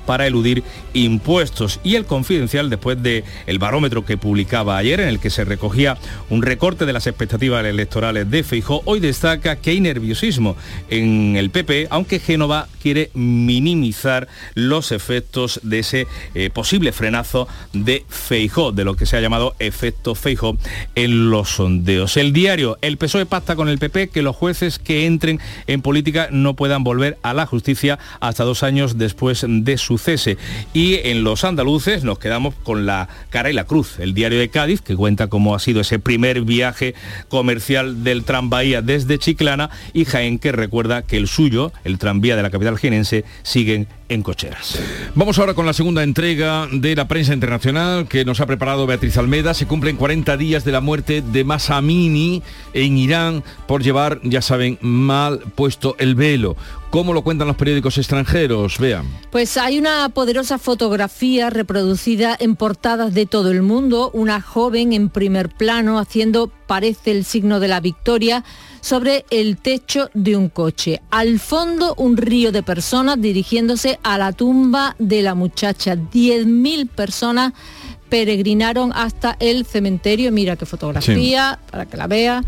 para 0.06 0.28
eludir 0.28 0.64
impuestos 0.94 1.80
y 1.84 1.96
el 1.96 2.06
confidencial 2.06 2.70
después 2.70 3.02
de 3.02 3.24
el 3.48 3.60
barómetro 3.60 4.06
que 4.06 4.18
publicaba 4.18 4.78
ayer 4.78 5.00
en 5.00 5.08
el 5.08 5.20
que 5.20 5.30
se 5.30 5.46
recogía 5.46 5.98
un 6.30 6.42
recorte 6.42 6.86
de 6.86 6.94
las 6.94 7.08
expectativas 7.08 7.66
electorales 7.66 8.30
de 8.30 8.44
Feijó, 8.44 8.82
hoy 8.86 9.00
destaca 9.00 9.56
que 9.56 9.72
hay 9.72 9.80
nerviosismo 9.80 10.56
en 10.90 11.36
el 11.36 11.50
PP, 11.50 11.88
aunque 11.90 12.20
Génova 12.20 12.68
quiere 12.82 13.12
minimizar 13.14 14.28
los 14.56 14.92
efectos 14.92 15.60
de 15.64 15.80
ese 15.80 16.08
eh, 16.34 16.50
posible 16.50 16.92
frenazo 16.92 17.48
de 17.74 18.06
Feijó, 18.10 18.72
de 18.72 18.86
lo 18.86 18.96
que 18.96 19.06
se 19.06 19.18
ha 19.18 19.22
llamado 19.22 19.56
efecto 19.60 20.16
Feijó 20.16 20.58
en 20.96 21.30
los 21.30 21.50
sondeos. 21.50 22.18
El 22.18 22.34
diario 22.34 22.78
El 22.82 22.98
PSOE 22.98 23.26
pacta 23.26 23.56
con 23.56 23.70
el 23.70 23.78
PP 23.78 24.10
que 24.10 24.22
los 24.22 24.36
jueces 24.36 24.80
que 24.80 25.06
entren 25.06 25.40
en 25.68 25.82
política 25.82 26.30
no 26.32 26.56
puedan 26.56 26.84
volver 26.84 27.18
a 27.24 27.34
la 27.34 27.46
justicia 27.46 28.00
hasta 28.20 28.44
dos 28.44 28.64
años 28.64 28.98
después 28.98 29.41
de 29.48 29.78
su 29.78 29.98
cese. 29.98 30.38
Y 30.74 30.96
en 31.04 31.24
los 31.24 31.44
andaluces 31.44 32.04
nos 32.04 32.20
quedamos 32.20 32.56
con 32.64 32.86
la 32.86 33.10
cara 33.30 33.50
y 33.50 33.54
la 33.54 33.66
cruz. 33.66 34.00
El 34.00 34.14
diario 34.14 34.40
de 34.40 34.50
Cádiz, 34.50 34.82
que 34.82 34.96
cuenta 34.96 35.28
cómo 35.28 35.56
ha 35.56 35.60
sido 35.60 35.82
ese 35.82 36.00
primer 36.00 36.42
viaje 36.42 36.96
comercial 37.30 38.04
del 38.04 38.24
tranvía 38.24 38.82
desde 38.82 39.18
Chiclana, 39.18 39.70
y 39.94 40.06
Jaén, 40.06 40.40
que 40.40 40.52
recuerda 40.52 41.02
que 41.02 41.18
el 41.18 41.28
suyo, 41.28 41.72
el 41.84 41.98
tranvía 41.98 42.36
de 42.36 42.44
la 42.44 42.50
capital 42.50 42.78
jienense, 42.78 43.24
siguen 43.44 43.88
en 44.10 44.24
cocheras. 44.24 44.78
Vamos 45.16 45.40
ahora 45.40 45.54
con 45.54 45.66
la 45.66 45.74
segunda 45.74 46.04
entrega 46.04 46.68
de 46.72 46.96
la 46.96 47.08
prensa 47.08 47.34
internacional 47.34 48.08
que 48.08 48.26
nos 48.26 48.42
ha 48.42 48.46
preparado 48.46 48.86
Beatriz 48.86 49.18
Almeda. 49.18 49.54
Se 49.54 49.68
cumplen 49.68 49.96
40 49.96 50.36
días 50.36 50.66
de 50.66 50.74
la 50.74 50.82
muerte 50.82 51.22
de 51.22 51.44
Masa 51.46 51.78
Amini 51.78 52.44
en 52.74 52.98
Irán 52.98 53.44
por 53.68 53.84
llevar, 53.84 54.20
ya 54.24 54.42
saben, 54.42 54.78
mal 54.82 55.40
puesto 55.56 55.96
el 55.98 56.16
velo. 56.16 56.58
¿Cómo 56.92 57.14
lo 57.14 57.24
cuentan 57.24 57.48
los 57.48 57.56
periódicos 57.56 57.98
extranjeros? 57.98 58.78
Vean. 58.78 59.06
Pues 59.32 59.56
hay 59.56 59.80
una 59.80 60.10
poderosa 60.10 60.58
fotografía 60.58 61.50
reproducida 61.50 62.36
en 62.38 62.58
portadas 62.58 63.14
de 63.14 63.26
todo 63.26 63.50
el 63.50 63.62
mundo, 63.62 64.12
una 64.14 64.42
joven 64.42 64.92
en 64.92 65.08
primer 65.08 65.48
plano 65.48 66.00
haciendo, 66.00 66.52
parece, 66.68 67.12
el 67.12 67.24
signo 67.24 67.62
de 67.62 67.70
la 67.70 67.80
victoria 67.80 68.44
sobre 68.82 69.24
el 69.30 69.56
techo 69.56 70.10
de 70.14 70.36
un 70.36 70.50
coche. 70.50 71.02
Al 71.12 71.40
fondo 71.40 71.96
un 71.96 72.18
río 72.18 72.52
de 72.52 72.62
personas 72.62 73.22
dirigiéndose 73.22 73.98
a 74.04 74.18
la 74.18 74.34
tumba 74.34 74.98
de 75.00 75.22
la 75.22 75.34
muchacha. 75.34 75.96
10.000 75.96 76.90
personas 76.90 77.54
peregrinaron 78.10 78.92
hasta 78.94 79.38
el 79.40 79.66
cementerio. 79.66 80.30
Mira 80.34 80.58
qué 80.58 80.66
fotografía, 80.66 81.58
para 81.72 81.86
que 81.86 81.96
la 81.96 82.08
vea. 82.08 82.44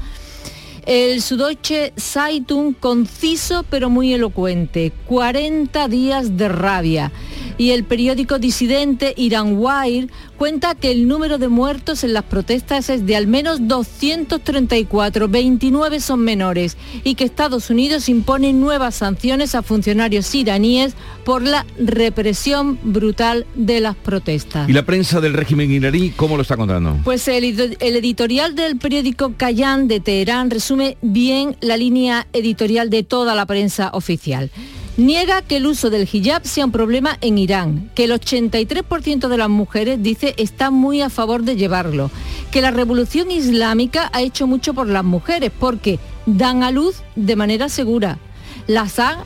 El 0.86 1.22
Süddeutsche 1.22 1.94
Zeitung, 1.98 2.74
conciso 2.74 3.64
pero 3.70 3.90
muy 3.90 4.14
elocuente, 4.14 4.92
40 5.08 5.88
días 5.88 6.36
de 6.36 6.50
rabia. 6.50 7.12
Y 7.58 7.72
el 7.72 7.86
periódico 7.86 8.38
disidente 8.38 9.14
Iran 9.16 9.56
Wire 9.58 10.10
cuenta 10.38 10.76
que 10.76 10.92
el 10.92 11.08
número 11.08 11.38
de 11.38 11.48
muertos 11.48 12.04
en 12.04 12.14
las 12.14 12.24
protestas 12.24 12.90
es 12.90 13.06
de 13.06 13.16
al 13.16 13.28
menos 13.28 13.68
234, 13.68 15.28
29 15.28 16.00
son 16.00 16.20
menores, 16.22 16.78
y 17.04 17.16
que 17.16 17.24
Estados 17.24 17.70
Unidos 17.70 18.10
impone 18.10 18.54
nuevas 18.54 18.96
sanciones 18.96 19.56
a 19.56 19.62
funcionarios 19.62 20.34
iraníes 20.36 20.96
por 21.24 21.42
la 21.42 21.66
represión 21.78 22.80
brutal 22.84 23.46
de 23.56 23.80
las 23.80 23.96
protestas. 23.96 24.70
¿Y 24.70 24.74
la 24.74 24.86
prensa 24.86 25.22
del 25.22 25.34
régimen 25.34 25.72
iraní 25.72 26.12
cómo 26.12 26.36
lo 26.36 26.42
está 26.42 26.58
contando? 26.58 26.98
Pues 27.04 27.28
el, 27.28 27.78
el, 27.80 27.96
editorial 27.96 28.56
del 28.56 28.78
periódico 28.78 29.34
Kayan 29.38 29.88
de 29.88 30.00
Teherán 30.00 30.50
resume 30.50 30.98
bien 31.02 31.56
la 31.62 31.78
línea 31.78 32.28
editorial 32.34 32.90
de 32.90 33.04
toda 33.04 33.36
la 33.36 33.46
prensa 33.46 33.90
oficial. 33.94 34.52
Niega 34.96 35.42
que 35.42 35.58
el 35.58 35.66
uso 35.66 35.90
del 35.90 36.08
hijab 36.12 36.46
sea 36.46 36.66
un 36.66 36.72
problema 36.72 37.18
en 37.22 37.40
Irán, 37.40 37.90
que 37.96 38.04
el 38.04 38.12
83% 38.12 39.28
de 39.28 39.38
las 39.38 39.50
mujeres 39.50 40.04
dice 40.04 40.36
está 40.38 40.70
muy 40.70 41.02
a 41.02 41.10
favor 41.10 41.42
de 41.42 41.56
llevarlo, 41.56 42.12
que 42.52 42.62
la 42.62 42.70
revolución 42.70 43.32
islámica 43.32 44.12
ha 44.14 44.22
hecho 44.22 44.46
mucho 44.46 44.76
por 44.76 44.88
las 44.88 45.04
mujeres 45.04 45.52
porque 45.60 45.98
dan 46.28 46.62
a 46.62 46.70
luz 46.70 46.98
de 47.16 47.36
manera 47.36 47.70
segura, 47.70 48.20
las 48.68 49.00
han 49.00 49.18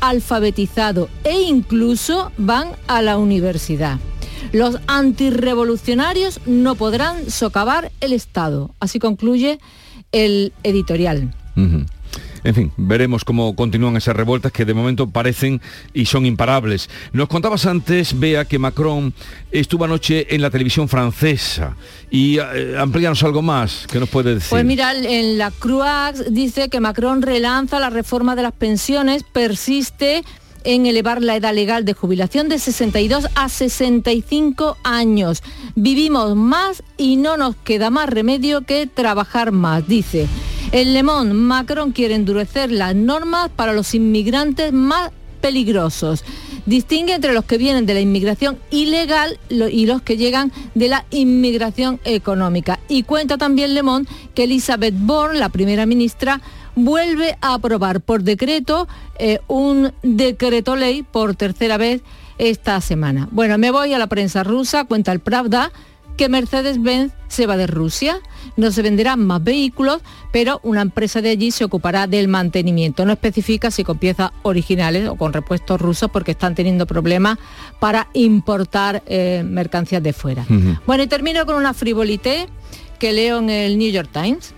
alfabetizado 0.00 1.08
e 1.24 1.42
incluso 1.42 2.30
van 2.38 2.68
a 2.86 3.02
la 3.02 3.18
universidad. 3.18 3.98
Los 4.52 4.78
antirrevolucionarios 4.86 6.40
no 6.46 6.76
podrán 6.76 7.28
socavar 7.28 7.90
el 8.00 8.12
Estado. 8.12 8.72
Así 8.78 9.00
concluye 9.00 9.58
el 10.12 10.52
editorial. 10.62 11.34
En 12.44 12.54
fin, 12.54 12.72
veremos 12.76 13.24
cómo 13.24 13.54
continúan 13.54 13.96
esas 13.96 14.16
revueltas 14.16 14.52
que 14.52 14.64
de 14.64 14.74
momento 14.74 15.08
parecen 15.08 15.60
y 15.94 16.06
son 16.06 16.26
imparables. 16.26 16.90
Nos 17.12 17.28
contabas 17.28 17.66
antes, 17.66 18.18
Bea, 18.18 18.44
que 18.44 18.58
Macron 18.58 19.14
estuvo 19.50 19.84
anoche 19.84 20.34
en 20.34 20.42
la 20.42 20.50
televisión 20.50 20.88
francesa 20.88 21.76
y 22.10 22.38
eh, 22.38 22.76
amplíanos 22.78 23.22
algo 23.22 23.42
más, 23.42 23.86
¿qué 23.90 24.00
nos 24.00 24.08
puede 24.08 24.34
decir? 24.34 24.50
Pues 24.50 24.64
mira, 24.64 24.92
en 24.94 25.38
la 25.38 25.50
Croix 25.50 26.24
dice 26.30 26.68
que 26.68 26.80
Macron 26.80 27.22
relanza 27.22 27.78
la 27.78 27.90
reforma 27.90 28.34
de 28.34 28.42
las 28.42 28.52
pensiones, 28.52 29.22
persiste 29.22 30.24
en 30.64 30.86
elevar 30.86 31.22
la 31.22 31.36
edad 31.36 31.54
legal 31.54 31.84
de 31.84 31.92
jubilación 31.92 32.48
de 32.48 32.58
62 32.58 33.28
a 33.34 33.48
65 33.48 34.76
años. 34.84 35.42
Vivimos 35.74 36.36
más 36.36 36.82
y 36.96 37.16
no 37.16 37.36
nos 37.36 37.56
queda 37.56 37.90
más 37.90 38.08
remedio 38.08 38.62
que 38.62 38.86
trabajar 38.86 39.52
más, 39.52 39.86
dice. 39.86 40.28
En 40.72 40.94
Le 40.94 41.02
Monde, 41.02 41.34
Macron 41.34 41.92
quiere 41.92 42.14
endurecer 42.14 42.72
las 42.72 42.94
normas 42.94 43.50
para 43.54 43.74
los 43.74 43.94
inmigrantes 43.94 44.72
más 44.72 45.10
peligrosos. 45.42 46.24
Distingue 46.64 47.12
entre 47.12 47.34
los 47.34 47.44
que 47.44 47.58
vienen 47.58 47.84
de 47.84 47.92
la 47.92 48.00
inmigración 48.00 48.58
ilegal 48.70 49.38
y 49.50 49.84
los 49.84 50.00
que 50.00 50.16
llegan 50.16 50.50
de 50.74 50.88
la 50.88 51.04
inmigración 51.10 52.00
económica. 52.04 52.80
Y 52.88 53.02
cuenta 53.02 53.36
también 53.36 53.74
Le 53.74 53.82
Monde 53.82 54.08
que 54.34 54.44
Elizabeth 54.44 54.94
Borne, 54.96 55.38
la 55.38 55.50
primera 55.50 55.84
ministra, 55.84 56.40
vuelve 56.74 57.36
a 57.42 57.52
aprobar 57.52 58.00
por 58.00 58.22
decreto 58.22 58.88
eh, 59.18 59.40
un 59.48 59.92
decreto 60.02 60.74
ley 60.74 61.02
por 61.02 61.34
tercera 61.34 61.76
vez 61.76 62.00
esta 62.38 62.80
semana. 62.80 63.28
Bueno, 63.30 63.58
me 63.58 63.70
voy 63.70 63.92
a 63.92 63.98
la 63.98 64.06
prensa 64.06 64.42
rusa, 64.42 64.84
cuenta 64.84 65.12
el 65.12 65.20
Pravda, 65.20 65.70
que 66.16 66.30
Mercedes-Benz 66.30 67.12
se 67.28 67.46
va 67.46 67.58
de 67.58 67.66
Rusia. 67.66 68.20
No 68.56 68.70
se 68.70 68.82
venderán 68.82 69.24
más 69.24 69.42
vehículos, 69.42 70.02
pero 70.32 70.60
una 70.62 70.82
empresa 70.82 71.22
de 71.22 71.30
allí 71.30 71.50
se 71.50 71.64
ocupará 71.64 72.06
del 72.06 72.28
mantenimiento. 72.28 73.04
No 73.04 73.12
especifica 73.12 73.70
si 73.70 73.84
con 73.84 73.98
piezas 73.98 74.30
originales 74.42 75.08
o 75.08 75.16
con 75.16 75.32
repuestos 75.32 75.80
rusos 75.80 76.10
porque 76.10 76.32
están 76.32 76.54
teniendo 76.54 76.86
problemas 76.86 77.38
para 77.80 78.08
importar 78.12 79.02
eh, 79.06 79.42
mercancías 79.44 80.02
de 80.02 80.12
fuera. 80.12 80.46
Bueno, 80.86 81.02
y 81.02 81.06
termino 81.06 81.46
con 81.46 81.56
una 81.56 81.74
frivolité 81.74 82.48
que 82.98 83.12
leo 83.12 83.38
en 83.38 83.50
el 83.50 83.78
New 83.78 83.90
York 83.90 84.10
Times. 84.12 84.54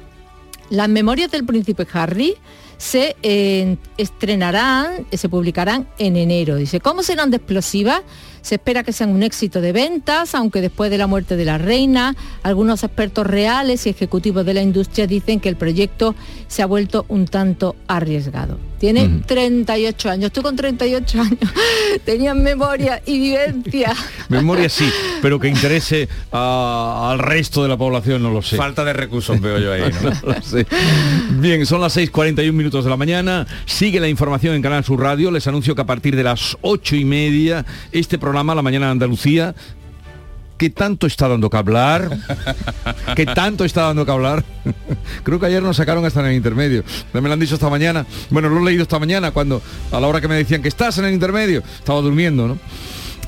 Las 0.71 0.89
memorias 0.89 1.31
del 1.31 1.45
príncipe 1.45 1.87
Harry 1.93 2.35
se 2.79 3.17
eh, 3.23 3.77
estrenarán, 3.97 5.07
se 5.13 5.29
publicarán 5.29 5.89
en 5.99 6.17
enero. 6.17 6.57
Dice, 6.57 6.81
¿cómo 6.81 7.03
serán 7.03 7.31
de 7.31 7.39
explosivas? 7.39 8.03
Se 8.45 8.57
espera 8.57 8.83
que 8.83 8.93
sean 8.93 9.09
un 9.09 9.23
éxito 9.23 9.63
de 9.63 9.73
ventas, 9.73 10.35
aunque 10.35 10.61
después 10.61 10.91
de 10.91 10.99
la 10.99 11.07
muerte 11.07 11.35
de 11.35 11.47
la 11.47 11.57
reina, 11.57 12.15
algunos 12.43 12.85
expertos 12.85 13.27
reales 13.27 13.87
y 13.87 13.89
ejecutivos 13.89 14.45
de 14.45 14.53
la 14.53 14.61
industria 14.61 15.07
dicen 15.07 15.41
que 15.41 15.49
el 15.49 15.57
proyecto 15.57 16.15
se 16.47 16.61
ha 16.61 16.67
vuelto 16.67 17.07
un 17.09 17.27
tanto 17.27 17.75
arriesgado. 17.89 18.59
Tiene 18.79 19.23
38 19.25 20.11
años. 20.11 20.31
Tú 20.31 20.43
con 20.43 20.57
38 20.57 21.19
años 21.19 21.39
tenías 22.05 22.37
memoria 22.37 23.01
y 23.07 23.19
vivencia. 23.19 23.95
memoria 24.29 24.69
sí, 24.69 24.91
pero 25.23 25.41
que 25.41 25.49
interese 25.49 26.07
al 26.31 27.19
resto 27.19 27.63
de 27.63 27.71
la 27.71 27.79
población 27.79 28.23
no 28.23 28.31
lo 28.31 28.43
sé. 28.43 28.57
Falta 28.57 28.85
de 28.85 28.93
recursos 28.93 29.41
veo 29.41 29.59
yo 29.59 29.73
ahí. 29.73 29.91
¿no? 30.03 30.43
sé. 30.43 30.67
Bien, 31.39 31.65
son 31.65 31.81
las 31.81 31.97
6.41 31.97 32.53
minutos 32.53 32.85
de 32.85 32.91
la 32.91 32.99
mañana. 32.99 33.47
Sigue 33.65 34.01
la 34.01 34.09
información 34.09 34.55
en 34.55 34.61
Canal 34.61 34.85
Sur 34.85 35.01
Radio. 35.01 35.31
Les 35.31 35.47
anuncio 35.47 35.75
que 35.75 35.81
a 35.81 35.87
partir 35.87 36.15
de 36.15 36.25
las 36.25 36.59
8 36.61 36.97
y 36.97 37.07
media 37.07 37.65
este 37.91 38.19
programa 38.19 38.34
La 38.35 38.62
Mañana 38.62 38.87
de 38.87 38.93
Andalucía 38.93 39.55
¿Qué 40.57 40.70
tanto 40.70 41.07
está 41.07 41.28
dando 41.28 41.51
que 41.51 41.57
hablar? 41.57 42.16
¿Qué 43.16 43.26
tanto 43.26 43.64
está 43.64 43.82
dando 43.82 44.07
que 44.07 44.12
hablar? 44.12 44.45
Creo 45.24 45.41
que 45.41 45.47
ayer 45.47 45.62
nos 45.62 45.76
sacaron 45.76 46.05
hasta 46.05 46.20
en 46.20 46.26
el 46.26 46.35
intermedio. 46.35 46.85
Me 47.12 47.20
lo 47.20 47.32
han 47.32 47.41
dicho 47.41 47.55
esta 47.55 47.68
mañana. 47.68 48.07
Bueno, 48.30 48.49
lo 48.49 48.61
he 48.61 48.64
leído 48.64 48.82
esta 48.82 48.99
mañana 48.99 49.32
cuando 49.32 49.61
a 49.91 49.99
la 49.99 50.07
hora 50.07 50.20
que 50.20 50.28
me 50.28 50.37
decían 50.37 50.62
que 50.62 50.68
estás 50.68 50.97
en 50.99 51.07
el 51.07 51.14
intermedio. 51.14 51.62
Estaba 51.78 52.01
durmiendo, 52.01 52.47
¿no? 52.47 52.59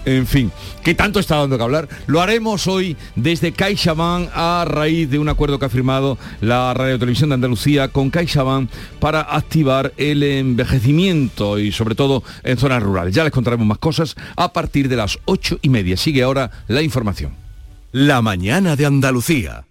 En 0.07 0.25
fin, 0.25 0.53
¿qué 0.85 0.95
tanto 0.95 1.19
está 1.19 1.37
dando 1.37 1.59
que 1.59 1.65
hablar? 1.65 1.89
Lo 2.07 2.21
haremos 2.21 2.69
hoy 2.69 2.97
desde 3.17 3.51
CaixaBank 3.51 4.31
a 4.33 4.65
raíz 4.65 5.11
de 5.11 5.19
un 5.19 5.29
acuerdo 5.29 5.59
que 5.59 5.65
ha 5.65 5.69
firmado 5.69 6.17
la 6.41 6.73
Radio 6.75 6.97
Televisión 6.97 7.31
de 7.31 7.35
Andalucía 7.35 7.89
con 7.89 8.11
CaixaBank 8.11 8.71
para 9.01 9.23
activar 9.23 9.93
el 9.97 10.23
envejecimiento 10.23 11.59
y 11.59 11.73
sobre 11.73 11.97
todo 11.97 12.23
en 12.45 12.57
zonas 12.57 12.85
rurales. 12.85 13.17
Ya 13.17 13.25
les 13.25 13.33
contaremos 13.33 13.67
más 13.67 13.79
cosas 13.79 14.15
a 14.37 14.53
partir 14.53 14.89
de 14.89 14.95
las 14.95 15.19
ocho 15.25 15.59
y 15.61 15.71
media. 15.71 15.97
Sigue 15.97 16.23
ahora 16.23 16.53
la 16.69 16.83
información. 16.83 17.33
La 17.91 18.23
mañana 18.23 18.77
de 18.77 18.87
Andalucía. 18.87 19.67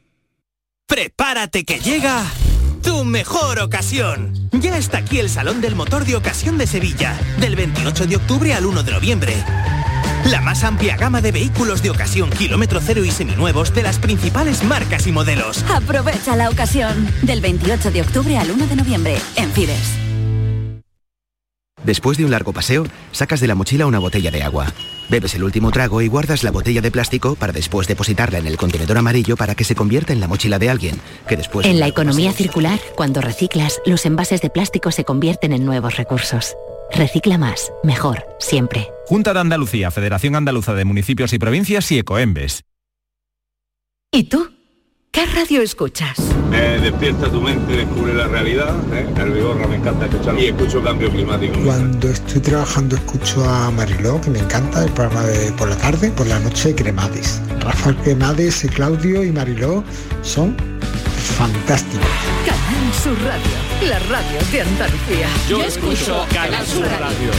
Prepárate 0.86 1.64
que 1.64 1.80
llega 1.80 2.26
tu 2.84 3.06
mejor 3.06 3.62
ocasión. 3.62 4.50
Ya 4.52 4.78
está 4.78 4.98
aquí 4.98 5.20
el 5.20 5.30
Salón 5.30 5.62
del 5.62 5.76
Motor 5.76 6.04
de 6.04 6.18
Ocasión 6.18 6.58
de 6.58 6.68
Sevilla, 6.68 7.18
del 7.40 7.56
28 7.56 8.06
de 8.06 8.18
octubre 8.18 8.54
al 8.54 8.66
1 8.66 8.84
de 8.84 8.92
noviembre. 8.92 9.44
La 10.26 10.42
más 10.42 10.64
amplia 10.64 10.98
gama 10.98 11.22
de 11.22 11.32
vehículos 11.32 11.84
de 11.84 11.92
ocasión 11.92 12.32
kilómetro 12.32 12.80
cero 12.82 13.06
y 13.06 13.12
seminuevos 13.12 13.76
de 13.76 13.84
las 13.84 14.00
principales 14.00 14.64
marcas 14.64 15.06
y 15.06 15.12
modelos. 15.12 15.64
Aprovecha 15.70 16.36
la 16.36 16.50
ocasión 16.50 17.08
del 17.22 17.42
28 17.42 17.92
de 17.92 18.02
octubre 18.02 18.38
al 18.38 18.50
1 18.50 18.66
de 18.66 18.76
noviembre 18.76 19.18
en 19.36 19.52
Fides. 19.52 20.00
Después 21.84 22.18
de 22.18 22.26
un 22.26 22.32
largo 22.32 22.54
paseo, 22.54 22.88
sacas 23.12 23.40
de 23.40 23.46
la 23.46 23.54
mochila 23.54 23.86
una 23.86 24.00
botella 24.00 24.32
de 24.32 24.42
agua. 24.42 24.74
Bebes 25.08 25.36
el 25.36 25.44
último 25.44 25.70
trago 25.70 26.02
y 26.02 26.08
guardas 26.08 26.44
la 26.44 26.50
botella 26.50 26.82
de 26.82 26.90
plástico 26.90 27.36
para 27.36 27.54
después 27.54 27.88
depositarla 27.88 28.40
en 28.40 28.48
el 28.48 28.58
contenedor 28.58 28.98
amarillo 28.98 29.38
para 29.38 29.54
que 29.54 29.64
se 29.64 29.76
convierta 29.76 30.12
en 30.12 30.20
la 30.20 30.28
mochila 30.28 30.58
de 30.58 30.72
alguien, 30.72 31.00
que 31.28 31.38
después... 31.38 31.68
En 31.68 31.80
la 31.80 31.88
economía 31.88 32.34
circular, 32.34 32.80
cuando 32.96 33.22
reciclas, 33.22 33.80
los 33.86 34.08
envases 34.08 34.42
de 34.42 34.50
plástico 34.50 34.90
se 34.90 35.04
convierten 35.04 35.54
en 35.54 35.64
nuevos 35.64 35.96
recursos. 35.98 36.56
Recicla 36.92 37.38
más, 37.38 37.72
mejor, 37.84 38.26
siempre. 38.40 38.90
Junta 39.06 39.34
de 39.34 39.40
Andalucía, 39.40 39.92
Federación 39.92 40.36
Andaluza 40.36 40.74
de 40.74 40.86
Municipios 40.86 41.34
y 41.34 41.40
Provincias 41.40 41.92
y 41.92 42.00
Ecoembes. 42.00 42.64
¿Y 44.12 44.24
tú? 44.26 44.50
¿Qué 45.12 45.26
radio 45.26 45.62
escuchas? 45.62 46.18
Despierta 46.86 47.32
tu 47.32 47.42
mente, 47.42 47.78
descubre 47.78 48.14
la 48.14 48.28
realidad. 48.28 48.76
¿eh? 48.94 49.08
El 49.18 49.32
vigorra 49.32 49.66
me 49.66 49.78
encanta 49.78 50.06
escuchar 50.06 50.38
y 50.38 50.46
escucho 50.46 50.84
cambio 50.84 51.10
climático. 51.10 51.60
Cuando 51.64 52.10
estoy 52.10 52.42
trabajando 52.42 52.96
escucho 52.96 53.44
a 53.44 53.72
Mariló, 53.72 54.22
que 54.22 54.30
me 54.30 54.38
encanta, 54.38 54.84
el 54.84 54.92
programa 54.92 55.24
de 55.26 55.52
por 55.54 55.68
la 55.68 55.78
tarde, 55.78 56.12
por 56.12 56.28
la 56.28 56.40
noche 56.40 56.76
Cremades. 56.76 57.42
Rafael 57.60 57.96
Cremades, 57.98 58.68
Claudio 58.76 59.24
y 59.24 59.32
Mariló 59.32 59.84
son 60.22 60.56
fantásticos. 61.28 62.06
Canal 62.46 62.94
Sur 62.94 63.18
Radio, 63.24 63.90
la 63.90 64.00
radio 64.00 64.40
de 64.52 64.62
Andalucía. 64.62 65.28
Yo, 65.50 65.64
escucho 65.64 66.26
Canal 66.34 66.66
Sur 66.66 66.86
Radio. 66.86 67.32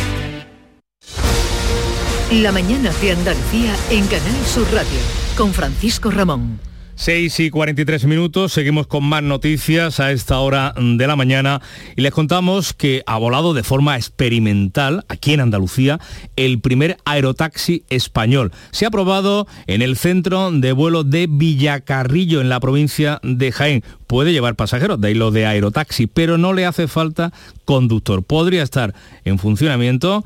La 2.32 2.52
mañana 2.52 2.90
de 3.00 3.12
Andalucía 3.12 3.74
en 3.90 4.06
Canal 4.06 4.46
Sur 4.46 4.66
Radio 4.72 5.00
con 5.36 5.52
Francisco 5.54 6.10
Ramón. 6.10 6.58
6 6.98 7.40
y 7.40 7.50
43 7.50 8.06
minutos, 8.06 8.54
seguimos 8.54 8.86
con 8.86 9.04
más 9.04 9.22
noticias 9.22 10.00
a 10.00 10.12
esta 10.12 10.38
hora 10.38 10.72
de 10.78 11.06
la 11.06 11.14
mañana 11.14 11.60
y 11.94 12.00
les 12.00 12.10
contamos 12.10 12.72
que 12.72 13.02
ha 13.06 13.18
volado 13.18 13.52
de 13.52 13.62
forma 13.62 13.96
experimental 13.96 15.04
aquí 15.08 15.34
en 15.34 15.40
Andalucía 15.40 16.00
el 16.36 16.58
primer 16.58 16.96
aerotaxi 17.04 17.84
español. 17.90 18.50
Se 18.70 18.86
ha 18.86 18.90
probado 18.90 19.46
en 19.66 19.82
el 19.82 19.98
centro 19.98 20.50
de 20.50 20.72
vuelo 20.72 21.04
de 21.04 21.26
Villacarrillo 21.28 22.40
en 22.40 22.48
la 22.48 22.60
provincia 22.60 23.20
de 23.22 23.52
Jaén. 23.52 23.84
Puede 24.06 24.32
llevar 24.32 24.54
pasajeros, 24.54 24.98
de 24.98 25.08
ahí 25.08 25.14
lo 25.14 25.30
de 25.30 25.44
aerotaxi, 25.44 26.06
pero 26.06 26.38
no 26.38 26.54
le 26.54 26.64
hace 26.64 26.88
falta 26.88 27.30
conductor. 27.66 28.22
Podría 28.22 28.62
estar 28.62 28.94
en 29.26 29.38
funcionamiento 29.38 30.24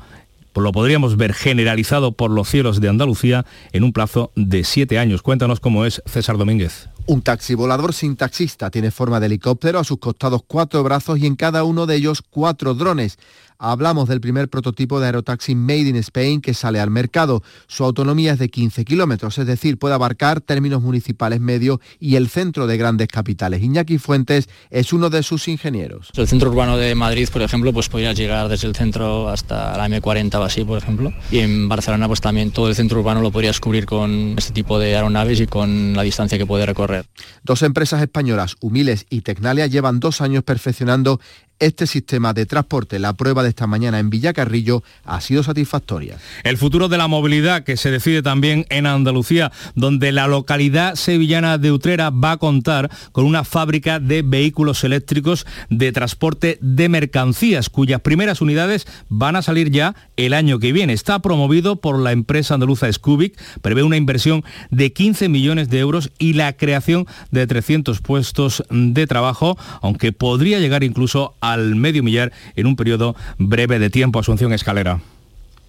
lo 0.55 0.71
podríamos 0.71 1.17
ver 1.17 1.33
generalizado 1.33 2.11
por 2.11 2.31
los 2.31 2.49
cielos 2.49 2.81
de 2.81 2.89
Andalucía 2.89 3.45
en 3.71 3.83
un 3.83 3.93
plazo 3.93 4.31
de 4.35 4.63
siete 4.63 4.99
años. 4.99 5.21
Cuéntanos 5.21 5.59
cómo 5.59 5.85
es 5.85 6.01
César 6.05 6.37
Domínguez. 6.37 6.89
Un 7.07 7.21
taxi 7.21 7.55
volador 7.55 7.93
sin 7.93 8.15
taxista 8.15 8.69
tiene 8.69 8.91
forma 8.91 9.19
de 9.19 9.25
helicóptero, 9.25 9.79
a 9.79 9.83
sus 9.83 9.97
costados 9.97 10.41
cuatro 10.45 10.83
brazos 10.83 11.19
y 11.19 11.25
en 11.25 11.35
cada 11.35 11.63
uno 11.63 11.85
de 11.85 11.95
ellos 11.95 12.21
cuatro 12.21 12.73
drones. 12.73 13.17
Hablamos 13.63 14.09
del 14.09 14.21
primer 14.21 14.49
prototipo 14.49 14.99
de 14.99 15.05
aerotaxi 15.05 15.53
Made 15.53 15.81
in 15.81 15.95
Spain 15.97 16.41
que 16.41 16.55
sale 16.55 16.79
al 16.79 16.89
mercado. 16.89 17.43
Su 17.67 17.83
autonomía 17.83 18.33
es 18.33 18.39
de 18.39 18.49
15 18.49 18.83
kilómetros, 18.85 19.37
es 19.37 19.45
decir, 19.45 19.77
puede 19.77 19.93
abarcar 19.93 20.41
términos 20.41 20.81
municipales 20.81 21.39
medios 21.39 21.77
y 21.99 22.15
el 22.15 22.27
centro 22.27 22.65
de 22.65 22.77
grandes 22.77 23.07
capitales. 23.07 23.61
Iñaki 23.61 23.99
Fuentes 23.99 24.49
es 24.71 24.93
uno 24.93 25.11
de 25.11 25.21
sus 25.21 25.47
ingenieros. 25.47 26.09
El 26.15 26.27
centro 26.27 26.49
urbano 26.49 26.75
de 26.75 26.95
Madrid, 26.95 27.29
por 27.31 27.43
ejemplo, 27.43 27.71
pues 27.71 27.87
podría 27.87 28.13
llegar 28.13 28.49
desde 28.49 28.67
el 28.67 28.75
centro 28.75 29.29
hasta 29.29 29.77
la 29.77 29.87
M40 29.87 30.33
o 30.39 30.43
así, 30.43 30.63
por 30.63 30.79
ejemplo. 30.79 31.13
Y 31.29 31.37
en 31.37 31.69
Barcelona, 31.69 32.07
pues 32.07 32.19
también 32.19 32.49
todo 32.49 32.67
el 32.67 32.73
centro 32.73 32.99
urbano 32.99 33.21
lo 33.21 33.31
podrías 33.31 33.59
cubrir 33.59 33.85
con 33.85 34.33
este 34.39 34.53
tipo 34.53 34.79
de 34.79 34.95
aeronaves 34.95 35.39
y 35.39 35.45
con 35.45 35.93
la 35.93 36.01
distancia 36.01 36.39
que 36.39 36.47
puede 36.47 36.65
recorrer. 36.65 37.05
Dos 37.43 37.61
empresas 37.61 38.01
españolas, 38.01 38.55
Humiles 38.59 39.05
y 39.11 39.21
Tecnalia, 39.21 39.67
llevan 39.67 39.99
dos 39.99 40.19
años 40.19 40.43
perfeccionando 40.43 41.19
este 41.61 41.85
sistema 41.85 42.33
de 42.33 42.47
transporte. 42.47 42.97
La 42.97 43.13
prueba 43.13 43.43
de 43.43 43.49
esta 43.51 43.67
mañana 43.67 43.99
en 43.99 44.09
Villacarrillo 44.09 44.83
ha 45.05 45.21
sido 45.21 45.43
satisfactoria. 45.43 46.17
El 46.43 46.57
futuro 46.57 46.89
de 46.89 46.97
la 46.97 47.07
movilidad 47.07 47.63
que 47.63 47.77
se 47.77 47.91
decide 47.91 48.21
también 48.21 48.65
en 48.69 48.85
Andalucía, 48.85 49.51
donde 49.75 50.11
la 50.11 50.27
localidad 50.27 50.95
sevillana 50.95 51.57
de 51.57 51.71
Utrera 51.71 52.09
va 52.09 52.31
a 52.31 52.37
contar 52.37 52.89
con 53.11 53.25
una 53.25 53.43
fábrica 53.43 53.99
de 53.99 54.21
vehículos 54.21 54.83
eléctricos 54.83 55.45
de 55.69 55.91
transporte 55.91 56.57
de 56.61 56.89
mercancías, 56.89 57.69
cuyas 57.69 58.01
primeras 58.01 58.41
unidades 58.41 58.87
van 59.09 59.35
a 59.35 59.41
salir 59.41 59.69
ya 59.71 59.95
el 60.17 60.33
año 60.33 60.59
que 60.59 60.71
viene. 60.71 60.93
Está 60.93 61.19
promovido 61.19 61.75
por 61.75 61.99
la 61.99 62.11
empresa 62.11 62.53
andaluza 62.53 62.91
Scubic, 62.91 63.39
prevé 63.61 63.83
una 63.83 63.97
inversión 63.97 64.43
de 64.69 64.93
15 64.93 65.29
millones 65.29 65.69
de 65.69 65.79
euros 65.79 66.11
y 66.17 66.33
la 66.33 66.53
creación 66.53 67.05
de 67.31 67.45
300 67.47 68.01
puestos 68.01 68.63
de 68.69 69.07
trabajo, 69.07 69.57
aunque 69.81 70.13
podría 70.13 70.59
llegar 70.59 70.83
incluso 70.83 71.35
al 71.41 71.75
medio 71.75 72.03
millar 72.03 72.31
en 72.55 72.67
un 72.67 72.75
periodo 72.75 73.15
breve 73.49 73.79
de 73.79 73.89
tiempo. 73.89 74.19
Asunción 74.19 74.53
Escalera. 74.53 75.01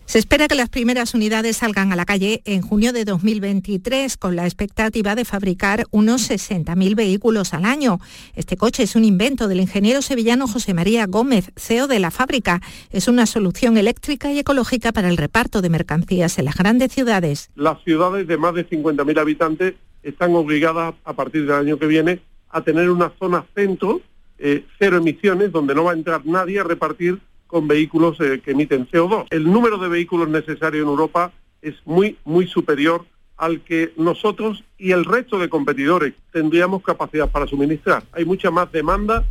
Se 0.04 0.18
espera 0.18 0.46
que 0.46 0.54
las 0.54 0.68
primeras 0.68 1.14
unidades 1.14 1.56
salgan 1.56 1.90
a 1.92 1.96
la 1.96 2.04
calle 2.04 2.42
en 2.44 2.60
junio 2.60 2.92
de 2.92 3.04
2023 3.04 4.16
con 4.18 4.36
la 4.36 4.44
expectativa 4.44 5.14
de 5.14 5.24
fabricar 5.24 5.86
unos 5.90 6.30
60.000 6.30 6.94
vehículos 6.94 7.54
al 7.54 7.64
año. 7.64 7.98
Este 8.34 8.56
coche 8.56 8.82
es 8.82 8.94
un 8.94 9.04
invento 9.04 9.48
del 9.48 9.60
ingeniero 9.60 10.02
sevillano 10.02 10.46
José 10.48 10.74
María 10.74 11.06
Gómez, 11.06 11.50
CEO 11.56 11.86
de 11.86 11.98
la 11.98 12.10
fábrica. 12.10 12.60
Es 12.90 13.08
una 13.08 13.24
solución 13.24 13.78
eléctrica 13.78 14.30
y 14.32 14.40
ecológica 14.40 14.92
para 14.92 15.08
el 15.08 15.16
reparto 15.16 15.62
de 15.62 15.70
mercancías 15.70 16.38
en 16.38 16.44
las 16.44 16.56
grandes 16.56 16.92
ciudades. 16.92 17.50
Las 17.54 17.82
ciudades 17.82 18.26
de 18.26 18.36
más 18.36 18.54
de 18.54 18.68
50.000 18.68 19.18
habitantes 19.18 19.74
están 20.02 20.34
obligadas 20.34 20.94
a 21.04 21.14
partir 21.14 21.46
del 21.46 21.56
año 21.56 21.78
que 21.78 21.86
viene 21.86 22.20
a 22.50 22.62
tener 22.62 22.90
una 22.90 23.12
zona 23.18 23.46
centro 23.54 24.02
eh, 24.44 24.66
cero 24.76 24.96
emisiones, 24.96 25.52
donde 25.52 25.72
no 25.72 25.84
va 25.84 25.92
a 25.92 25.94
entrar 25.94 26.26
nadie 26.26 26.58
a 26.58 26.64
repartir 26.64 27.20
con 27.52 27.68
vehículos 27.68 28.18
eh, 28.20 28.40
que 28.42 28.52
emiten 28.52 28.88
CO2. 28.88 29.26
El 29.28 29.44
número 29.44 29.76
de 29.76 29.90
vehículos 29.90 30.26
necesario 30.30 30.82
en 30.82 30.88
Europa 30.88 31.32
es 31.60 31.74
muy, 31.84 32.16
muy 32.24 32.46
superior 32.46 33.04
al 33.36 33.60
que 33.60 33.92
nosotros 33.98 34.64
y 34.82 34.90
el 34.90 35.04
resto 35.04 35.38
de 35.38 35.48
competidores 35.48 36.12
tendríamos 36.32 36.82
capacidad 36.82 37.30
para 37.30 37.46
suministrar. 37.46 38.02
Hay 38.12 38.24
mucha 38.24 38.50
más 38.50 38.70
demanda 38.72 39.24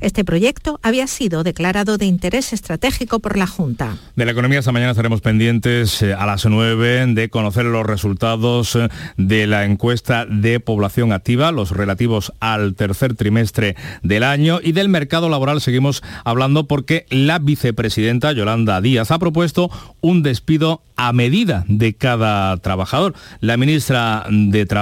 este 0.00 0.24
proyecto 0.24 0.80
había 0.82 1.06
sido 1.06 1.44
declarado 1.44 1.96
de 1.96 2.06
interés 2.06 2.52
estratégico 2.52 3.20
por 3.20 3.36
la 3.36 3.46
Junta. 3.46 3.96
De 4.16 4.24
la 4.24 4.32
economía 4.32 4.58
esta 4.58 4.72
mañana 4.72 4.90
estaremos 4.90 5.20
pendientes 5.20 6.02
eh, 6.02 6.14
a 6.14 6.26
las 6.26 6.46
9 6.46 7.14
de 7.14 7.28
conocer 7.30 7.66
los 7.66 7.86
resultados 7.86 8.74
eh, 8.74 8.88
de 9.16 9.46
la 9.46 9.64
encuesta 9.64 10.26
de 10.26 10.58
población 10.58 11.12
activa, 11.12 11.52
los 11.52 11.70
relativos 11.70 12.32
al 12.40 12.74
tercer 12.74 13.14
trimestre 13.14 13.76
del 14.02 14.24
año 14.24 14.58
y 14.60 14.72
del 14.72 14.88
mercado 14.88 15.28
laboral 15.28 15.60
seguimos 15.60 16.02
hablando 16.24 16.66
porque 16.66 17.06
la 17.10 17.38
vicepresidenta 17.38 18.32
Yolanda 18.32 18.80
Díaz 18.80 19.12
ha 19.12 19.18
propuesto 19.20 19.70
un 20.00 20.24
despido 20.24 20.82
a 20.96 21.12
medida 21.12 21.64
de 21.68 21.94
cada 21.94 22.56
trabajador. 22.58 23.14
La 23.40 23.56
ministra 23.56 24.24
de 24.28 24.66
Trabajo 24.66 24.81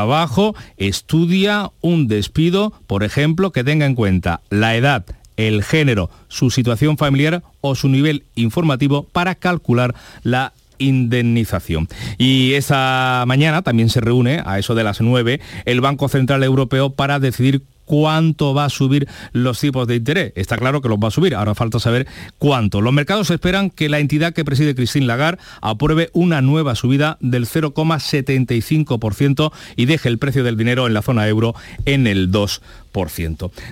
estudia 0.76 1.70
un 1.80 2.08
despido, 2.08 2.72
por 2.86 3.04
ejemplo, 3.04 3.52
que 3.52 3.64
tenga 3.64 3.86
en 3.86 3.94
cuenta 3.94 4.40
la 4.50 4.76
edad, 4.76 5.04
el 5.36 5.62
género, 5.62 6.10
su 6.28 6.50
situación 6.50 6.96
familiar 6.96 7.42
o 7.60 7.74
su 7.74 7.88
nivel 7.88 8.24
informativo 8.34 9.04
para 9.04 9.34
calcular 9.34 9.94
la 10.22 10.52
indemnización. 10.78 11.88
Y 12.18 12.54
esa 12.54 13.24
mañana 13.26 13.62
también 13.62 13.90
se 13.90 14.00
reúne, 14.00 14.42
a 14.44 14.58
eso 14.58 14.74
de 14.74 14.84
las 14.84 15.00
9, 15.00 15.40
el 15.66 15.80
Banco 15.80 16.08
Central 16.08 16.42
Europeo 16.42 16.90
para 16.90 17.20
decidir 17.20 17.62
cuánto 17.90 18.54
va 18.54 18.66
a 18.66 18.70
subir 18.70 19.08
los 19.32 19.58
tipos 19.58 19.88
de 19.88 19.96
interés. 19.96 20.32
Está 20.36 20.56
claro 20.56 20.80
que 20.80 20.88
los 20.88 20.98
va 20.98 21.08
a 21.08 21.10
subir, 21.10 21.34
ahora 21.34 21.56
falta 21.56 21.80
saber 21.80 22.06
cuánto. 22.38 22.80
Los 22.80 22.92
mercados 22.92 23.32
esperan 23.32 23.68
que 23.68 23.88
la 23.88 23.98
entidad 23.98 24.32
que 24.32 24.44
preside 24.44 24.76
Christine 24.76 25.06
Lagarde 25.06 25.42
apruebe 25.60 26.08
una 26.12 26.40
nueva 26.40 26.76
subida 26.76 27.18
del 27.20 27.48
0,75% 27.48 29.50
y 29.74 29.86
deje 29.86 30.08
el 30.08 30.18
precio 30.18 30.44
del 30.44 30.56
dinero 30.56 30.86
en 30.86 30.94
la 30.94 31.02
zona 31.02 31.26
euro 31.26 31.56
en 31.84 32.06
el 32.06 32.30
2%. 32.30 32.60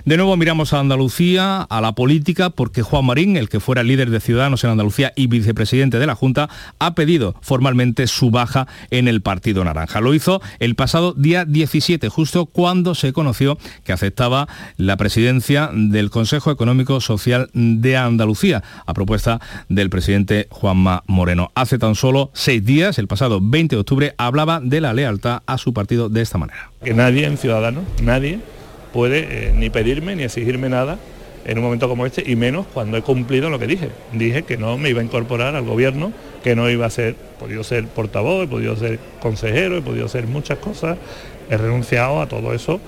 De 0.05 0.17
nuevo 0.17 0.37
miramos 0.37 0.73
a 0.73 0.79
Andalucía, 0.79 1.61
a 1.61 1.81
la 1.81 1.93
política, 1.93 2.49
porque 2.49 2.83
Juan 2.83 3.05
Marín, 3.05 3.35
el 3.35 3.49
que 3.49 3.59
fuera 3.59 3.83
líder 3.83 4.09
de 4.09 4.21
Ciudadanos 4.21 4.63
en 4.63 4.69
Andalucía 4.69 5.11
y 5.15 5.27
vicepresidente 5.27 5.99
de 5.99 6.07
la 6.07 6.15
Junta, 6.15 6.49
ha 6.79 6.95
pedido 6.95 7.35
formalmente 7.41 8.07
su 8.07 8.31
baja 8.31 8.67
en 8.91 9.07
el 9.07 9.21
Partido 9.21 9.63
Naranja. 9.63 9.99
Lo 9.99 10.13
hizo 10.13 10.41
el 10.59 10.75
pasado 10.75 11.13
día 11.13 11.43
17, 11.45 12.07
justo 12.07 12.45
cuando 12.45 12.95
se 12.95 13.11
conoció 13.11 13.57
que 13.83 13.91
aceptaba 13.91 14.47
la 14.77 14.95
presidencia 14.95 15.69
del 15.73 16.09
Consejo 16.09 16.51
Económico 16.51 17.01
Social 17.01 17.49
de 17.53 17.97
Andalucía, 17.97 18.63
a 18.85 18.93
propuesta 18.93 19.41
del 19.67 19.89
presidente 19.89 20.47
Juanma 20.49 21.03
Moreno. 21.07 21.51
Hace 21.55 21.77
tan 21.77 21.95
solo 21.95 22.31
seis 22.33 22.65
días, 22.65 22.97
el 22.99 23.07
pasado 23.07 23.39
20 23.41 23.75
de 23.75 23.79
octubre, 23.81 24.15
hablaba 24.17 24.61
de 24.61 24.79
la 24.79 24.93
lealtad 24.93 25.41
a 25.45 25.57
su 25.57 25.73
partido 25.73 26.07
de 26.07 26.21
esta 26.21 26.37
manera. 26.37 26.71
Que 26.83 26.93
nadie 26.93 27.25
en 27.25 27.37
Ciudadanos, 27.37 27.83
nadie 28.01 28.39
puede 28.93 29.49
eh, 29.49 29.53
ni 29.55 29.69
pedirme 29.69 30.15
ni 30.15 30.23
exigirme 30.23 30.69
nada 30.69 30.97
en 31.45 31.57
un 31.57 31.63
momento 31.63 31.87
como 31.87 32.05
este 32.05 32.23
y 32.25 32.35
menos 32.35 32.65
cuando 32.73 32.97
he 32.97 33.01
cumplido 33.01 33.49
lo 33.49 33.59
que 33.59 33.67
dije. 33.67 33.89
Dije 34.13 34.43
que 34.43 34.57
no 34.57 34.77
me 34.77 34.89
iba 34.89 35.01
a 35.01 35.03
incorporar 35.03 35.55
al 35.55 35.65
gobierno, 35.65 36.11
que 36.43 36.55
no 36.55 36.69
iba 36.69 36.85
a 36.85 36.89
ser, 36.89 37.15
he 37.15 37.39
podido 37.39 37.63
ser 37.63 37.87
portavoz, 37.87 38.45
he 38.45 38.47
podido 38.47 38.75
ser 38.75 38.99
consejero, 39.21 39.77
he 39.77 39.81
podido 39.81 40.07
ser 40.07 40.27
muchas 40.27 40.59
cosas, 40.59 40.97
he 41.49 41.57
renunciado 41.57 42.21
a 42.21 42.27
todo 42.27 42.53
eso 42.53 42.79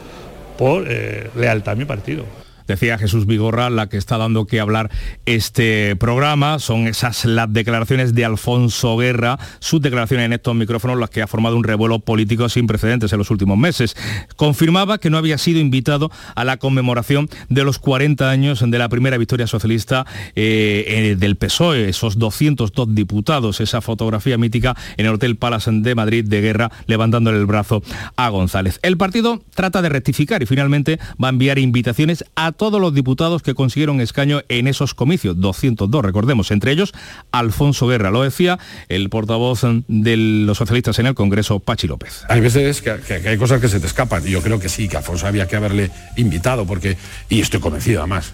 por 0.58 0.86
eh, 0.88 1.30
lealtad 1.36 1.74
a 1.74 1.76
mi 1.76 1.86
partido. 1.86 2.41
Decía 2.68 2.98
Jesús 2.98 3.26
Vigorra, 3.26 3.70
la 3.70 3.90
que 3.90 3.98
está 3.98 4.18
dando 4.18 4.46
que 4.46 4.60
hablar 4.60 4.90
este 5.26 5.96
programa, 5.96 6.60
son 6.60 6.88
esas 6.88 7.26
las 7.26 7.52
declaraciones 7.52 8.14
de 8.14 8.26
Alfonso 8.26 8.98
Guerra, 8.98 9.40
sus 9.60 9.82
declaraciones 9.82 10.26
en 10.26 10.34
estos 10.34 10.56
micrófonos, 10.56 10.98
las 10.98 11.10
que 11.10 11.22
ha 11.22 11.28
formado 11.28 11.56
un 11.56 11.64
revuelo 11.64 12.00
político 12.00 12.50
sin 12.50 12.68
precedentes 12.68 13.12
en 13.12 13.20
los 13.20 13.32
últimos 13.32 13.58
meses. 13.58 13.96
Confirmaba 14.36 14.98
que 14.98 15.10
no 15.10 15.18
había 15.18 15.38
sido 15.38 15.60
invitado 15.60 16.12
a 16.36 16.44
la 16.44 16.58
conmemoración 16.58 17.30
de 17.50 17.64
los 17.64 17.80
40 17.80 18.30
años 18.30 18.64
de 18.66 18.78
la 18.78 18.90
primera 18.90 19.18
victoria 19.18 19.48
socialista 19.48 20.06
eh, 20.36 20.86
eh, 20.88 21.16
del 21.18 21.36
PSOE, 21.36 21.90
esos 21.90 22.18
202 22.18 22.96
diputados, 22.96 23.62
esa 23.62 23.82
fotografía 23.82 24.38
mítica 24.38 24.76
en 24.98 25.06
el 25.06 25.14
Hotel 25.14 25.38
Palace 25.38 25.72
de 25.72 25.96
Madrid 25.96 26.26
de 26.26 26.42
Guerra, 26.42 26.72
levantándole 26.88 27.38
el 27.38 27.46
brazo 27.46 27.82
a 28.16 28.30
González. 28.30 28.80
El 28.84 28.98
partido 28.98 29.42
trata 29.54 29.82
de 29.82 29.90
rectificar 29.90 30.42
y 30.42 30.46
finalmente 30.46 31.00
va 31.22 31.28
a 31.28 31.32
enviar 31.32 31.60
invitaciones 31.60 32.24
a 32.36 32.51
todos 32.52 32.80
los 32.80 32.94
diputados 32.94 33.42
que 33.42 33.54
consiguieron 33.54 34.02
escaño 34.02 34.42
en 34.50 34.68
esos 34.68 34.94
comicios, 34.94 35.40
202, 35.40 36.04
recordemos, 36.04 36.52
entre 36.52 36.72
ellos 36.72 36.94
Alfonso 37.32 37.88
Guerra, 37.88 38.12
lo 38.12 38.24
decía 38.24 38.60
el 38.90 39.10
portavoz 39.10 39.62
de 39.88 40.18
los 40.18 40.58
socialistas 40.58 41.00
en 41.00 41.08
el 41.08 41.16
Congreso, 41.16 41.60
Pachi 41.60 41.88
López. 41.88 42.24
Hay 42.30 42.42
veces 42.42 42.82
que, 42.82 42.92
hay 43.28 43.38
cosas 43.38 43.62
que 43.62 43.70
se 43.70 43.80
te 43.80 43.88
escapan 43.88 44.26
y 44.28 44.32
yo 44.32 44.42
creo 44.42 44.60
que 44.60 44.70
sí, 44.70 44.88
que 44.88 44.98
Alfonso 44.98 45.28
había 45.28 45.48
que 45.48 45.56
haberle 45.56 45.92
invitado, 46.18 46.66
porque, 46.66 46.98
y 47.30 47.42
estoy 47.42 47.60
convencido 47.60 48.00
además, 48.02 48.34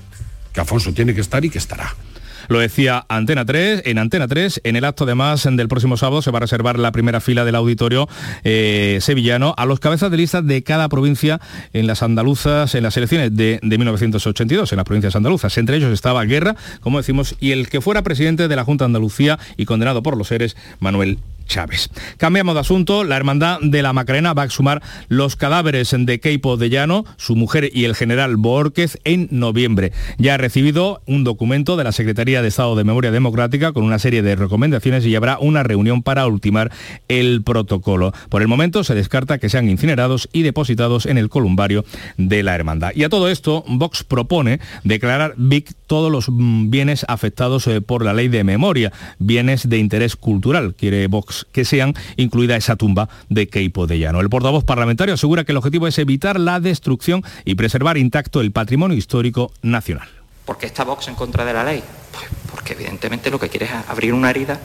que 0.54 0.62
Alfonso 0.62 0.94
tiene 0.94 1.14
que 1.14 1.22
estar 1.22 1.44
y 1.44 1.50
que 1.50 1.58
estará. 1.58 1.96
Lo 2.48 2.60
decía 2.60 3.06
Antena 3.10 3.46
3, 3.46 3.84
en 3.86 3.98
Antena 3.98 4.28
3, 4.28 4.62
en 4.64 4.76
el 4.76 4.86
acto 4.86 5.06
de 5.06 5.16
más 5.16 5.44
del 5.44 5.68
próximo 5.68 5.98
sábado 5.98 6.22
se 6.22 6.32
va 6.32 6.38
a 6.38 6.42
reservar 6.42 6.80
la 6.80 6.92
primera 6.92 7.20
fila 7.20 7.46
del 7.46 7.56
auditorio 7.56 8.08
eh, 8.44 9.00
sevillano 9.02 9.54
a 9.58 9.66
los 9.66 9.80
cabezas 9.80 10.12
de 10.12 10.18
lista 10.18 10.42
de 10.42 10.64
cada 10.64 10.90
provincia 10.90 11.40
en 11.74 11.88
las 11.88 12.04
andaluzas, 12.04 12.76
en 12.76 12.84
las 12.84 12.98
elecciones 12.98 13.36
de, 13.36 13.60
1982, 13.62 14.72
en 14.72 14.78
las 14.78 14.86
provincias 14.86 15.16
andaluzas. 15.16 15.58
Entre 15.58 15.78
ellos 15.78 15.92
estaba 15.92 16.24
Guerra, 16.26 16.56
como 16.82 16.98
decimos, 16.98 17.36
y 17.40 17.52
el 17.52 17.70
que 17.70 17.82
fuera 17.82 18.02
presidente 18.02 18.48
de 18.48 18.56
la 18.56 18.64
Junta 18.64 18.86
de 18.86 18.88
Andalucía 18.88 19.40
y 19.56 19.66
condenado 19.66 20.04
por 20.04 20.18
los 20.18 20.28
seres, 20.28 20.56
Manuel 20.80 21.20
Chávez. 21.48 21.90
Cambiamos 22.18 22.56
de 22.56 22.62
asunto. 22.62 23.04
La 23.04 23.18
Hermandad 23.18 23.60
de 23.62 23.82
la 23.82 23.94
Macarena 23.94 24.34
va 24.34 24.44
a 24.44 24.46
exhumar 24.46 24.82
los 25.08 25.36
cadáveres 25.36 25.96
de 25.98 26.20
Keipo 26.20 26.58
de 26.58 26.70
Llano, 26.70 27.06
su 27.18 27.36
mujer 27.36 27.70
y 27.74 27.86
el 27.86 27.96
general 27.96 28.38
Borquez 28.38 29.00
en 29.04 29.28
noviembre. 29.32 29.92
Ya 30.18 30.36
ha 30.36 30.38
recibido 30.38 31.02
un 31.06 31.24
documento 31.24 31.78
de 31.78 31.84
la 31.84 31.92
Secretaría 31.92 32.42
de 32.42 32.50
Estado 32.50 32.76
de 32.76 32.84
Memoria 32.84 33.12
Democrática 33.12 33.72
con 33.72 33.84
una 33.84 34.00
serie 34.00 34.22
de 34.22 34.36
recomendaciones 34.36 35.06
y 35.06 35.16
habrá 35.16 35.40
una 35.40 35.64
reunión 35.64 36.04
para 36.04 36.28
ultimar 36.28 36.72
el 37.08 37.42
protocolo. 37.44 38.14
Por 38.30 38.42
el 38.42 38.48
momento 38.48 38.84
se 38.84 38.96
descarta 38.96 39.38
que 39.38 39.50
sean 39.50 39.70
incinerados 39.70 40.30
y 40.34 40.44
depositados 40.44 41.06
en 41.06 41.18
el 41.18 41.30
columbario 41.30 41.86
de 42.18 42.44
la 42.44 42.56
Hermandad. 42.56 42.92
Y 42.96 43.04
a 43.04 43.10
todo 43.10 43.30
esto, 43.30 43.64
Vox 43.68 44.04
propone 44.04 44.60
declarar 44.84 45.34
BIC 45.38 45.74
todos 45.88 46.12
los 46.12 46.30
mm, 46.30 46.70
bienes 46.70 47.06
afectados 47.08 47.68
eh, 47.68 47.82
por 47.82 48.04
la 48.04 48.14
ley 48.14 48.28
de 48.28 48.44
memoria, 48.44 48.92
bienes 49.20 49.70
de 49.70 49.78
interés 49.78 50.16
cultural, 50.16 50.76
quiere 50.76 51.08
Vox 51.08 51.37
que 51.52 51.66
sean 51.66 51.94
incluida 52.16 52.56
esa 52.56 52.76
tumba 52.76 53.10
de 53.30 53.48
Keipo 53.48 53.88
de 53.88 54.00
Llano. 54.00 54.20
El 54.20 54.30
portavoz 54.30 54.64
parlamentario 54.64 55.14
asegura 55.14 55.44
que 55.44 55.52
el 55.52 55.58
objetivo 55.58 55.88
es 55.88 55.98
evitar 56.00 56.40
la 56.40 56.60
destrucción 56.60 57.24
y 57.46 57.56
preservar 57.56 57.98
intacto 57.98 58.42
el 58.42 58.52
patrimonio 58.52 58.98
histórico 58.98 59.52
nacional. 59.62 60.08
¿Por 60.46 60.58
qué 60.58 60.66
está 60.66 60.84
Vox 60.84 61.08
en 61.08 61.16
contra 61.16 61.44
de 61.44 61.54
la 61.54 61.64
ley? 61.64 61.84
Pues 62.12 62.26
porque 62.50 62.74
evidentemente 62.74 63.30
lo 63.30 63.40
que 63.40 63.50
quiere 63.50 63.66
es 63.66 63.72
abrir 63.90 64.14
una 64.14 64.30
herida 64.30 64.60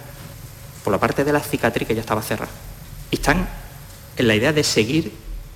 por 0.84 0.92
la 0.92 1.00
parte 1.00 1.24
de 1.24 1.32
la 1.32 1.40
cicatriz 1.40 1.88
que 1.88 1.94
ya 1.94 2.00
estaba 2.00 2.22
cerrada. 2.22 2.52
Y 3.10 3.16
están 3.16 3.48
en 4.16 4.28
la 4.28 4.34
idea 4.34 4.52
de 4.52 4.64
seguir 4.64 5.12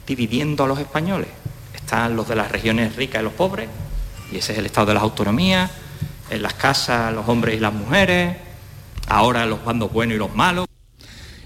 dividiendo 0.07 0.65
a 0.65 0.67
los 0.67 0.79
españoles. 0.79 1.29
Están 1.75 2.17
los 2.17 2.29
de 2.29 2.37
las 2.37 2.51
regiones 2.51 2.97
ricas 2.97 3.21
y 3.21 3.25
los 3.25 3.33
pobres, 3.33 3.69
y 4.33 4.39
ese 4.39 4.53
es 4.53 4.59
el 4.59 4.67
estado 4.67 4.89
de 4.89 4.95
las 4.95 5.03
autonomías, 5.03 5.71
en 6.31 6.43
las 6.43 6.55
casas 6.55 7.13
los 7.13 7.29
hombres 7.29 7.57
y 7.57 7.61
las 7.61 7.73
mujeres, 7.73 8.37
ahora 9.09 9.47
los 9.47 9.65
bandos 9.65 9.93
buenos 9.93 10.17
y 10.17 10.19
los 10.19 10.35
malos. 10.35 10.66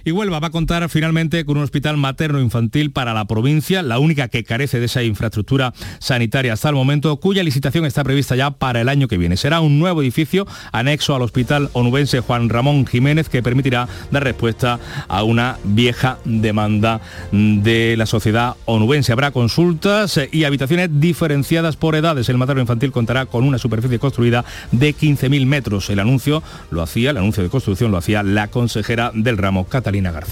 Y 0.05 0.13
Huelva 0.13 0.41
va 0.41 0.49
a 0.49 0.51
contar 0.51 0.89
finalmente 0.89 1.45
con 1.45 1.59
un 1.59 1.63
hospital 1.63 1.97
materno-infantil 1.97 2.91
para 2.91 3.13
la 3.13 3.27
provincia, 3.27 3.83
la 3.83 3.99
única 3.99 4.29
que 4.29 4.45
carece 4.45 4.81
de 4.81 4.87
esa 4.87 5.03
infraestructura 5.03 5.75
sanitaria 5.99 6.55
hasta 6.55 6.71
el 6.71 6.75
momento, 6.75 7.17
cuya 7.19 7.43
licitación 7.43 7.85
está 7.85 8.03
prevista 8.03 8.35
ya 8.35 8.51
para 8.51 8.81
el 8.81 8.89
año 8.89 9.09
que 9.09 9.19
viene. 9.19 9.37
Será 9.37 9.61
un 9.61 9.79
nuevo 9.79 10.01
edificio 10.01 10.47
anexo 10.73 11.15
al 11.15 11.23
Hospital 11.23 11.69
Onubense 11.75 12.21
Juan 12.21 12.49
Ramón 12.49 12.87
Jiménez 12.87 13.29
que 13.29 13.43
permitirá 13.43 13.89
dar 14.11 14.25
respuesta 14.25 14.81
a 15.09 15.23
una 15.23 15.59
vieja 15.65 16.19
demanda 16.25 17.01
de 17.31 17.95
la 17.99 18.07
sociedad 18.07 18.57
onubense. 18.65 19.13
Habrá 19.13 19.33
consultas 19.33 20.19
y 20.33 20.45
habitaciones 20.45 20.89
diferenciadas 21.01 21.77
por 21.77 21.95
edades. 21.95 22.29
El 22.29 22.39
materno 22.39 22.63
infantil 22.63 22.93
contará 22.93 23.27
con 23.27 23.45
una 23.45 23.59
superficie 23.59 23.99
construida 23.99 24.45
de 24.73 24.95
15.000 24.95 25.45
metros. 25.47 25.91
El 25.91 25.99
anuncio 25.99 26.43
lo 26.71 26.83
hacía, 26.83 27.11
el 27.11 27.19
anuncio 27.19 27.43
de 27.43 27.51
construcción 27.51 27.91
lo 27.91 27.99
hacía 27.99 28.23
la 28.23 28.49
consejera 28.49 29.13
del 29.15 29.37
ramo 29.37 29.67
Catalina 29.67 29.90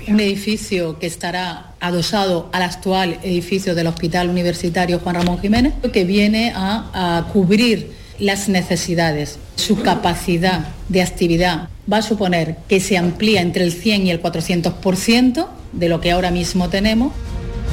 un 0.09 0.21
edificio 0.21 0.99
que 0.99 1.07
estará 1.07 1.73
adosado 1.81 2.49
al 2.53 2.63
actual 2.63 3.19
edificio 3.23 3.75
del 3.75 3.87
Hospital 3.87 4.29
Universitario 4.29 4.99
Juan 5.01 5.17
Ramón 5.17 5.41
Jiménez, 5.41 5.75
que 5.93 6.05
viene 6.05 6.53
a, 6.55 7.19
a 7.19 7.33
cubrir 7.33 7.93
las 8.19 8.49
necesidades. 8.49 9.39
Su 9.57 9.83
capacidad 9.83 10.69
de 10.89 11.03
actividad 11.03 11.69
va 11.91 11.99
a 11.99 12.03
suponer 12.03 12.57
que 12.69 12.81
se 12.81 12.97
amplía 12.97 13.41
entre 13.41 13.65
el 13.65 13.73
100 13.73 14.07
y 14.07 14.11
el 14.11 14.23
400% 14.23 15.47
de 15.73 15.89
lo 15.89 16.01
que 16.01 16.11
ahora 16.11 16.31
mismo 16.31 16.69
tenemos 16.69 17.13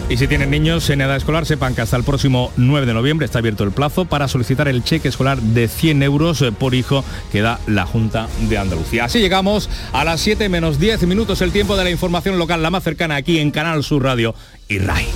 y 0.08 0.18
si 0.18 0.28
tienen 0.28 0.52
niños 0.52 0.90
en 0.90 1.02
edad 1.02 1.16
escolar, 1.16 1.46
sepan 1.46 1.74
que 1.74 1.82
hasta 1.82 1.98
el 1.98 2.04
próximo 2.04 2.52
9 2.58 2.86
de 2.86 2.94
noviembre 2.94 3.26
está 3.26 3.40
abierto 3.40 3.64
el 3.64 3.72
plazo 3.72 4.06
para 4.06 4.28
solicitar 4.28 4.68
el 4.68 4.84
cheque 4.84 5.08
escolar 5.08 5.40
de 5.42 5.68
100 5.68 6.04
euros 6.04 6.42
eh, 6.42 6.52
por 6.52 6.76
hijo 6.76 7.04
que 7.32 7.42
da 7.42 7.60
la 7.66 7.86
Junta 7.86 8.28
de 8.48 8.58
Andalucía. 8.58 9.06
Así 9.06 9.20
llegamos 9.20 9.70
a 9.94 10.04
las 10.04 10.22
7 10.22 10.48
menos 10.50 10.80
10 10.80 11.08
minutos, 11.08 11.42
el 11.42 11.52
tiempo 11.52 11.76
de 11.76 11.84
la 11.84 11.90
información 11.90 12.38
local, 12.38 12.62
la 12.62 12.70
más 12.70 12.84
cercana 12.84 13.16
aquí 13.16 13.40
en 13.40 13.52
Canal 13.52 13.84
Sur 13.84 14.04
Radio 14.04 14.36
y 14.68 14.80
RAI. 14.80 15.08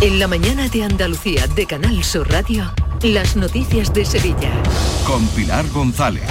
En 0.00 0.20
la 0.20 0.28
mañana 0.28 0.68
de 0.68 0.84
Andalucía 0.84 1.48
de 1.48 1.66
Canal 1.66 2.04
Sur 2.04 2.30
Radio. 2.30 2.72
Las 3.02 3.34
noticias 3.34 3.92
de 3.92 4.04
Sevilla. 4.04 4.52
Con 5.04 5.26
Pilar 5.28 5.68
González. 5.70 6.22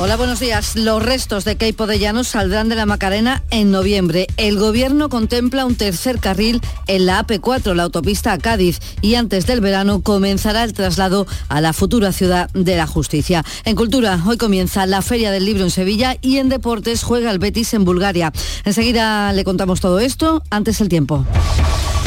Hola, 0.00 0.16
buenos 0.16 0.40
días. 0.40 0.74
Los 0.74 1.00
restos 1.00 1.44
de 1.44 1.56
Keipo 1.56 1.86
de 1.86 2.00
Llanos 2.00 2.26
saldrán 2.26 2.68
de 2.68 2.74
la 2.74 2.84
Macarena 2.84 3.44
en 3.50 3.70
noviembre. 3.70 4.26
El 4.36 4.58
gobierno 4.58 5.08
contempla 5.08 5.66
un 5.66 5.76
tercer 5.76 6.18
carril 6.18 6.60
en 6.88 7.06
la 7.06 7.24
AP4, 7.24 7.74
la 7.74 7.84
autopista 7.84 8.32
a 8.32 8.38
Cádiz, 8.38 8.80
y 9.02 9.14
antes 9.14 9.46
del 9.46 9.60
verano 9.60 10.02
comenzará 10.02 10.64
el 10.64 10.72
traslado 10.72 11.28
a 11.48 11.60
la 11.60 11.72
futura 11.72 12.10
ciudad 12.10 12.50
de 12.54 12.76
la 12.76 12.88
justicia. 12.88 13.44
En 13.64 13.76
cultura, 13.76 14.20
hoy 14.26 14.36
comienza 14.36 14.84
la 14.84 15.00
Feria 15.00 15.30
del 15.30 15.44
Libro 15.44 15.62
en 15.62 15.70
Sevilla 15.70 16.16
y 16.20 16.38
en 16.38 16.48
deportes 16.48 17.04
juega 17.04 17.30
el 17.30 17.38
Betis 17.38 17.72
en 17.72 17.84
Bulgaria. 17.84 18.32
Enseguida 18.64 19.32
le 19.32 19.44
contamos 19.44 19.80
todo 19.80 20.00
esto, 20.00 20.42
antes 20.50 20.80
el 20.80 20.88
tiempo. 20.88 21.24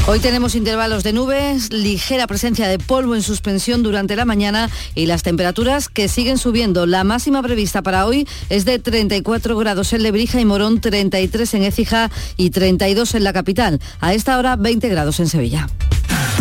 Hoy 0.08 0.20
tenemos 0.20 0.56
intervalos 0.56 1.04
de 1.04 1.14
nubes, 1.14 1.72
ligera 1.72 2.26
presencia 2.26 2.68
de 2.68 2.80
polvo 2.80 3.16
en 3.16 3.22
suspensión 3.22 3.84
durante 3.84 4.16
la 4.16 4.26
mañana 4.26 4.70
y 4.96 5.06
las 5.06 5.22
temperaturas 5.22 5.88
que 5.88 6.08
siguen 6.08 6.38
subiendo. 6.38 6.86
La 6.86 7.04
máxima 7.04 7.44
prevista 7.44 7.84
para 7.84 8.06
hoy 8.06 8.28
es 8.50 8.66
de 8.66 8.80
34 8.80 9.56
grados 9.58 9.94
en 9.94 10.04
Lebrija 10.04 10.42
y 10.42 10.46
Morón, 10.46 10.82
33 10.82 11.54
en 11.54 11.64
Écija 11.64 12.10
y 12.38 12.50
32 12.50 13.16
en 13.16 13.24
la 13.24 13.34
capital. 13.34 13.80
A 14.00 14.14
esta 14.14 14.38
hora 14.40 14.56
20 14.56 14.90
grados 14.90 15.20
en 15.20 15.28
Sevilla. 15.28 15.68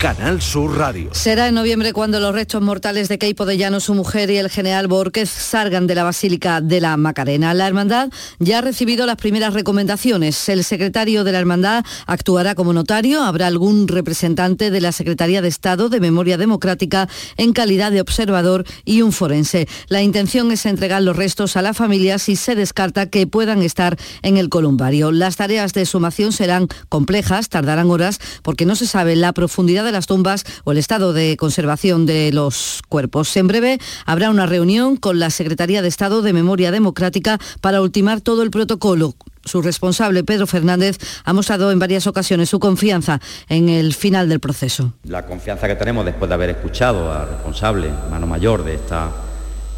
Canal 0.00 0.40
Sur 0.40 0.78
Radio. 0.78 1.10
Será 1.12 1.48
en 1.48 1.54
noviembre 1.54 1.92
cuando 1.92 2.20
los 2.20 2.34
restos 2.34 2.62
mortales 2.62 3.10
de 3.10 3.18
Keipo 3.18 3.44
de 3.44 3.58
Llano, 3.58 3.80
su 3.80 3.92
mujer 3.92 4.30
y 4.30 4.38
el 4.38 4.48
general 4.48 4.88
Borquez 4.88 5.28
salgan 5.28 5.86
de 5.86 5.94
la 5.94 6.04
Basílica 6.04 6.62
de 6.62 6.80
la 6.80 6.96
Macarena. 6.96 7.52
La 7.52 7.66
hermandad 7.66 8.08
ya 8.38 8.58
ha 8.58 8.60
recibido 8.62 9.04
las 9.04 9.16
primeras 9.16 9.52
recomendaciones. 9.52 10.48
El 10.48 10.64
secretario 10.64 11.22
de 11.22 11.32
la 11.32 11.38
hermandad 11.38 11.84
actuará 12.06 12.54
como 12.54 12.72
notario. 12.72 13.22
Habrá 13.22 13.46
algún 13.46 13.88
representante 13.88 14.70
de 14.70 14.80
la 14.80 14.92
Secretaría 14.92 15.42
de 15.42 15.48
Estado 15.48 15.90
de 15.90 16.00
Memoria 16.00 16.38
Democrática 16.38 17.06
en 17.36 17.52
calidad 17.52 17.92
de 17.92 18.00
observador 18.00 18.64
y 18.86 19.02
un 19.02 19.12
forense. 19.12 19.68
La 19.88 20.00
intención 20.00 20.50
es 20.50 20.64
entregar 20.64 21.02
los 21.02 21.14
restos 21.14 21.58
a 21.58 21.62
la 21.62 21.74
familia 21.74 22.18
si 22.18 22.36
se 22.36 22.54
descarta 22.54 23.10
que 23.10 23.26
puedan 23.26 23.60
estar 23.60 23.98
en 24.22 24.38
el 24.38 24.48
columbario. 24.48 25.12
Las 25.12 25.36
tareas 25.36 25.74
de 25.74 25.84
sumación 25.84 26.32
serán 26.32 26.68
complejas, 26.88 27.50
tardarán 27.50 27.90
horas 27.90 28.18
porque 28.42 28.64
no 28.64 28.76
se 28.76 28.86
sabe 28.86 29.14
la 29.14 29.34
profundidad 29.34 29.84
de 29.84 29.89
las 29.92 30.06
tumbas 30.06 30.44
o 30.64 30.72
el 30.72 30.78
estado 30.78 31.12
de 31.12 31.36
conservación 31.36 32.06
de 32.06 32.32
los 32.32 32.82
cuerpos. 32.88 33.36
En 33.36 33.46
breve 33.46 33.78
habrá 34.06 34.30
una 34.30 34.46
reunión 34.46 34.96
con 34.96 35.18
la 35.18 35.30
Secretaría 35.30 35.82
de 35.82 35.88
Estado 35.88 36.22
de 36.22 36.32
Memoria 36.32 36.70
Democrática 36.70 37.38
para 37.60 37.82
ultimar 37.82 38.20
todo 38.20 38.42
el 38.42 38.50
protocolo. 38.50 39.14
Su 39.44 39.62
responsable, 39.62 40.22
Pedro 40.22 40.46
Fernández, 40.46 40.98
ha 41.24 41.32
mostrado 41.32 41.72
en 41.72 41.78
varias 41.78 42.06
ocasiones 42.06 42.50
su 42.50 42.60
confianza 42.60 43.20
en 43.48 43.70
el 43.70 43.94
final 43.94 44.28
del 44.28 44.38
proceso. 44.38 44.92
La 45.04 45.24
confianza 45.24 45.66
que 45.66 45.76
tenemos 45.76 46.04
después 46.04 46.28
de 46.28 46.34
haber 46.34 46.50
escuchado 46.50 47.12
al 47.12 47.28
responsable, 47.28 47.90
mano 48.10 48.26
mayor 48.26 48.64
de 48.64 48.74
esta 48.74 49.10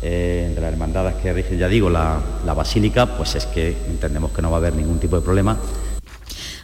eh, 0.02 0.50
de 0.52 0.60
las 0.60 0.72
hermandades 0.72 1.14
que 1.22 1.32
rige, 1.32 1.56
ya 1.56 1.68
digo, 1.68 1.88
la, 1.88 2.20
la 2.44 2.54
basílica, 2.54 3.16
pues 3.16 3.36
es 3.36 3.46
que 3.46 3.76
entendemos 3.86 4.32
que 4.32 4.42
no 4.42 4.50
va 4.50 4.56
a 4.56 4.58
haber 4.58 4.74
ningún 4.74 4.98
tipo 4.98 5.14
de 5.14 5.22
problema 5.22 5.56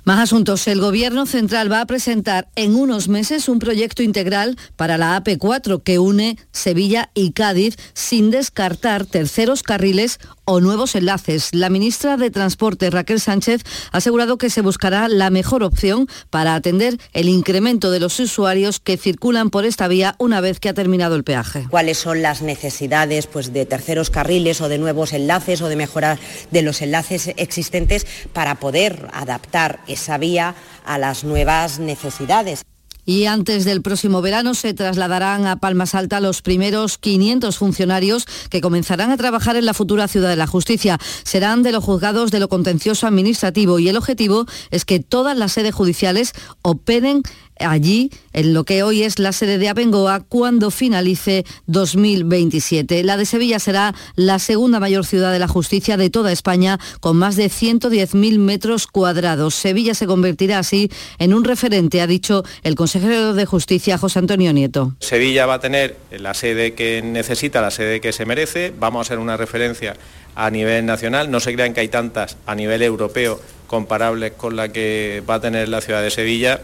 más 0.08 0.20
asuntos. 0.20 0.66
El 0.68 0.80
Gobierno 0.80 1.26
Central 1.26 1.70
va 1.70 1.82
a 1.82 1.86
presentar 1.86 2.48
en 2.56 2.76
unos 2.76 3.08
meses 3.08 3.46
un 3.46 3.58
proyecto 3.58 4.02
integral 4.02 4.56
para 4.74 4.96
la 4.96 5.22
AP4 5.22 5.82
que 5.82 5.98
une 5.98 6.38
Sevilla 6.50 7.10
y 7.12 7.32
Cádiz 7.32 7.76
sin 7.92 8.30
descartar 8.30 9.04
terceros 9.04 9.62
carriles 9.62 10.18
o 10.50 10.62
nuevos 10.62 10.94
enlaces. 10.94 11.50
La 11.52 11.68
ministra 11.68 12.16
de 12.16 12.30
Transporte, 12.30 12.88
Raquel 12.88 13.20
Sánchez, 13.20 13.62
ha 13.92 13.98
asegurado 13.98 14.38
que 14.38 14.48
se 14.48 14.62
buscará 14.62 15.06
la 15.06 15.28
mejor 15.28 15.62
opción 15.62 16.08
para 16.30 16.54
atender 16.54 16.96
el 17.12 17.28
incremento 17.28 17.90
de 17.90 18.00
los 18.00 18.18
usuarios 18.18 18.80
que 18.80 18.96
circulan 18.96 19.50
por 19.50 19.66
esta 19.66 19.88
vía 19.88 20.14
una 20.18 20.40
vez 20.40 20.58
que 20.58 20.70
ha 20.70 20.74
terminado 20.74 21.16
el 21.16 21.24
peaje. 21.24 21.66
¿Cuáles 21.68 21.98
son 21.98 22.22
las 22.22 22.40
necesidades 22.40 23.26
pues, 23.26 23.52
de 23.52 23.66
terceros 23.66 24.08
carriles 24.08 24.62
o 24.62 24.70
de 24.70 24.78
nuevos 24.78 25.12
enlaces 25.12 25.60
o 25.60 25.68
de 25.68 25.76
mejora 25.76 26.18
de 26.50 26.62
los 26.62 26.80
enlaces 26.80 27.30
existentes 27.36 28.06
para 28.32 28.54
poder 28.54 29.08
adaptar 29.12 29.80
esa 29.86 30.16
vía 30.16 30.54
a 30.86 30.96
las 30.96 31.24
nuevas 31.24 31.78
necesidades. 31.78 32.62
Y 33.08 33.24
antes 33.24 33.64
del 33.64 33.80
próximo 33.80 34.20
verano 34.20 34.52
se 34.52 34.74
trasladarán 34.74 35.46
a 35.46 35.56
Palmas 35.56 35.94
Alta 35.94 36.20
los 36.20 36.42
primeros 36.42 36.98
500 36.98 37.56
funcionarios 37.56 38.26
que 38.50 38.60
comenzarán 38.60 39.10
a 39.10 39.16
trabajar 39.16 39.56
en 39.56 39.64
la 39.64 39.72
futura 39.72 40.08
ciudad 40.08 40.28
de 40.28 40.36
la 40.36 40.46
justicia. 40.46 40.98
Serán 41.24 41.62
de 41.62 41.72
los 41.72 41.82
juzgados 41.82 42.30
de 42.30 42.38
lo 42.38 42.50
contencioso 42.50 43.06
administrativo 43.06 43.78
y 43.78 43.88
el 43.88 43.96
objetivo 43.96 44.44
es 44.70 44.84
que 44.84 45.00
todas 45.00 45.38
las 45.38 45.52
sedes 45.52 45.74
judiciales 45.74 46.34
operen 46.60 47.22
allí 47.60 48.10
en 48.32 48.54
lo 48.54 48.64
que 48.64 48.82
hoy 48.82 49.02
es 49.02 49.18
la 49.18 49.32
sede 49.32 49.58
de 49.58 49.68
Abengoa 49.68 50.20
cuando 50.20 50.70
finalice 50.70 51.44
2027. 51.66 53.02
La 53.04 53.16
de 53.16 53.26
Sevilla 53.26 53.58
será 53.58 53.94
la 54.16 54.38
segunda 54.38 54.80
mayor 54.80 55.04
ciudad 55.04 55.32
de 55.32 55.38
la 55.38 55.48
justicia 55.48 55.96
de 55.96 56.10
toda 56.10 56.32
España 56.32 56.78
con 57.00 57.16
más 57.16 57.36
de 57.36 57.46
110.000 57.46 58.38
metros 58.38 58.86
cuadrados. 58.86 59.54
Sevilla 59.54 59.94
se 59.94 60.06
convertirá 60.06 60.58
así 60.58 60.90
en 61.18 61.34
un 61.34 61.44
referente, 61.44 62.00
ha 62.00 62.06
dicho 62.06 62.44
el 62.62 62.74
consejero 62.74 63.34
de 63.34 63.46
Justicia 63.46 63.98
José 63.98 64.18
Antonio 64.18 64.52
Nieto. 64.52 64.94
Sevilla 65.00 65.46
va 65.46 65.54
a 65.54 65.60
tener 65.60 65.96
la 66.10 66.34
sede 66.34 66.74
que 66.74 67.02
necesita, 67.02 67.60
la 67.60 67.70
sede 67.70 68.00
que 68.00 68.12
se 68.12 68.26
merece, 68.26 68.72
vamos 68.78 69.06
a 69.06 69.08
ser 69.08 69.18
una 69.18 69.36
referencia 69.36 69.96
a 70.34 70.50
nivel 70.50 70.86
nacional, 70.86 71.30
no 71.30 71.40
se 71.40 71.52
crean 71.52 71.74
que 71.74 71.80
hay 71.80 71.88
tantas 71.88 72.36
a 72.46 72.54
nivel 72.54 72.82
europeo 72.82 73.40
comparables 73.66 74.32
con 74.32 74.56
la 74.56 74.70
que 74.70 75.22
va 75.28 75.34
a 75.34 75.40
tener 75.40 75.68
la 75.68 75.80
ciudad 75.80 76.02
de 76.02 76.10
Sevilla. 76.10 76.60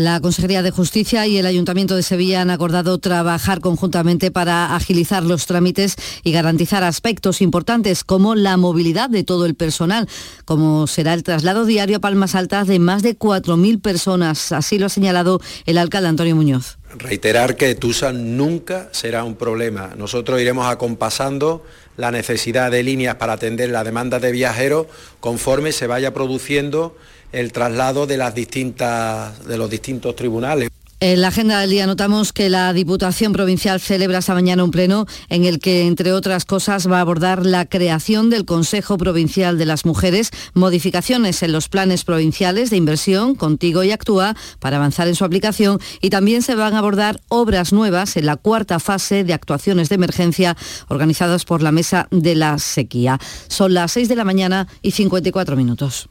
La 0.00 0.18
Consejería 0.18 0.62
de 0.62 0.70
Justicia 0.70 1.26
y 1.26 1.36
el 1.36 1.44
Ayuntamiento 1.44 1.94
de 1.94 2.02
Sevilla 2.02 2.40
han 2.40 2.48
acordado 2.48 2.96
trabajar 2.96 3.60
conjuntamente 3.60 4.30
para 4.30 4.74
agilizar 4.74 5.22
los 5.22 5.44
trámites 5.44 5.96
y 6.24 6.32
garantizar 6.32 6.82
aspectos 6.84 7.42
importantes 7.42 8.02
como 8.02 8.34
la 8.34 8.56
movilidad 8.56 9.10
de 9.10 9.24
todo 9.24 9.44
el 9.44 9.56
personal, 9.56 10.08
como 10.46 10.86
será 10.86 11.12
el 11.12 11.22
traslado 11.22 11.66
diario 11.66 11.98
a 11.98 12.00
Palmas 12.00 12.34
Altas 12.34 12.66
de 12.66 12.78
más 12.78 13.02
de 13.02 13.14
4.000 13.14 13.82
personas. 13.82 14.52
Así 14.52 14.78
lo 14.78 14.86
ha 14.86 14.88
señalado 14.88 15.38
el 15.66 15.76
alcalde 15.76 16.08
Antonio 16.08 16.34
Muñoz. 16.34 16.78
Reiterar 16.96 17.56
que 17.56 17.74
TUSA 17.74 18.14
nunca 18.14 18.88
será 18.92 19.22
un 19.24 19.34
problema. 19.34 19.90
Nosotros 19.98 20.40
iremos 20.40 20.66
acompasando 20.66 21.62
la 21.98 22.10
necesidad 22.10 22.70
de 22.70 22.82
líneas 22.82 23.16
para 23.16 23.34
atender 23.34 23.68
la 23.68 23.84
demanda 23.84 24.18
de 24.18 24.32
viajeros 24.32 24.86
conforme 25.20 25.72
se 25.72 25.86
vaya 25.86 26.14
produciendo 26.14 26.96
el 27.32 27.52
traslado 27.52 28.06
de, 28.06 28.16
las 28.16 28.34
distintas, 28.34 29.44
de 29.46 29.56
los 29.56 29.70
distintos 29.70 30.16
tribunales. 30.16 30.70
En 31.02 31.22
la 31.22 31.28
agenda 31.28 31.58
del 31.60 31.70
día 31.70 31.86
notamos 31.86 32.34
que 32.34 32.50
la 32.50 32.74
Diputación 32.74 33.32
Provincial 33.32 33.80
celebra 33.80 34.18
esta 34.18 34.34
mañana 34.34 34.64
un 34.64 34.70
pleno 34.70 35.06
en 35.30 35.46
el 35.46 35.58
que, 35.58 35.86
entre 35.86 36.12
otras 36.12 36.44
cosas, 36.44 36.90
va 36.90 36.98
a 36.98 37.00
abordar 37.00 37.46
la 37.46 37.64
creación 37.64 38.28
del 38.28 38.44
Consejo 38.44 38.98
Provincial 38.98 39.56
de 39.56 39.64
las 39.64 39.86
Mujeres, 39.86 40.30
modificaciones 40.52 41.42
en 41.42 41.52
los 41.52 41.70
planes 41.70 42.04
provinciales 42.04 42.68
de 42.68 42.76
inversión, 42.76 43.34
Contigo 43.34 43.82
y 43.82 43.92
Actúa, 43.92 44.36
para 44.58 44.76
avanzar 44.76 45.08
en 45.08 45.14
su 45.14 45.24
aplicación 45.24 45.80
y 46.02 46.10
también 46.10 46.42
se 46.42 46.54
van 46.54 46.74
a 46.74 46.80
abordar 46.80 47.18
obras 47.28 47.72
nuevas 47.72 48.18
en 48.18 48.26
la 48.26 48.36
cuarta 48.36 48.78
fase 48.78 49.24
de 49.24 49.32
actuaciones 49.32 49.88
de 49.88 49.94
emergencia 49.94 50.54
organizadas 50.88 51.46
por 51.46 51.62
la 51.62 51.72
Mesa 51.72 52.08
de 52.10 52.34
la 52.34 52.58
Sequía. 52.58 53.18
Son 53.48 53.72
las 53.72 53.92
6 53.92 54.10
de 54.10 54.16
la 54.16 54.24
mañana 54.24 54.68
y 54.82 54.90
54 54.90 55.56
minutos. 55.56 56.10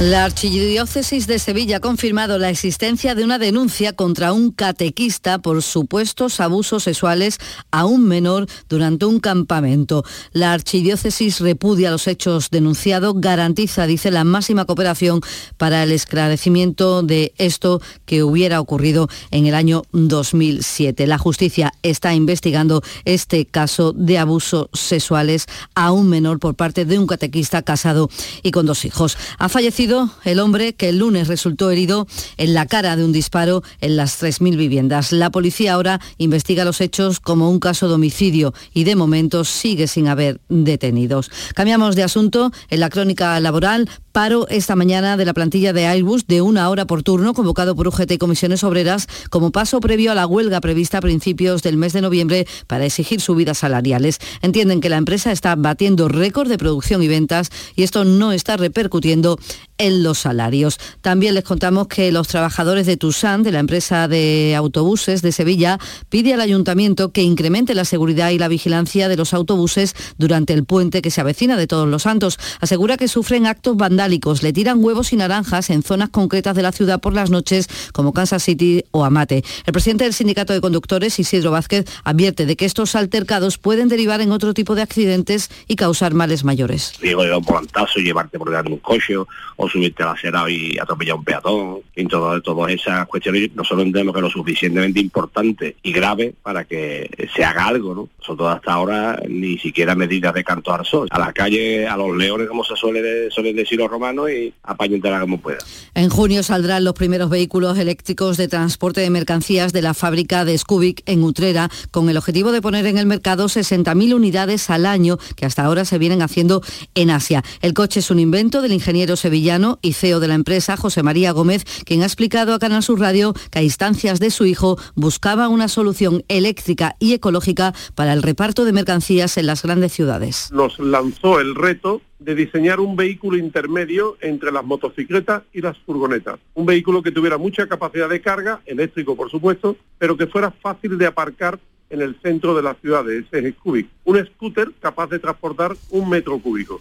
La 0.00 0.24
Archidiócesis 0.24 1.26
de 1.26 1.38
Sevilla 1.38 1.76
ha 1.76 1.80
confirmado 1.80 2.38
la 2.38 2.48
existencia 2.48 3.14
de 3.14 3.22
una 3.22 3.38
denuncia 3.38 3.92
contra 3.92 4.32
un 4.32 4.50
catequista 4.50 5.40
por 5.40 5.62
supuestos 5.62 6.40
abusos 6.40 6.84
sexuales 6.84 7.38
a 7.70 7.84
un 7.84 8.08
menor 8.08 8.46
durante 8.70 9.04
un 9.04 9.20
campamento. 9.20 10.02
La 10.32 10.54
Archidiócesis 10.54 11.40
repudia 11.40 11.90
los 11.90 12.06
hechos 12.06 12.48
denunciados, 12.48 13.12
garantiza, 13.18 13.86
dice, 13.86 14.10
la 14.10 14.24
máxima 14.24 14.64
cooperación 14.64 15.20
para 15.58 15.82
el 15.82 15.92
esclarecimiento 15.92 17.02
de 17.02 17.34
esto 17.36 17.82
que 18.06 18.22
hubiera 18.22 18.58
ocurrido 18.58 19.06
en 19.30 19.44
el 19.44 19.54
año 19.54 19.82
2007. 19.92 21.06
La 21.06 21.18
justicia 21.18 21.74
está 21.82 22.14
investigando 22.14 22.82
este 23.04 23.44
caso 23.44 23.92
de 23.92 24.16
abusos 24.16 24.68
sexuales 24.72 25.44
a 25.74 25.92
un 25.92 26.08
menor 26.08 26.38
por 26.38 26.54
parte 26.54 26.86
de 26.86 26.98
un 26.98 27.06
catequista 27.06 27.60
casado 27.60 28.08
y 28.42 28.50
con 28.50 28.64
dos 28.64 28.86
hijos. 28.86 29.18
Ha 29.38 29.50
fallecido 29.50 29.89
el 30.24 30.38
hombre 30.38 30.74
que 30.74 30.88
el 30.88 30.98
lunes 30.98 31.26
resultó 31.26 31.70
herido 31.70 32.06
en 32.36 32.54
la 32.54 32.66
cara 32.66 32.94
de 32.94 33.04
un 33.04 33.10
disparo 33.10 33.62
en 33.80 33.96
las 33.96 34.22
3.000 34.22 34.56
viviendas. 34.56 35.10
La 35.10 35.30
policía 35.30 35.74
ahora 35.74 36.00
investiga 36.16 36.64
los 36.64 36.80
hechos 36.80 37.18
como 37.18 37.50
un 37.50 37.58
caso 37.58 37.88
de 37.88 37.94
homicidio 37.94 38.54
y 38.72 38.84
de 38.84 38.94
momento 38.94 39.44
sigue 39.44 39.88
sin 39.88 40.06
haber 40.06 40.40
detenidos. 40.48 41.30
Cambiamos 41.54 41.96
de 41.96 42.04
asunto. 42.04 42.52
En 42.68 42.78
la 42.78 42.88
crónica 42.88 43.38
laboral, 43.40 43.90
paro 44.12 44.46
esta 44.48 44.76
mañana 44.76 45.16
de 45.16 45.24
la 45.24 45.34
plantilla 45.34 45.72
de 45.72 45.86
Airbus 45.86 46.26
de 46.26 46.40
una 46.40 46.68
hora 46.68 46.86
por 46.86 47.02
turno 47.02 47.34
convocado 47.34 47.74
por 47.74 47.88
UGT 47.88 48.12
y 48.12 48.18
comisiones 48.18 48.62
obreras 48.62 49.08
como 49.28 49.50
paso 49.50 49.80
previo 49.80 50.12
a 50.12 50.14
la 50.14 50.26
huelga 50.26 50.60
prevista 50.60 50.98
a 50.98 51.00
principios 51.00 51.62
del 51.62 51.76
mes 51.76 51.92
de 51.92 52.00
noviembre 52.00 52.46
para 52.68 52.86
exigir 52.86 53.20
subidas 53.20 53.58
salariales. 53.58 54.18
Entienden 54.42 54.80
que 54.80 54.88
la 54.88 54.98
empresa 54.98 55.32
está 55.32 55.56
batiendo 55.56 56.08
récord 56.08 56.48
de 56.48 56.58
producción 56.58 57.02
y 57.02 57.08
ventas 57.08 57.50
y 57.74 57.82
esto 57.82 58.04
no 58.04 58.32
está 58.32 58.56
repercutiendo 58.56 59.38
en 59.80 60.02
los 60.02 60.18
salarios. 60.18 60.78
También 61.00 61.34
les 61.34 61.42
contamos 61.42 61.88
que 61.88 62.12
los 62.12 62.28
trabajadores 62.28 62.86
de 62.86 62.98
Tusan, 62.98 63.42
de 63.42 63.50
la 63.50 63.60
empresa 63.60 64.08
de 64.08 64.54
autobuses 64.54 65.22
de 65.22 65.32
Sevilla, 65.32 65.78
pide 66.10 66.34
al 66.34 66.42
ayuntamiento 66.42 67.12
que 67.12 67.22
incremente 67.22 67.74
la 67.74 67.86
seguridad 67.86 68.30
y 68.30 68.38
la 68.38 68.48
vigilancia 68.48 69.08
de 69.08 69.16
los 69.16 69.32
autobuses 69.32 69.96
durante 70.18 70.52
el 70.52 70.64
puente 70.64 71.00
que 71.00 71.10
se 71.10 71.22
avecina 71.22 71.56
de 71.56 71.66
Todos 71.66 71.88
los 71.88 72.02
Santos. 72.02 72.38
Asegura 72.60 72.98
que 72.98 73.08
sufren 73.08 73.46
actos 73.46 73.76
vandálicos, 73.78 74.42
le 74.42 74.52
tiran 74.52 74.84
huevos 74.84 75.14
y 75.14 75.16
naranjas 75.16 75.70
en 75.70 75.82
zonas 75.82 76.10
concretas 76.10 76.54
de 76.54 76.62
la 76.62 76.72
ciudad 76.72 77.00
por 77.00 77.14
las 77.14 77.30
noches, 77.30 77.66
como 77.94 78.12
Kansas 78.12 78.42
City 78.42 78.84
o 78.90 79.06
Amate. 79.06 79.42
El 79.64 79.72
presidente 79.72 80.04
del 80.04 80.12
sindicato 80.12 80.52
de 80.52 80.60
conductores, 80.60 81.18
Isidro 81.18 81.52
Vázquez, 81.52 81.86
advierte 82.04 82.44
de 82.44 82.54
que 82.54 82.66
estos 82.66 82.94
altercados 82.94 83.56
pueden 83.56 83.88
derivar 83.88 84.20
en 84.20 84.32
otro 84.32 84.52
tipo 84.52 84.74
de 84.74 84.82
accidentes 84.82 85.50
y 85.66 85.76
causar 85.76 86.12
males 86.12 86.44
mayores. 86.44 86.92
Digo, 87.00 87.22
un 87.22 87.44
volantazo 87.44 87.98
llevarte 87.98 88.38
por 88.38 88.50
delante 88.50 88.72
un 88.72 88.78
coche 88.78 89.16
o 89.16 89.69
subirte 89.70 90.02
a 90.02 90.06
la 90.06 90.12
acera 90.12 90.50
y 90.50 90.78
atropellar 90.78 91.12
a 91.12 91.16
un 91.16 91.24
peatón. 91.24 91.78
Y 91.96 92.04
todo, 92.06 92.40
todas 92.42 92.72
esas 92.72 93.06
cuestiones 93.06 93.50
nosotros 93.54 93.86
entendemos 93.86 94.14
que 94.14 94.18
es 94.20 94.24
lo 94.24 94.30
suficientemente 94.30 95.00
importante 95.00 95.76
y 95.82 95.92
grave 95.92 96.34
para 96.42 96.64
que 96.64 97.08
se 97.34 97.44
haga 97.44 97.66
algo, 97.66 97.94
¿no? 97.94 98.08
Nosotros 98.18 98.54
hasta 98.54 98.72
ahora 98.72 99.20
ni 99.28 99.58
siquiera 99.58 99.94
medidas 99.94 100.34
de 100.34 100.44
canto 100.44 100.72
al 100.72 100.84
sol. 100.84 101.08
A 101.10 101.18
la 101.18 101.32
calle, 101.32 101.86
a 101.86 101.96
los 101.96 102.16
leones, 102.16 102.48
como 102.48 102.64
se 102.64 102.76
suele, 102.76 103.30
suelen 103.30 103.56
decir 103.56 103.78
los 103.78 103.90
romanos, 103.90 104.30
y 104.30 104.52
apañentarla 104.62 105.20
como 105.20 105.40
pueda. 105.40 105.58
En 105.94 106.08
junio 106.08 106.42
saldrán 106.42 106.84
los 106.84 106.94
primeros 106.94 107.30
vehículos 107.30 107.78
eléctricos 107.78 108.36
de 108.36 108.48
transporte 108.48 109.00
de 109.00 109.10
mercancías 109.10 109.72
de 109.72 109.82
la 109.82 109.94
fábrica 109.94 110.44
de 110.44 110.56
Scubik 110.56 111.02
en 111.06 111.22
Utrera, 111.22 111.70
con 111.90 112.08
el 112.08 112.16
objetivo 112.16 112.52
de 112.52 112.62
poner 112.62 112.86
en 112.86 112.98
el 112.98 113.06
mercado 113.06 113.46
60.000 113.46 114.14
unidades 114.14 114.70
al 114.70 114.86
año, 114.86 115.18
que 115.36 115.46
hasta 115.46 115.64
ahora 115.64 115.84
se 115.84 115.98
vienen 115.98 116.22
haciendo 116.22 116.62
en 116.94 117.10
Asia. 117.10 117.42
El 117.60 117.74
coche 117.74 118.00
es 118.00 118.10
un 118.10 118.18
invento 118.18 118.62
del 118.62 118.72
ingeniero 118.72 119.16
sevillano 119.16 119.59
y 119.82 119.92
CEO 119.92 120.20
de 120.20 120.28
la 120.28 120.34
empresa, 120.34 120.76
José 120.76 121.02
María 121.02 121.32
Gómez, 121.32 121.64
quien 121.84 122.02
ha 122.02 122.06
explicado 122.06 122.54
a 122.54 122.58
Canal 122.58 122.82
Sur 122.82 122.98
Radio 122.98 123.34
que 123.50 123.58
a 123.58 123.62
instancias 123.62 124.18
de 124.18 124.30
su 124.30 124.46
hijo 124.46 124.78
buscaba 124.94 125.48
una 125.48 125.68
solución 125.68 126.24
eléctrica 126.28 126.96
y 126.98 127.12
ecológica 127.12 127.74
para 127.94 128.14
el 128.14 128.22
reparto 128.22 128.64
de 128.64 128.72
mercancías 128.72 129.36
en 129.36 129.46
las 129.46 129.62
grandes 129.62 129.92
ciudades. 129.92 130.50
Nos 130.52 130.78
lanzó 130.78 131.40
el 131.40 131.54
reto 131.54 132.00
de 132.18 132.34
diseñar 132.34 132.80
un 132.80 132.96
vehículo 132.96 133.36
intermedio 133.36 134.16
entre 134.20 134.50
las 134.50 134.64
motocicletas 134.64 135.42
y 135.52 135.60
las 135.60 135.76
furgonetas. 135.78 136.38
Un 136.54 136.66
vehículo 136.66 137.02
que 137.02 137.12
tuviera 137.12 137.36
mucha 137.38 137.66
capacidad 137.66 138.08
de 138.08 138.20
carga, 138.20 138.62
eléctrico 138.64 139.16
por 139.16 139.30
supuesto, 139.30 139.76
pero 139.98 140.16
que 140.16 140.26
fuera 140.26 140.50
fácil 140.50 140.96
de 140.96 141.06
aparcar 141.06 141.58
en 141.90 142.00
el 142.00 142.16
centro 142.22 142.54
de 142.54 142.62
la 142.62 142.74
ciudad, 142.74 143.08
ese 143.10 143.48
es 143.48 143.54
Cubic. 143.56 143.88
Un 144.04 144.24
scooter 144.24 144.70
capaz 144.80 145.08
de 145.08 145.18
transportar 145.18 145.76
un 145.90 146.08
metro 146.08 146.38
cúbico. 146.38 146.80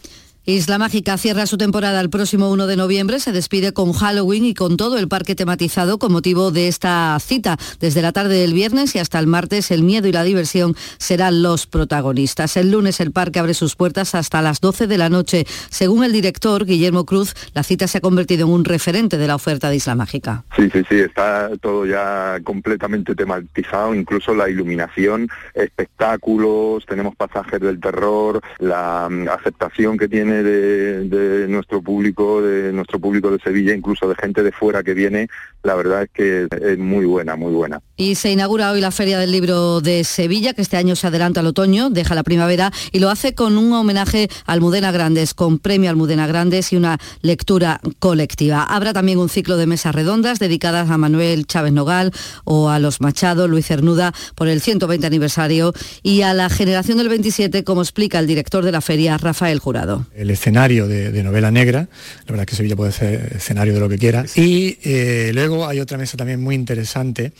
Isla 0.49 0.79
Mágica 0.79 1.15
cierra 1.19 1.45
su 1.45 1.59
temporada 1.59 2.01
el 2.01 2.09
próximo 2.09 2.49
1 2.49 2.65
de 2.65 2.75
noviembre, 2.75 3.19
se 3.19 3.31
despide 3.31 3.71
con 3.71 3.93
Halloween 3.93 4.45
y 4.45 4.55
con 4.55 4.77
todo 4.77 4.97
el 4.97 5.07
parque 5.07 5.35
tematizado 5.35 5.99
con 5.99 6.11
motivo 6.11 6.49
de 6.49 6.67
esta 6.67 7.15
cita. 7.19 7.55
Desde 7.79 8.01
la 8.01 8.13
tarde 8.13 8.33
del 8.39 8.55
viernes 8.55 8.95
y 8.95 8.99
hasta 8.99 9.19
el 9.19 9.27
martes, 9.27 9.69
el 9.69 9.83
miedo 9.83 10.07
y 10.07 10.11
la 10.11 10.23
diversión 10.23 10.75
serán 10.97 11.43
los 11.43 11.67
protagonistas. 11.67 12.57
El 12.57 12.71
lunes 12.71 12.99
el 12.99 13.11
parque 13.11 13.37
abre 13.37 13.53
sus 13.53 13.75
puertas 13.75 14.15
hasta 14.15 14.41
las 14.41 14.59
12 14.59 14.87
de 14.87 14.97
la 14.97 15.09
noche. 15.09 15.45
Según 15.69 16.03
el 16.03 16.13
director 16.13 16.65
Guillermo 16.65 17.05
Cruz, 17.05 17.35
la 17.53 17.61
cita 17.61 17.87
se 17.87 17.99
ha 17.99 18.01
convertido 18.01 18.47
en 18.47 18.53
un 18.53 18.65
referente 18.65 19.19
de 19.19 19.27
la 19.27 19.35
oferta 19.35 19.69
de 19.69 19.75
Isla 19.75 19.93
Mágica. 19.93 20.45
Sí, 20.55 20.67
sí, 20.73 20.81
sí, 20.89 20.95
está 20.95 21.51
todo 21.61 21.85
ya 21.85 22.39
completamente 22.43 23.13
tematizado, 23.13 23.93
incluso 23.93 24.33
la 24.33 24.49
iluminación, 24.49 25.29
espectáculos, 25.53 26.87
tenemos 26.87 27.15
pasajes 27.15 27.59
del 27.59 27.79
terror, 27.79 28.41
la 28.57 29.07
mm, 29.11 29.27
aceptación 29.29 29.95
que 29.95 30.07
tiene 30.07 30.38
de, 30.43 31.47
nuestro 31.47 31.81
público, 31.81 32.41
de 32.41 32.71
nuestro 32.71 32.99
público 32.99 33.31
de 33.31 33.39
Sevilla, 33.39 33.73
incluso 33.73 34.07
de 34.07 34.15
gente 34.15 34.43
de 34.43 34.51
fuera 34.51 34.83
que 34.83 34.93
viene, 34.93 35.27
la 35.63 35.75
verdad 35.75 36.03
es 36.03 36.09
que 36.11 36.47
es 36.61 36.77
muy 36.77 37.05
buena, 37.05 37.35
muy 37.35 37.53
buena. 37.53 37.81
Y 37.97 38.15
se 38.15 38.31
inaugura 38.31 38.71
hoy 38.71 38.81
la 38.81 38.91
Feria 38.91 39.19
del 39.19 39.31
Libro 39.31 39.81
de 39.81 40.03
Sevilla, 40.03 40.53
que 40.53 40.61
este 40.61 40.77
año 40.77 40.95
se 40.95 41.07
adelanta 41.07 41.41
al 41.41 41.47
otoño, 41.47 41.89
deja 41.89 42.15
la 42.15 42.23
primavera 42.23 42.71
y 42.91 42.99
lo 42.99 43.09
hace 43.09 43.35
con 43.35 43.57
un 43.57 43.73
homenaje 43.73 44.29
a 44.45 44.53
Almudena 44.53 44.91
Grandes, 44.91 45.33
con 45.33 45.59
premio 45.59 45.89
Almudena 45.89 46.27
Grandes 46.27 46.71
y 46.71 46.77
una 46.77 46.97
lectura 47.21 47.81
colectiva. 47.99 48.63
Habrá 48.63 48.93
también 48.93 49.19
un 49.19 49.29
ciclo 49.29 49.57
de 49.57 49.67
mesas 49.67 49.93
redondas 49.93 50.39
dedicadas 50.39 50.89
a 50.89 50.97
Manuel 50.97 51.45
Chávez 51.45 51.73
Nogal 51.73 52.11
o 52.45 52.69
a 52.69 52.79
los 52.79 53.01
Machado, 53.01 53.47
Luis 53.47 53.67
Cernuda, 53.67 54.13
por 54.35 54.47
el 54.47 54.61
120 54.61 55.05
aniversario 55.05 55.73
y 56.03 56.21
a 56.21 56.33
la 56.33 56.49
generación 56.49 56.97
del 56.97 57.09
27, 57.09 57.63
como 57.63 57.81
explica 57.81 58.19
el 58.19 58.27
director 58.27 58.63
de 58.63 58.71
la 58.71 58.81
feria, 58.81 59.17
Rafael 59.17 59.59
Jurado 59.59 60.05
el 60.19 60.29
escenario 60.29 60.87
de, 60.87 61.23
novela 61.23 61.49
negra, 61.49 61.79
la 61.81 62.25
verdad 62.25 62.41
es 62.41 62.47
que 62.47 62.55
Sevilla 62.55 62.75
puede 62.75 62.91
ser 62.91 63.33
escenario 63.37 63.73
de 63.73 63.79
lo 63.79 63.87
que 63.87 63.97
quiera. 63.97 64.25
Y 64.35 64.77
eh, 64.83 65.31
luego 65.33 65.67
hay 65.67 65.79
otra 65.79 65.97
mesa 65.97 66.17
también 66.17 66.41
muy 66.41 66.55
interesante, 66.55 67.31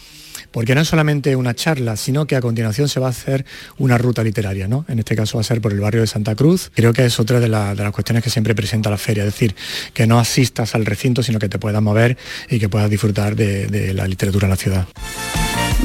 porque 0.51 0.75
no 0.75 0.81
es 0.81 0.87
solamente 0.87 1.35
una 1.35 1.53
charla, 1.53 1.97
sino 1.97 2.25
que 2.25 2.35
a 2.35 2.41
continuación 2.41 2.87
se 2.87 2.99
va 2.99 3.07
a 3.07 3.09
hacer 3.09 3.45
una 3.77 3.97
ruta 3.97 4.23
literaria, 4.23 4.67
¿no? 4.67 4.85
En 4.87 4.99
este 4.99 5.15
caso 5.15 5.37
va 5.37 5.41
a 5.41 5.43
ser 5.43 5.59
por 5.59 5.73
el 5.73 5.79
barrio 5.81 6.01
de 6.01 6.07
Santa 6.07 6.35
Cruz. 6.35 6.71
Creo 6.73 6.93
que 6.93 7.05
es 7.05 7.19
otra 7.19 7.39
de, 7.39 7.49
las 7.49 7.91
cuestiones 7.91 8.23
que 8.23 8.29
siempre 8.29 8.55
presenta 8.55 8.89
la 8.89 8.97
feria, 8.97 9.25
es 9.25 9.33
decir, 9.33 9.55
que 9.93 10.07
no 10.07 10.17
asistas 10.17 10.73
al 10.73 10.85
recinto, 10.85 11.21
sino 11.21 11.39
que 11.39 11.49
te 11.49 11.59
puedas 11.59 11.81
mover 11.81 12.17
y 12.49 12.59
que 12.59 12.69
puedas 12.69 12.89
disfrutar 12.89 13.35
de 13.35 13.93
la 13.93 14.07
literatura 14.07 14.45
en 14.45 14.51
la 14.51 14.57
ciudad. 14.57 14.87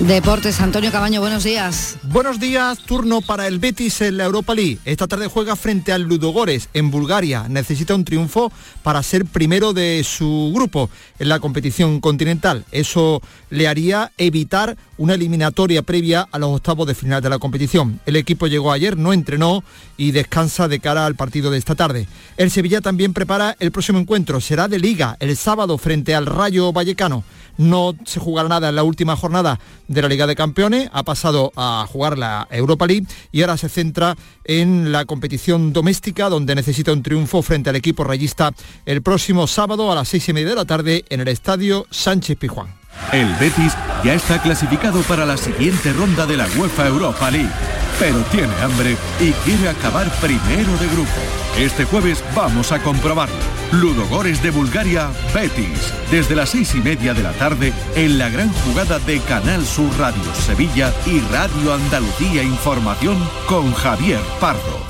Deportes, 0.00 0.60
Antonio 0.60 0.90
Cabaño, 0.90 1.20
buenos 1.20 1.44
días. 1.44 1.96
Buenos 2.02 2.38
días, 2.38 2.78
turno 2.80 3.22
para 3.22 3.46
el 3.46 3.58
Betis 3.58 4.02
en 4.02 4.18
la 4.18 4.24
Europa 4.24 4.54
League. 4.54 4.78
Esta 4.84 5.06
tarde 5.06 5.28
juega 5.28 5.56
frente 5.56 5.92
al 5.92 6.02
Ludogores 6.02 6.68
en 6.74 6.90
Bulgaria. 6.90 7.46
Necesita 7.48 7.94
un 7.94 8.04
triunfo 8.04 8.52
para 8.82 9.02
ser 9.02 9.24
primero 9.24 9.72
de 9.72 10.04
su 10.04 10.50
grupo 10.52 10.90
en 11.18 11.28
la 11.28 11.38
competición 11.38 12.00
continental. 12.00 12.64
Eso 12.70 13.22
le 13.50 13.66
haría 13.66 14.12
evitar 14.18 14.76
una 14.98 15.14
eliminatoria 15.14 15.82
previa 15.82 16.26
a 16.30 16.38
los 16.38 16.50
octavos 16.50 16.86
de 16.86 16.94
final 16.94 17.22
de 17.22 17.30
la 17.30 17.38
competición. 17.38 18.00
El 18.04 18.16
equipo 18.16 18.46
llegó 18.46 18.72
ayer, 18.72 18.98
no 18.98 19.12
entrenó 19.12 19.64
y 19.96 20.10
descansa 20.10 20.68
de 20.68 20.80
cara 20.80 21.06
al 21.06 21.14
partido 21.14 21.50
de 21.50 21.58
esta 21.58 21.76
tarde. 21.76 22.08
El 22.36 22.50
Sevilla 22.50 22.80
también 22.80 23.14
prepara 23.14 23.56
el 23.58 23.70
próximo 23.70 24.00
encuentro. 24.00 24.40
Será 24.40 24.68
de 24.68 24.78
liga 24.78 25.16
el 25.20 25.36
sábado 25.36 25.78
frente 25.78 26.14
al 26.14 26.26
Rayo 26.26 26.72
Vallecano 26.72 27.24
no 27.56 27.94
se 28.04 28.20
jugará 28.20 28.48
nada 28.48 28.68
en 28.68 28.76
la 28.76 28.82
última 28.82 29.16
jornada 29.16 29.58
de 29.88 30.02
la 30.02 30.08
Liga 30.08 30.26
de 30.26 30.36
Campeones, 30.36 30.88
ha 30.92 31.02
pasado 31.02 31.52
a 31.56 31.86
jugar 31.90 32.18
la 32.18 32.46
Europa 32.50 32.86
League 32.86 33.06
y 33.32 33.42
ahora 33.42 33.56
se 33.56 33.68
centra 33.68 34.16
en 34.44 34.92
la 34.92 35.04
competición 35.04 35.72
doméstica 35.72 36.28
donde 36.28 36.54
necesita 36.54 36.92
un 36.92 37.02
triunfo 37.02 37.42
frente 37.42 37.70
al 37.70 37.76
equipo 37.76 38.04
rayista 38.04 38.52
el 38.86 39.02
próximo 39.02 39.46
sábado 39.46 39.90
a 39.90 39.94
las 39.94 40.08
seis 40.08 40.28
y 40.28 40.32
media 40.32 40.50
de 40.50 40.56
la 40.56 40.64
tarde 40.64 41.04
en 41.08 41.20
el 41.20 41.28
estadio 41.28 41.86
Sánchez 41.90 42.38
Pijuán. 42.38 42.83
El 43.12 43.32
Betis 43.34 43.74
ya 44.02 44.14
está 44.14 44.40
clasificado 44.42 45.02
para 45.02 45.24
la 45.24 45.36
siguiente 45.36 45.92
ronda 45.92 46.26
de 46.26 46.36
la 46.36 46.46
UEFA 46.56 46.88
Europa 46.88 47.30
League, 47.30 47.50
pero 47.98 48.18
tiene 48.32 48.54
hambre 48.62 48.96
y 49.20 49.30
quiere 49.44 49.68
acabar 49.68 50.10
primero 50.20 50.76
de 50.78 50.88
grupo. 50.88 51.10
Este 51.58 51.84
jueves 51.84 52.22
vamos 52.34 52.72
a 52.72 52.80
comprobarlo. 52.80 53.36
Ludogores 53.72 54.42
de 54.42 54.50
Bulgaria, 54.50 55.08
Betis, 55.32 55.92
desde 56.10 56.34
las 56.34 56.50
seis 56.50 56.74
y 56.74 56.80
media 56.80 57.14
de 57.14 57.22
la 57.22 57.32
tarde 57.32 57.72
en 57.94 58.18
la 58.18 58.28
gran 58.28 58.52
jugada 58.52 58.98
de 58.98 59.20
Canal 59.20 59.64
Sur 59.64 59.90
Radio 59.98 60.34
Sevilla 60.34 60.92
y 61.06 61.20
Radio 61.32 61.74
Andalucía 61.74 62.42
Información 62.42 63.16
con 63.46 63.72
Javier 63.74 64.20
Pardo. 64.40 64.84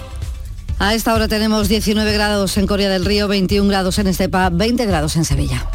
A 0.78 0.94
esta 0.94 1.14
hora 1.14 1.28
tenemos 1.28 1.68
19 1.68 2.12
grados 2.12 2.57
en 2.57 2.66
Corea 2.66 2.88
del 2.88 3.05
Río, 3.05 3.28
21 3.28 3.68
grados 3.68 3.98
en 3.98 4.09
Estepa, 4.09 4.50
20 4.50 4.86
grados 4.86 5.16
en 5.16 5.24
Sevilla. 5.24 5.66